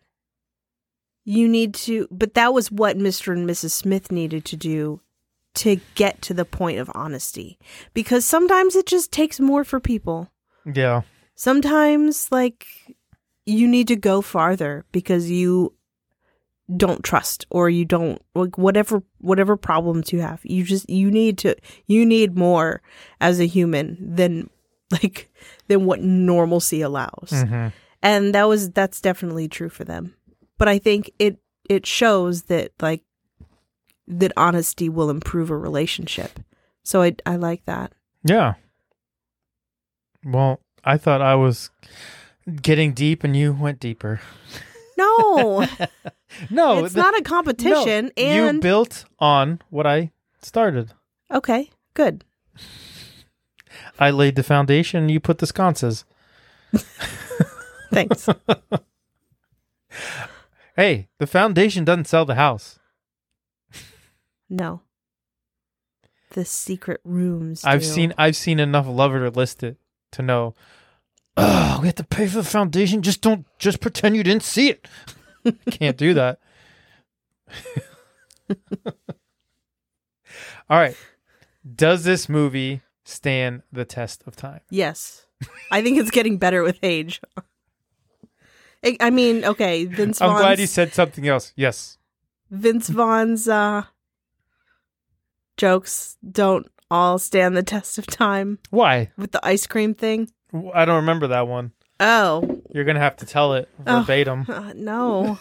you 1.23 1.47
need 1.47 1.73
to 1.75 2.07
but 2.11 2.33
that 2.33 2.53
was 2.53 2.71
what 2.71 2.97
Mr. 2.97 3.31
and 3.31 3.47
Mrs. 3.49 3.71
Smith 3.71 4.11
needed 4.11 4.43
to 4.45 4.57
do 4.57 4.99
to 5.53 5.79
get 5.95 6.21
to 6.23 6.33
the 6.33 6.45
point 6.45 6.79
of 6.79 6.89
honesty 6.95 7.59
because 7.93 8.25
sometimes 8.25 8.75
it 8.75 8.85
just 8.85 9.11
takes 9.11 9.39
more 9.39 9.63
for 9.63 9.79
people. 9.79 10.29
yeah, 10.73 11.01
Sometimes 11.41 12.31
like 12.31 12.67
you 13.47 13.67
need 13.67 13.87
to 13.87 13.95
go 13.95 14.21
farther 14.21 14.85
because 14.91 15.27
you 15.27 15.73
don't 16.77 17.03
trust 17.03 17.47
or 17.49 17.67
you 17.67 17.83
don't 17.83 18.21
like 18.35 18.59
whatever 18.59 19.01
whatever 19.17 19.57
problems 19.57 20.13
you 20.13 20.19
have. 20.19 20.39
You 20.43 20.63
just 20.63 20.87
you 20.87 21.09
need 21.09 21.39
to 21.39 21.55
you 21.87 22.05
need 22.05 22.37
more 22.37 22.83
as 23.19 23.39
a 23.39 23.47
human 23.47 23.97
than 23.99 24.51
like 24.91 25.31
than 25.67 25.87
what 25.87 26.01
normalcy 26.01 26.81
allows 26.81 27.31
hmm 27.31 27.69
and 28.03 28.35
that 28.35 28.47
was 28.47 28.69
that's 28.69 29.01
definitely 29.01 29.47
true 29.47 29.69
for 29.69 29.83
them 29.83 30.15
but 30.57 30.67
i 30.67 30.79
think 30.79 31.11
it 31.19 31.37
it 31.69 31.85
shows 31.85 32.43
that 32.43 32.71
like 32.81 33.03
that 34.07 34.33
honesty 34.35 34.89
will 34.89 35.09
improve 35.11 35.51
a 35.51 35.57
relationship 35.57 36.39
so 36.83 37.01
i 37.03 37.15
i 37.25 37.35
like 37.35 37.63
that 37.65 37.93
yeah. 38.23 38.53
Well, 40.23 40.59
I 40.83 40.97
thought 40.97 41.21
I 41.21 41.35
was 41.35 41.69
getting 42.61 42.93
deep, 42.93 43.23
and 43.23 43.35
you 43.35 43.53
went 43.53 43.79
deeper. 43.79 44.19
no 44.97 45.65
No, 46.49 46.85
it's 46.85 46.93
the- 46.95 47.01
not 47.01 47.17
a 47.19 47.21
competition 47.23 48.11
no, 48.17 48.23
you 48.23 48.47
and 48.47 48.61
built 48.61 49.05
on 49.19 49.61
what 49.69 49.85
I 49.85 50.11
started. 50.41 50.91
okay 51.31 51.69
good 51.93 52.23
I 53.99 54.09
laid 54.11 54.35
the 54.35 54.43
foundation, 54.43 55.01
and 55.03 55.11
you 55.11 55.19
put 55.19 55.37
the 55.37 55.45
sconces. 55.47 56.03
thanks 57.91 58.27
Hey, 60.75 61.09
the 61.19 61.27
foundation 61.27 61.83
doesn't 61.83 62.07
sell 62.07 62.25
the 62.25 62.35
house. 62.35 62.79
no 64.49 64.81
the 66.31 66.45
secret 66.45 67.01
rooms 67.03 67.63
I've 67.65 67.81
do. 67.81 67.85
seen 67.87 68.13
I've 68.17 68.37
seen 68.37 68.59
enough 68.59 68.87
lover 68.87 69.19
to 69.29 69.37
list 69.37 69.63
it 69.63 69.75
to 70.11 70.21
know. 70.21 70.53
Oh, 71.37 71.79
we 71.81 71.87
have 71.87 71.95
to 71.95 72.03
pay 72.03 72.27
for 72.27 72.37
the 72.37 72.43
foundation. 72.43 73.01
Just 73.01 73.21
don't 73.21 73.45
just 73.57 73.79
pretend 73.79 74.15
you 74.15 74.23
didn't 74.23 74.43
see 74.43 74.69
it. 74.69 74.87
Can't 75.71 75.97
do 75.97 76.13
that. 76.13 76.39
All 80.69 80.77
right. 80.77 80.95
Does 81.75 82.03
this 82.03 82.27
movie 82.29 82.81
stand 83.03 83.61
the 83.71 83.85
test 83.85 84.23
of 84.25 84.35
time? 84.35 84.61
yes 84.69 85.25
i 85.71 85.81
think 85.81 85.97
it's 85.97 86.11
getting 86.11 86.37
better 86.37 86.61
with 86.63 86.77
age 86.83 87.19
I- 88.99 89.09
mean, 89.11 89.45
okay, 89.45 89.85
Vince 89.85 90.21
I'm 90.21 90.31
glad 90.37 90.57
he 90.57 90.65
said 90.65 90.91
something 90.93 91.27
else. 91.27 91.53
Yes. 91.55 91.99
Vince 92.49 92.89
Vaughn's 92.89 93.47
uh, 93.47 93.83
jokes 95.55 96.17
don't 96.27 96.65
all 96.91 97.17
stand 97.17 97.57
the 97.57 97.63
test 97.63 97.97
of 97.97 98.05
time 98.05 98.59
Why? 98.69 99.09
with 99.17 99.31
the 99.31 99.43
ice 99.45 99.65
cream 99.65 99.95
thing. 99.95 100.29
I 100.73 100.85
don't 100.85 100.97
remember 100.97 101.27
that 101.27 101.47
one. 101.47 101.71
Oh, 101.99 102.61
You're 102.73 102.83
gonna 102.83 102.99
have 102.99 103.15
to 103.17 103.25
tell 103.25 103.53
it 103.53 103.69
Oh. 103.87 104.01
verbatim. 104.01 104.45
uh, 104.47 104.73
no. 104.75 105.39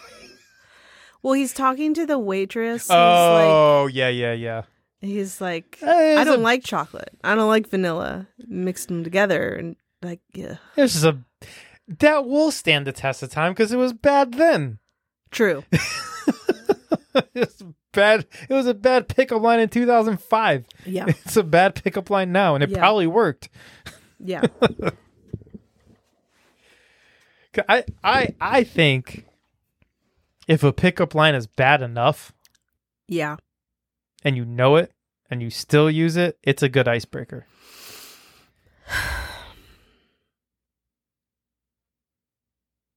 well, 1.23 1.35
he's 1.35 1.53
talking 1.53 1.93
to 1.95 2.07
the 2.07 2.19
waitress. 2.19 2.87
Oh, 2.91 3.87
yeah, 3.93 4.09
yeah, 4.09 4.33
yeah. 4.33 4.63
he's 5.01 5.41
like, 5.41 5.79
Eh, 5.83 6.17
I 6.19 6.25
don't 6.25 6.41
a- 6.41 6.43
like 6.43 6.63
chocolate. 6.65 7.11
I 7.25 7.35
don't 7.35 7.49
like 7.49 7.69
vanilla. 7.69 8.27
Mixed 8.47 8.89
them 8.89 9.03
together 9.05 9.55
and 9.55 9.77
like, 10.03 10.21
yeah, 10.33 10.57
This 10.77 10.95
is 10.95 11.05
a 11.05 11.19
that 11.99 12.25
will 12.27 12.53
stand 12.53 12.87
the 12.87 12.93
test 12.93 13.23
of 13.23 13.31
time 13.31 13.53
because 13.53 13.73
it 13.73 13.77
was 13.77 13.93
bad 13.93 14.35
then. 14.35 14.79
true. 15.33 15.65
it's 17.35 17.63
bad. 17.93 18.27
It 18.49 18.55
was 18.55 18.67
a 18.67 18.75
bad 18.75 19.09
pickup 19.09 19.43
line 19.43 19.61
in 19.61 19.69
2005. 19.69 20.65
Yeah, 20.87 21.07
It's 21.09 21.37
a 21.37 21.43
bad 21.43 21.75
pickup 21.83 22.11
line 22.11 22.33
now, 22.33 22.55
and 22.55 22.63
it 22.65 22.71
Yeah. 22.71 22.79
probably 22.79 23.07
worked. 23.07 23.49
Yeah. 24.19 24.43
I, 27.69 27.85
I, 28.05 28.29
I 28.41 28.63
think 28.65 29.25
if 30.47 30.63
a 30.63 30.73
pickup 30.73 31.15
line 31.17 31.35
is 31.35 31.47
bad 31.49 31.83
enough 31.83 32.33
yeah. 33.09 33.37
and 34.25 34.37
you 34.37 34.45
know 34.45 34.77
it 34.77 34.93
and 35.29 35.43
you 35.43 35.51
still 35.51 35.91
use 35.91 36.17
it, 36.17 36.39
it's 36.45 36.63
a 36.63 36.69
good 36.69 36.87
icebreaker. 36.87 37.47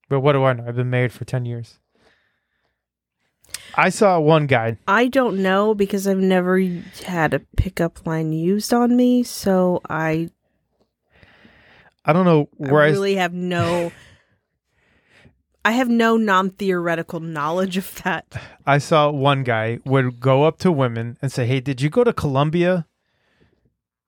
But 0.09 0.19
what 0.19 0.33
do 0.33 0.43
I 0.43 0.53
know? 0.53 0.65
I've 0.67 0.75
been 0.75 0.89
married 0.91 1.11
for 1.11 1.25
10 1.25 1.45
years. 1.45 1.79
I 3.75 3.89
saw 3.89 4.19
one 4.19 4.47
guy. 4.47 4.77
I 4.87 5.07
don't 5.07 5.41
know 5.41 5.73
because 5.73 6.07
I've 6.07 6.17
never 6.17 6.59
had 7.05 7.33
a 7.33 7.39
pickup 7.57 8.05
line 8.05 8.31
used 8.31 8.73
on 8.73 8.95
me, 8.95 9.23
so 9.23 9.81
I, 9.89 10.29
I 12.05 12.13
don't 12.13 12.25
know 12.25 12.49
where 12.57 12.81
I, 12.81 12.89
really 12.89 13.15
have 13.15 13.33
no. 13.33 13.91
I 15.65 15.71
have 15.71 15.89
no 15.89 16.17
non 16.17 16.51
theoretical 16.51 17.19
knowledge 17.19 17.77
of 17.77 18.03
that. 18.03 18.25
I 18.65 18.77
saw 18.77 19.09
one 19.09 19.43
guy 19.43 19.79
would 19.85 20.19
go 20.19 20.43
up 20.43 20.59
to 20.59 20.71
women 20.71 21.17
and 21.21 21.31
say, 21.31 21.47
"Hey, 21.47 21.59
did 21.59 21.81
you 21.81 21.89
go 21.89 22.03
to 22.03 22.13
Columbia? 22.13 22.85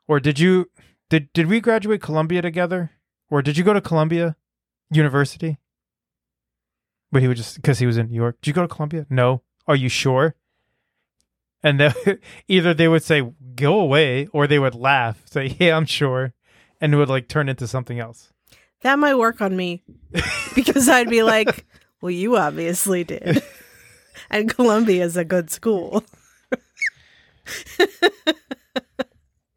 Or 0.08 0.20
did 0.20 0.38
you 0.38 0.70
did 1.10 1.32
did 1.34 1.48
we 1.48 1.60
graduate 1.60 2.02
Columbia 2.02 2.42
together? 2.42 2.92
Or 3.32 3.42
did 3.42 3.58
you 3.58 3.64
go 3.64 3.74
to 3.74 3.82
Columbia 3.82 4.36
University?" 4.92 5.58
But 7.12 7.22
he 7.22 7.28
would 7.28 7.38
just 7.38 7.56
because 7.56 7.80
he 7.80 7.86
was 7.86 7.98
in 7.98 8.10
New 8.10 8.16
York. 8.16 8.38
Did 8.42 8.50
you 8.50 8.54
go 8.54 8.62
to 8.62 8.68
Columbia? 8.68 9.08
No. 9.10 9.42
Are 9.68 9.76
you 9.76 9.90
sure? 9.90 10.36
And 11.64 11.94
either 12.48 12.74
they 12.74 12.88
would 12.88 13.04
say, 13.04 13.24
"Go 13.56 13.80
away," 13.80 14.28
or 14.28 14.48
they 14.48 14.60
would 14.60 14.76
laugh, 14.76 15.22
say, 15.26 15.56
"Yeah, 15.60 15.76
I'm 15.78 15.86
sure," 15.86 16.34
and 16.80 16.94
it 16.94 16.98
would 16.98 17.10
like 17.10 17.28
turn 17.28 17.50
into 17.50 17.68
something 17.68 18.00
else. 18.00 18.32
That 18.82 19.00
might 19.00 19.16
work 19.16 19.42
on 19.42 19.56
me 19.56 19.82
because 20.54 20.88
I'd 20.88 21.10
be 21.10 21.24
like, 21.24 21.66
well, 22.02 22.12
you 22.12 22.38
obviously 22.38 23.04
did. 23.04 23.42
And 24.30 24.50
Columbia 24.50 25.04
is 25.04 25.18
a 25.18 25.26
good 25.26 25.52
school. 25.52 26.04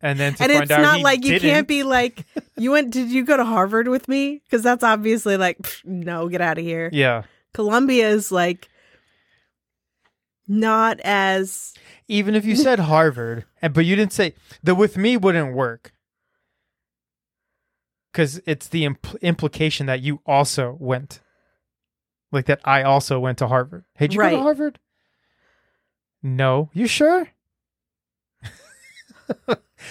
And 0.00 0.18
then 0.18 0.34
to 0.34 0.42
and 0.42 0.52
it's 0.52 0.68
not 0.68 1.00
like 1.00 1.24
you 1.24 1.32
didn't, 1.32 1.50
can't 1.50 1.68
be 1.68 1.84
like, 1.84 2.24
you 2.56 2.72
went, 2.72 2.92
did 2.92 3.08
you 3.08 3.24
go 3.24 3.36
to 3.36 3.44
Harvard 3.44 3.88
with 3.88 4.08
me? 4.08 4.42
Because 4.44 4.62
that's 4.62 4.84
obviously 4.84 5.36
like, 5.36 5.58
pff, 5.58 5.84
no, 5.84 6.28
get 6.28 6.40
out 6.40 6.58
of 6.58 6.64
here. 6.64 6.90
Yeah. 6.92 7.22
Columbia 7.54 8.08
is 8.08 8.30
like 8.30 8.68
not 10.48 10.98
as 11.04 11.74
even 12.08 12.34
if 12.34 12.44
you 12.44 12.56
said 12.56 12.78
Harvard, 12.78 13.44
and 13.62 13.72
but 13.74 13.84
you 13.84 13.94
didn't 13.94 14.12
say 14.12 14.34
the 14.62 14.74
with 14.74 14.96
me 14.96 15.16
wouldn't 15.16 15.54
work 15.54 15.92
because 18.12 18.40
it's 18.46 18.66
the 18.68 18.84
impl- 18.86 19.20
implication 19.20 19.86
that 19.86 20.00
you 20.00 20.20
also 20.26 20.76
went, 20.80 21.20
like 22.32 22.46
that 22.46 22.60
I 22.64 22.82
also 22.82 23.20
went 23.20 23.38
to 23.38 23.46
Harvard. 23.48 23.84
Hey, 23.94 24.06
did 24.06 24.14
you 24.14 24.18
go 24.20 24.24
Right. 24.24 24.30
to 24.36 24.40
Harvard? 24.42 24.78
No, 26.22 26.70
you 26.72 26.86
sure? 26.86 27.28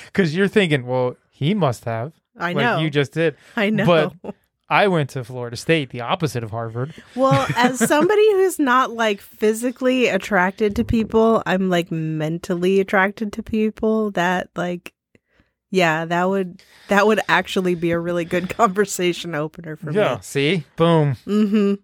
Because 0.07 0.35
you're 0.35 0.47
thinking, 0.49 0.85
well, 0.85 1.15
he 1.31 1.53
must 1.53 1.85
have. 1.85 2.11
I 2.37 2.51
like 2.53 2.57
know. 2.57 2.79
you 2.79 2.89
just 2.89 3.13
did. 3.13 3.35
I 3.55 3.69
know. 3.69 4.11
but- 4.21 4.35
I 4.69 4.87
went 4.87 5.09
to 5.11 5.23
Florida 5.23 5.55
State, 5.55 5.91
the 5.91 6.01
opposite 6.01 6.43
of 6.43 6.51
Harvard. 6.51 6.93
well, 7.15 7.47
as 7.55 7.79
somebody 7.79 8.29
who's 8.33 8.59
not 8.59 8.91
like 8.91 9.21
physically 9.21 10.07
attracted 10.07 10.75
to 10.75 10.83
people, 10.83 11.41
I'm 11.45 11.69
like 11.69 11.91
mentally 11.91 12.79
attracted 12.79 13.31
to 13.33 13.43
people 13.43 14.11
that 14.11 14.49
like 14.55 14.93
yeah, 15.69 16.05
that 16.05 16.29
would 16.29 16.61
that 16.87 17.07
would 17.07 17.19
actually 17.27 17.75
be 17.75 17.91
a 17.91 17.99
really 17.99 18.25
good 18.25 18.49
conversation 18.57 19.35
opener 19.35 19.75
for 19.75 19.87
me. 19.91 19.95
yeah. 19.97 20.19
See, 20.19 20.63
boom. 20.75 21.15
Mhm. 21.25 21.79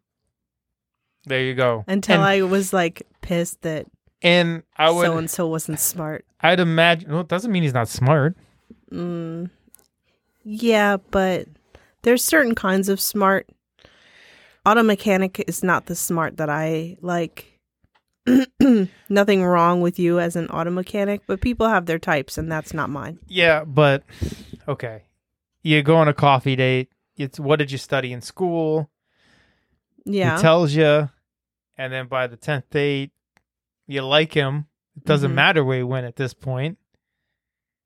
There 1.26 1.42
you 1.42 1.54
go. 1.54 1.86
Until 1.88 2.16
and, 2.16 2.24
I 2.24 2.42
was 2.42 2.74
like 2.74 3.04
pissed 3.22 3.62
that 3.62 3.86
and 4.22 4.64
I 4.78 4.90
would. 4.92 5.06
so 5.06 5.18
and 5.18 5.30
so 5.30 5.48
wasn't 5.48 5.80
smart. 5.80 6.26
I'd 6.42 6.60
imagine. 6.60 7.12
Well, 7.12 7.22
it 7.22 7.28
doesn't 7.30 7.52
mean 7.52 7.64
he's 7.64 7.74
not 7.74 7.88
smart. 7.88 8.36
Mm. 8.92 9.50
Yeah, 10.44 10.98
but 11.12 11.48
there's 12.04 12.24
certain 12.24 12.56
kinds 12.56 12.90
of 12.90 13.00
smart. 13.02 13.50
Auto 14.66 14.84
mechanic 14.84 15.44
is 15.48 15.64
not 15.64 15.88
the 15.88 15.96
smart 15.96 16.38
that 16.38 16.50
I 16.50 16.98
like. 17.02 17.60
Nothing 19.10 19.44
wrong 19.44 19.82
with 19.82 20.00
you 20.00 20.20
as 20.20 20.36
an 20.38 20.48
auto 20.48 20.70
mechanic, 20.72 21.22
but 21.28 21.42
people 21.42 21.68
have 21.68 21.86
their 21.86 22.00
types, 22.00 22.38
and 22.38 22.50
that's 22.50 22.74
not 22.74 22.90
mine. 22.90 23.20
Yeah, 23.28 23.66
but 23.66 24.04
okay. 24.68 25.04
You 25.62 25.82
go 25.82 25.98
on 25.98 26.08
a 26.08 26.14
coffee 26.14 26.56
date. 26.56 26.90
It's 27.18 27.40
what 27.40 27.60
did 27.60 27.72
you 27.72 27.78
study 27.78 28.14
in 28.14 28.22
school? 28.22 28.90
Yeah, 30.06 30.38
He 30.38 30.42
tells 30.42 30.74
you, 30.74 31.10
and 31.78 31.92
then 31.94 32.08
by 32.08 32.28
the 32.28 32.38
tenth 32.38 32.70
date, 32.70 33.12
you 33.88 34.02
like 34.02 34.34
him. 34.34 34.68
It 34.96 35.06
doesn't 35.06 35.32
Mhm. 35.32 35.36
matter 35.36 35.64
where 35.64 35.80
you 35.80 35.88
went 35.88 36.06
at 36.06 36.16
this 36.16 36.34
point, 36.34 36.78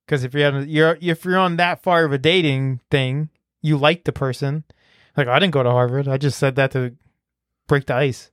because 0.05 0.23
if 0.23 0.33
you're 0.33 0.51
on, 0.51 0.69
you're 0.69 0.97
if 1.01 1.25
you're 1.25 1.37
on 1.37 1.57
that 1.57 1.81
far 1.83 2.05
of 2.05 2.11
a 2.11 2.17
dating 2.17 2.81
thing, 2.91 3.29
you 3.61 3.77
like 3.77 4.03
the 4.03 4.11
person. 4.11 4.63
Like 5.15 5.27
I 5.27 5.39
didn't 5.39 5.53
go 5.53 5.63
to 5.63 5.71
Harvard. 5.71 6.07
I 6.07 6.17
just 6.17 6.37
said 6.37 6.55
that 6.55 6.71
to 6.71 6.95
break 7.67 7.85
the 7.87 7.95
ice. 7.95 8.31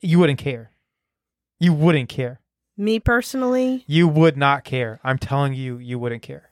You 0.00 0.18
wouldn't 0.18 0.38
care. 0.38 0.70
You 1.58 1.72
wouldn't 1.72 2.08
care. 2.08 2.40
me 2.76 3.00
personally, 3.00 3.84
You 3.86 4.06
would 4.08 4.36
not 4.36 4.64
care. 4.64 5.00
I'm 5.02 5.18
telling 5.18 5.54
you, 5.54 5.78
you 5.78 5.98
wouldn't 5.98 6.22
care. 6.22 6.50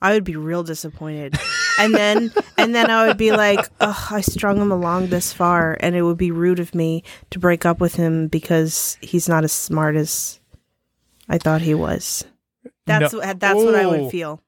I 0.00 0.12
would 0.12 0.24
be 0.24 0.36
real 0.36 0.62
disappointed. 0.62 1.36
and 1.78 1.94
then 1.94 2.30
and 2.56 2.74
then 2.74 2.90
I 2.90 3.06
would 3.06 3.16
be 3.16 3.32
like, 3.32 3.60
"Ugh, 3.80 4.12
I 4.12 4.20
strung 4.20 4.58
him 4.60 4.70
along 4.70 5.08
this 5.08 5.32
far, 5.32 5.76
and 5.80 5.96
it 5.96 6.02
would 6.02 6.18
be 6.18 6.30
rude 6.30 6.60
of 6.60 6.74
me 6.74 7.02
to 7.30 7.38
break 7.38 7.66
up 7.66 7.80
with 7.80 7.94
him 7.96 8.28
because 8.28 8.96
he's 9.00 9.28
not 9.28 9.44
as 9.44 9.52
smart 9.52 9.96
as 9.96 10.38
I 11.28 11.38
thought 11.38 11.62
he 11.62 11.74
was." 11.74 12.24
That's 12.86 13.12
No. 13.12 13.18
what 13.20 13.40
that's 13.40 13.56
what 13.56 13.74
I 13.74 13.84
Oh. 13.84 14.02
would 14.02 14.10
feel. 14.10 14.42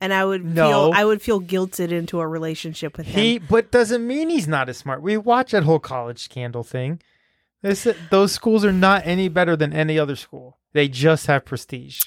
And 0.00 0.12
I 0.12 0.24
would 0.24 0.44
No. 0.44 0.68
feel 0.68 0.92
I 0.94 1.04
would 1.04 1.22
feel 1.22 1.40
guilted 1.40 1.90
into 1.90 2.20
a 2.20 2.26
relationship 2.28 2.98
with 2.98 3.06
him. 3.06 3.20
He, 3.22 3.38
but 3.38 3.70
doesn't 3.70 4.06
mean 4.06 4.28
he's 4.28 4.46
not 4.46 4.68
as 4.68 4.76
smart. 4.76 5.00
We 5.00 5.16
watch 5.16 5.52
that 5.52 5.62
whole 5.62 5.78
college 5.78 6.18
scandal 6.22 6.62
thing. 6.62 7.00
This, 7.62 7.88
those 8.10 8.32
schools 8.32 8.64
are 8.64 8.72
not 8.72 9.02
any 9.06 9.28
better 9.28 9.56
than 9.56 9.72
any 9.72 9.98
other 9.98 10.14
school. 10.14 10.58
They 10.74 10.88
just 10.88 11.26
have 11.26 11.44
prestige. 11.46 12.02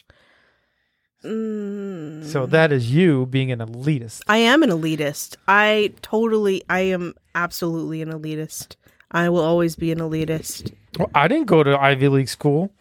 Mm. 1.26 2.24
So 2.24 2.46
that 2.46 2.72
is 2.72 2.94
you 2.94 3.26
being 3.26 3.52
an 3.52 3.60
elitist. 3.60 4.22
I 4.28 4.38
am 4.38 4.64
an 4.64 4.70
elitist. 4.70 5.36
I 5.48 5.92
totally 6.02 6.64
I 6.70 6.82
am 6.82 7.14
absolutely 7.36 8.02
an 8.02 8.10
elitist. 8.12 8.76
I 9.12 9.28
will 9.30 9.42
always 9.44 9.76
be 9.76 9.92
an 9.92 10.00
elitist. 10.00 10.72
Well, 10.98 11.10
I 11.16 11.28
didn't 11.28 11.48
go 11.48 11.64
to 11.64 11.78
Ivy 11.78 12.08
League 12.08 12.30
school. 12.30 12.72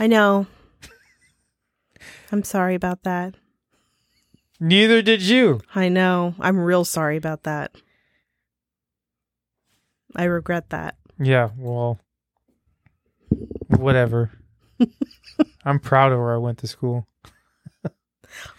I 0.00 0.08
know. 0.08 0.46
I'm 2.32 2.42
sorry 2.42 2.74
about 2.74 3.04
that. 3.04 3.34
Neither 4.58 5.02
did 5.02 5.22
you. 5.22 5.60
I 5.74 5.88
know. 5.88 6.34
I'm 6.40 6.58
real 6.58 6.84
sorry 6.84 7.16
about 7.16 7.42
that. 7.42 7.72
I 10.14 10.24
regret 10.24 10.70
that. 10.70 10.96
Yeah, 11.18 11.50
well, 11.56 11.98
whatever. 13.68 14.30
I'm 15.64 15.78
proud 15.78 16.12
of 16.12 16.18
where 16.18 16.34
I 16.34 16.38
went 16.38 16.58
to 16.58 16.66
school. 16.66 17.06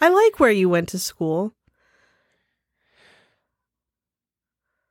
I 0.01 0.09
like 0.09 0.39
where 0.39 0.51
you 0.51 0.69
went 0.69 0.89
to 0.89 0.99
school. 0.99 1.53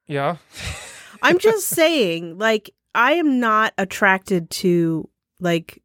Yeah. 0.07 0.37
I'm 1.23 1.39
just 1.39 1.67
saying, 1.69 2.39
like, 2.39 2.71
I 2.95 3.13
am 3.13 3.41
not 3.41 3.75
attracted 3.79 4.51
to 4.51 5.09
like 5.41 5.83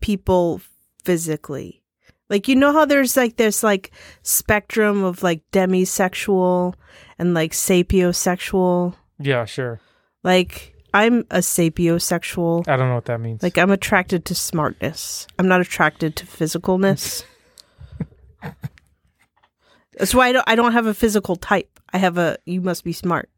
people 0.00 0.60
physically. 1.04 1.83
Like, 2.30 2.48
you 2.48 2.56
know 2.56 2.72
how 2.72 2.84
there's 2.84 3.16
like 3.16 3.36
this 3.36 3.62
like 3.62 3.92
spectrum 4.22 5.04
of 5.04 5.22
like 5.22 5.42
demisexual 5.52 6.74
and 7.18 7.34
like 7.34 7.52
sapiosexual. 7.52 8.94
Yeah, 9.18 9.44
sure. 9.44 9.80
Like, 10.22 10.74
I'm 10.94 11.20
a 11.30 11.38
sapiosexual. 11.38 12.66
I 12.68 12.76
don't 12.76 12.88
know 12.88 12.94
what 12.94 13.04
that 13.06 13.20
means. 13.20 13.42
Like, 13.42 13.58
I'm 13.58 13.70
attracted 13.70 14.24
to 14.26 14.34
smartness. 14.34 15.26
I'm 15.38 15.48
not 15.48 15.60
attracted 15.60 16.16
to 16.16 16.26
physicalness. 16.26 17.24
That's 19.98 20.14
why 20.14 20.28
I 20.28 20.32
don't, 20.32 20.44
I 20.48 20.54
don't 20.54 20.72
have 20.72 20.86
a 20.86 20.94
physical 20.94 21.36
type. 21.36 21.80
I 21.92 21.98
have 21.98 22.18
a 22.18 22.38
you 22.44 22.60
must 22.60 22.84
be 22.84 22.92
smart. 22.92 23.30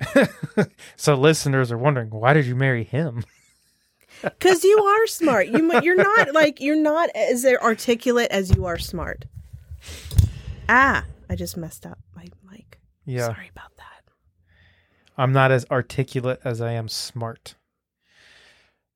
so 0.96 1.14
listeners 1.14 1.72
are 1.72 1.78
wondering, 1.78 2.10
why 2.10 2.32
did 2.32 2.46
you 2.46 2.56
marry 2.56 2.84
him? 2.84 3.24
Because 4.22 4.64
you 4.64 4.78
are 4.78 5.06
smart. 5.06 5.48
You 5.48 5.80
you're 5.82 5.96
not 5.96 6.32
like 6.32 6.60
you're 6.60 6.76
not 6.76 7.10
as 7.10 7.44
articulate 7.44 8.30
as 8.30 8.54
you 8.54 8.64
are 8.66 8.78
smart. 8.78 9.24
Ah, 10.68 11.04
I 11.28 11.34
just 11.34 11.56
messed 11.56 11.86
up 11.86 11.98
my 12.14 12.26
mic. 12.50 12.78
Yeah. 13.04 13.26
Sorry 13.26 13.50
about 13.50 13.76
that. 13.76 14.12
I'm 15.16 15.32
not 15.32 15.50
as 15.50 15.66
articulate 15.70 16.40
as 16.44 16.60
I 16.60 16.72
am 16.72 16.88
smart. 16.88 17.56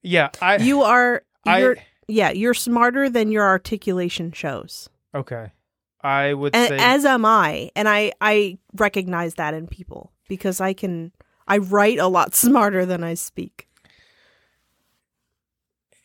Yeah, 0.03 0.31
I 0.41 0.57
You 0.57 0.83
are. 0.83 1.22
You're, 1.45 1.77
yeah, 2.09 2.31
you're 2.31 2.55
smarter 2.55 3.09
than 3.09 3.31
your 3.31 3.45
articulation 3.45 4.33
shows, 4.33 4.89
okay. 5.14 5.53
I 6.01 6.35
would 6.35 6.55
and 6.55 6.68
say 6.68 6.77
as 6.79 7.05
am 7.05 7.24
I. 7.24 7.70
And 7.74 7.89
I 7.89 8.12
I 8.20 8.59
recognize 8.74 9.35
that 9.35 9.55
in 9.55 9.66
people 9.66 10.12
because 10.29 10.61
I 10.61 10.72
can. 10.72 11.12
I 11.49 11.59
write 11.59 11.99
a 11.99 12.09
lot 12.09 12.35
smarter 12.45 12.85
than 12.87 13.05
I 13.05 13.14
speak. 13.14 13.68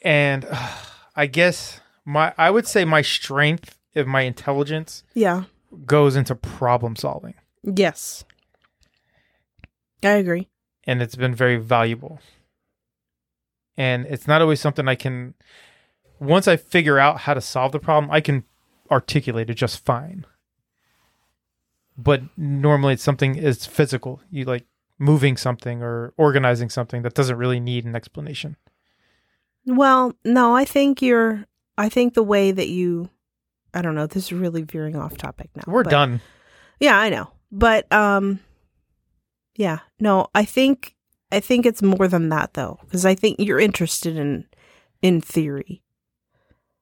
And 0.01 0.45
uh, 0.49 0.69
I 1.15 1.25
guess 1.27 1.79
My 2.05 2.33
I 2.37 2.49
would 2.49 2.67
say 2.67 2.85
my 2.85 3.01
strength 3.01 3.77
of 3.95 4.07
my 4.07 4.21
intelligence 4.21 5.03
Yeah. 5.13 5.43
goes 5.85 6.15
into 6.15 6.35
problem 6.35 6.95
solving, 6.95 7.35
Yes. 7.63 8.23
I 10.03 10.09
agree. 10.13 10.49
and 10.85 11.01
it's 11.01 11.15
been 11.15 11.35
very 11.35 11.57
valuable. 11.57 12.19
And 13.77 14.05
it's 14.07 14.27
not 14.27 14.41
always 14.41 14.59
something 14.59 14.87
I 14.87 14.95
can. 14.95 15.33
Once 16.19 16.47
I 16.47 16.55
figure 16.57 16.99
out 16.99 17.21
how 17.21 17.33
to 17.33 17.41
solve 17.41 17.71
the 17.71 17.79
problem, 17.79 18.11
I 18.11 18.19
can 18.21 18.43
articulate 18.91 19.49
it 19.49 19.53
just 19.55 19.83
fine. 19.85 20.25
But 21.97 22.21
normally, 22.37 22.93
it's 22.93 23.03
something 23.03 23.35
is 23.35 23.65
physical. 23.65 24.21
You 24.29 24.45
like 24.45 24.65
moving 24.99 25.37
something 25.37 25.81
or 25.81 26.13
organizing 26.17 26.69
something 26.69 27.01
that 27.03 27.13
doesn't 27.13 27.37
really 27.37 27.59
need 27.59 27.85
an 27.85 27.95
explanation. 27.95 28.55
Well, 29.65 30.13
no, 30.25 30.55
I 30.55 30.65
think 30.65 31.01
you're 31.01 31.45
I 31.77 31.89
think 31.89 32.13
the 32.13 32.23
way 32.23 32.51
that 32.51 32.67
you 32.69 33.09
I 33.73 33.81
don't 33.81 33.95
know, 33.95 34.07
this 34.07 34.25
is 34.25 34.33
really 34.33 34.63
veering 34.63 34.95
off 34.95 35.17
topic 35.17 35.49
now. 35.55 35.63
We're 35.67 35.83
but- 35.83 35.91
done. 35.91 36.21
Yeah, 36.79 36.97
I 36.97 37.09
know. 37.09 37.31
But 37.51 37.91
um 37.91 38.39
yeah, 39.55 39.79
no, 39.99 40.27
I 40.33 40.45
think 40.45 40.95
I 41.31 41.39
think 41.39 41.65
it's 41.65 41.81
more 41.81 42.07
than 42.07 42.29
that 42.29 42.53
though, 42.55 42.79
because 42.83 43.05
I 43.05 43.15
think 43.15 43.37
you're 43.39 43.59
interested 43.59 44.17
in 44.17 44.45
in 45.01 45.19
theory, 45.21 45.81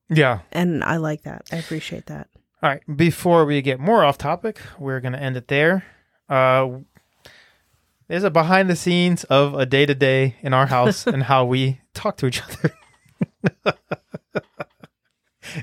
Yeah. 0.10 0.40
and 0.52 0.84
I 0.84 0.98
like 0.98 1.24
that. 1.24 1.48
I 1.52 1.58
appreciate 1.58 2.08
that. 2.08 2.28
All 2.62 2.70
right. 2.70 2.82
Before 2.98 3.46
we 3.46 3.62
get 3.62 3.80
more 3.80 4.04
off 4.04 4.18
topic, 4.18 4.60
we're 4.78 5.00
going 5.00 5.14
to 5.14 5.22
end 5.22 5.38
it 5.38 5.48
there. 5.48 5.86
Uh, 6.28 6.80
there's 8.10 8.24
a 8.24 8.30
behind 8.30 8.70
the 8.70 8.76
scenes 8.76 9.24
of 9.26 9.54
a 9.54 9.66
day 9.66 9.86
to 9.86 9.96
day 9.96 10.36
in 10.42 10.54
our 10.54 10.66
house 10.66 11.08
and 11.08 11.24
how 11.24 11.46
we 11.46 11.80
talk 11.94 12.18
to 12.18 12.26
each 12.28 12.42
other. 12.42 12.74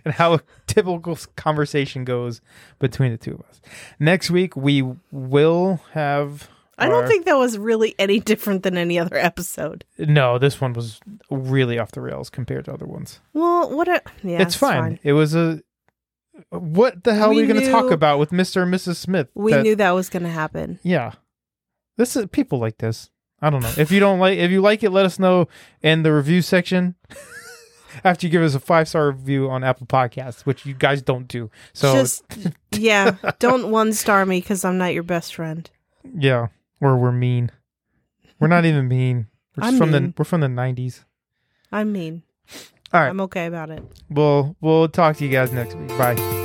and 0.04 0.14
how 0.14 0.34
a 0.34 0.40
typical 0.66 1.18
conversation 1.36 2.04
goes 2.04 2.40
between 2.78 3.12
the 3.12 3.18
two 3.18 3.34
of 3.34 3.40
us. 3.48 3.60
Next 3.98 4.30
week, 4.30 4.56
we 4.56 4.82
will 5.10 5.80
have. 5.92 6.48
I 6.78 6.88
don't 6.88 7.02
our- 7.02 7.08
think 7.08 7.24
that 7.26 7.36
was 7.36 7.58
really 7.58 7.94
any 7.98 8.20
different 8.20 8.62
than 8.62 8.76
any 8.76 8.98
other 8.98 9.16
episode. 9.16 9.84
No, 9.98 10.38
this 10.38 10.60
one 10.60 10.72
was 10.72 11.00
really 11.30 11.78
off 11.78 11.92
the 11.92 12.00
rails 12.00 12.30
compared 12.30 12.66
to 12.66 12.72
other 12.72 12.86
ones. 12.86 13.20
Well, 13.32 13.74
what 13.74 13.88
a 13.88 14.02
yeah, 14.22 14.42
it's, 14.42 14.54
fine. 14.54 14.98
It 15.02 15.14
was 15.14 15.34
a. 15.34 15.62
What 16.50 17.02
the 17.02 17.14
hell 17.14 17.30
We 17.30 17.38
are 17.38 17.46
we 17.46 17.52
going 17.52 17.64
to 17.64 17.70
talk 17.70 17.90
about 17.90 18.18
with 18.18 18.30
Mr. 18.30 18.62
and 18.62 18.72
Mrs. 18.72 18.96
Smith? 18.96 19.28
We 19.34 19.52
that- 19.52 19.62
knew 19.62 19.74
that 19.76 19.92
was 19.92 20.08
going 20.10 20.24
to 20.24 20.28
happen. 20.28 20.78
Yeah. 20.82 21.12
This 21.96 22.16
is 22.16 22.26
people 22.26 22.58
like 22.58 22.78
this. 22.78 23.10
I 23.40 23.50
don't 23.50 23.62
know. 23.62 23.72
If 23.76 23.90
you 23.90 24.00
don't 24.00 24.18
like 24.18 24.38
if 24.38 24.50
you 24.50 24.60
like 24.60 24.82
it, 24.82 24.90
let 24.90 25.06
us 25.06 25.18
know 25.18 25.48
in 25.82 26.02
the 26.02 26.12
review 26.12 26.42
section. 26.42 26.94
After 28.04 28.26
you 28.26 28.30
give 28.30 28.42
us 28.42 28.54
a 28.54 28.60
five 28.60 28.88
star 28.88 29.10
review 29.10 29.48
on 29.48 29.64
Apple 29.64 29.86
Podcasts, 29.86 30.42
which 30.44 30.66
you 30.66 30.74
guys 30.74 31.00
don't 31.00 31.26
do. 31.28 31.50
So 31.72 31.94
Just 31.94 32.24
yeah, 32.72 33.16
don't 33.38 33.70
one 33.70 33.92
star 33.92 34.26
me 34.26 34.40
because 34.40 34.64
I'm 34.64 34.76
not 34.78 34.92
your 34.94 35.02
best 35.02 35.34
friend. 35.34 35.68
yeah. 36.14 36.48
Or 36.78 36.98
we're 36.98 37.12
mean. 37.12 37.50
We're 38.38 38.48
not 38.48 38.66
even 38.66 38.86
mean. 38.86 39.28
We're 39.56 39.62
just 39.62 39.72
I'm 39.72 39.78
from 39.78 39.92
the 39.92 40.12
we're 40.18 40.26
from 40.26 40.42
the 40.42 40.48
nineties. 40.48 41.06
I'm 41.72 41.90
mean, 41.92 42.22
All 42.92 43.00
right. 43.00 43.08
I'm 43.08 43.20
okay 43.22 43.46
about 43.46 43.70
it. 43.70 43.82
We'll 44.10 44.56
we'll 44.60 44.88
talk 44.88 45.16
to 45.16 45.24
you 45.24 45.30
guys 45.30 45.52
next 45.52 45.74
week. 45.74 45.88
Bye. 45.96 46.35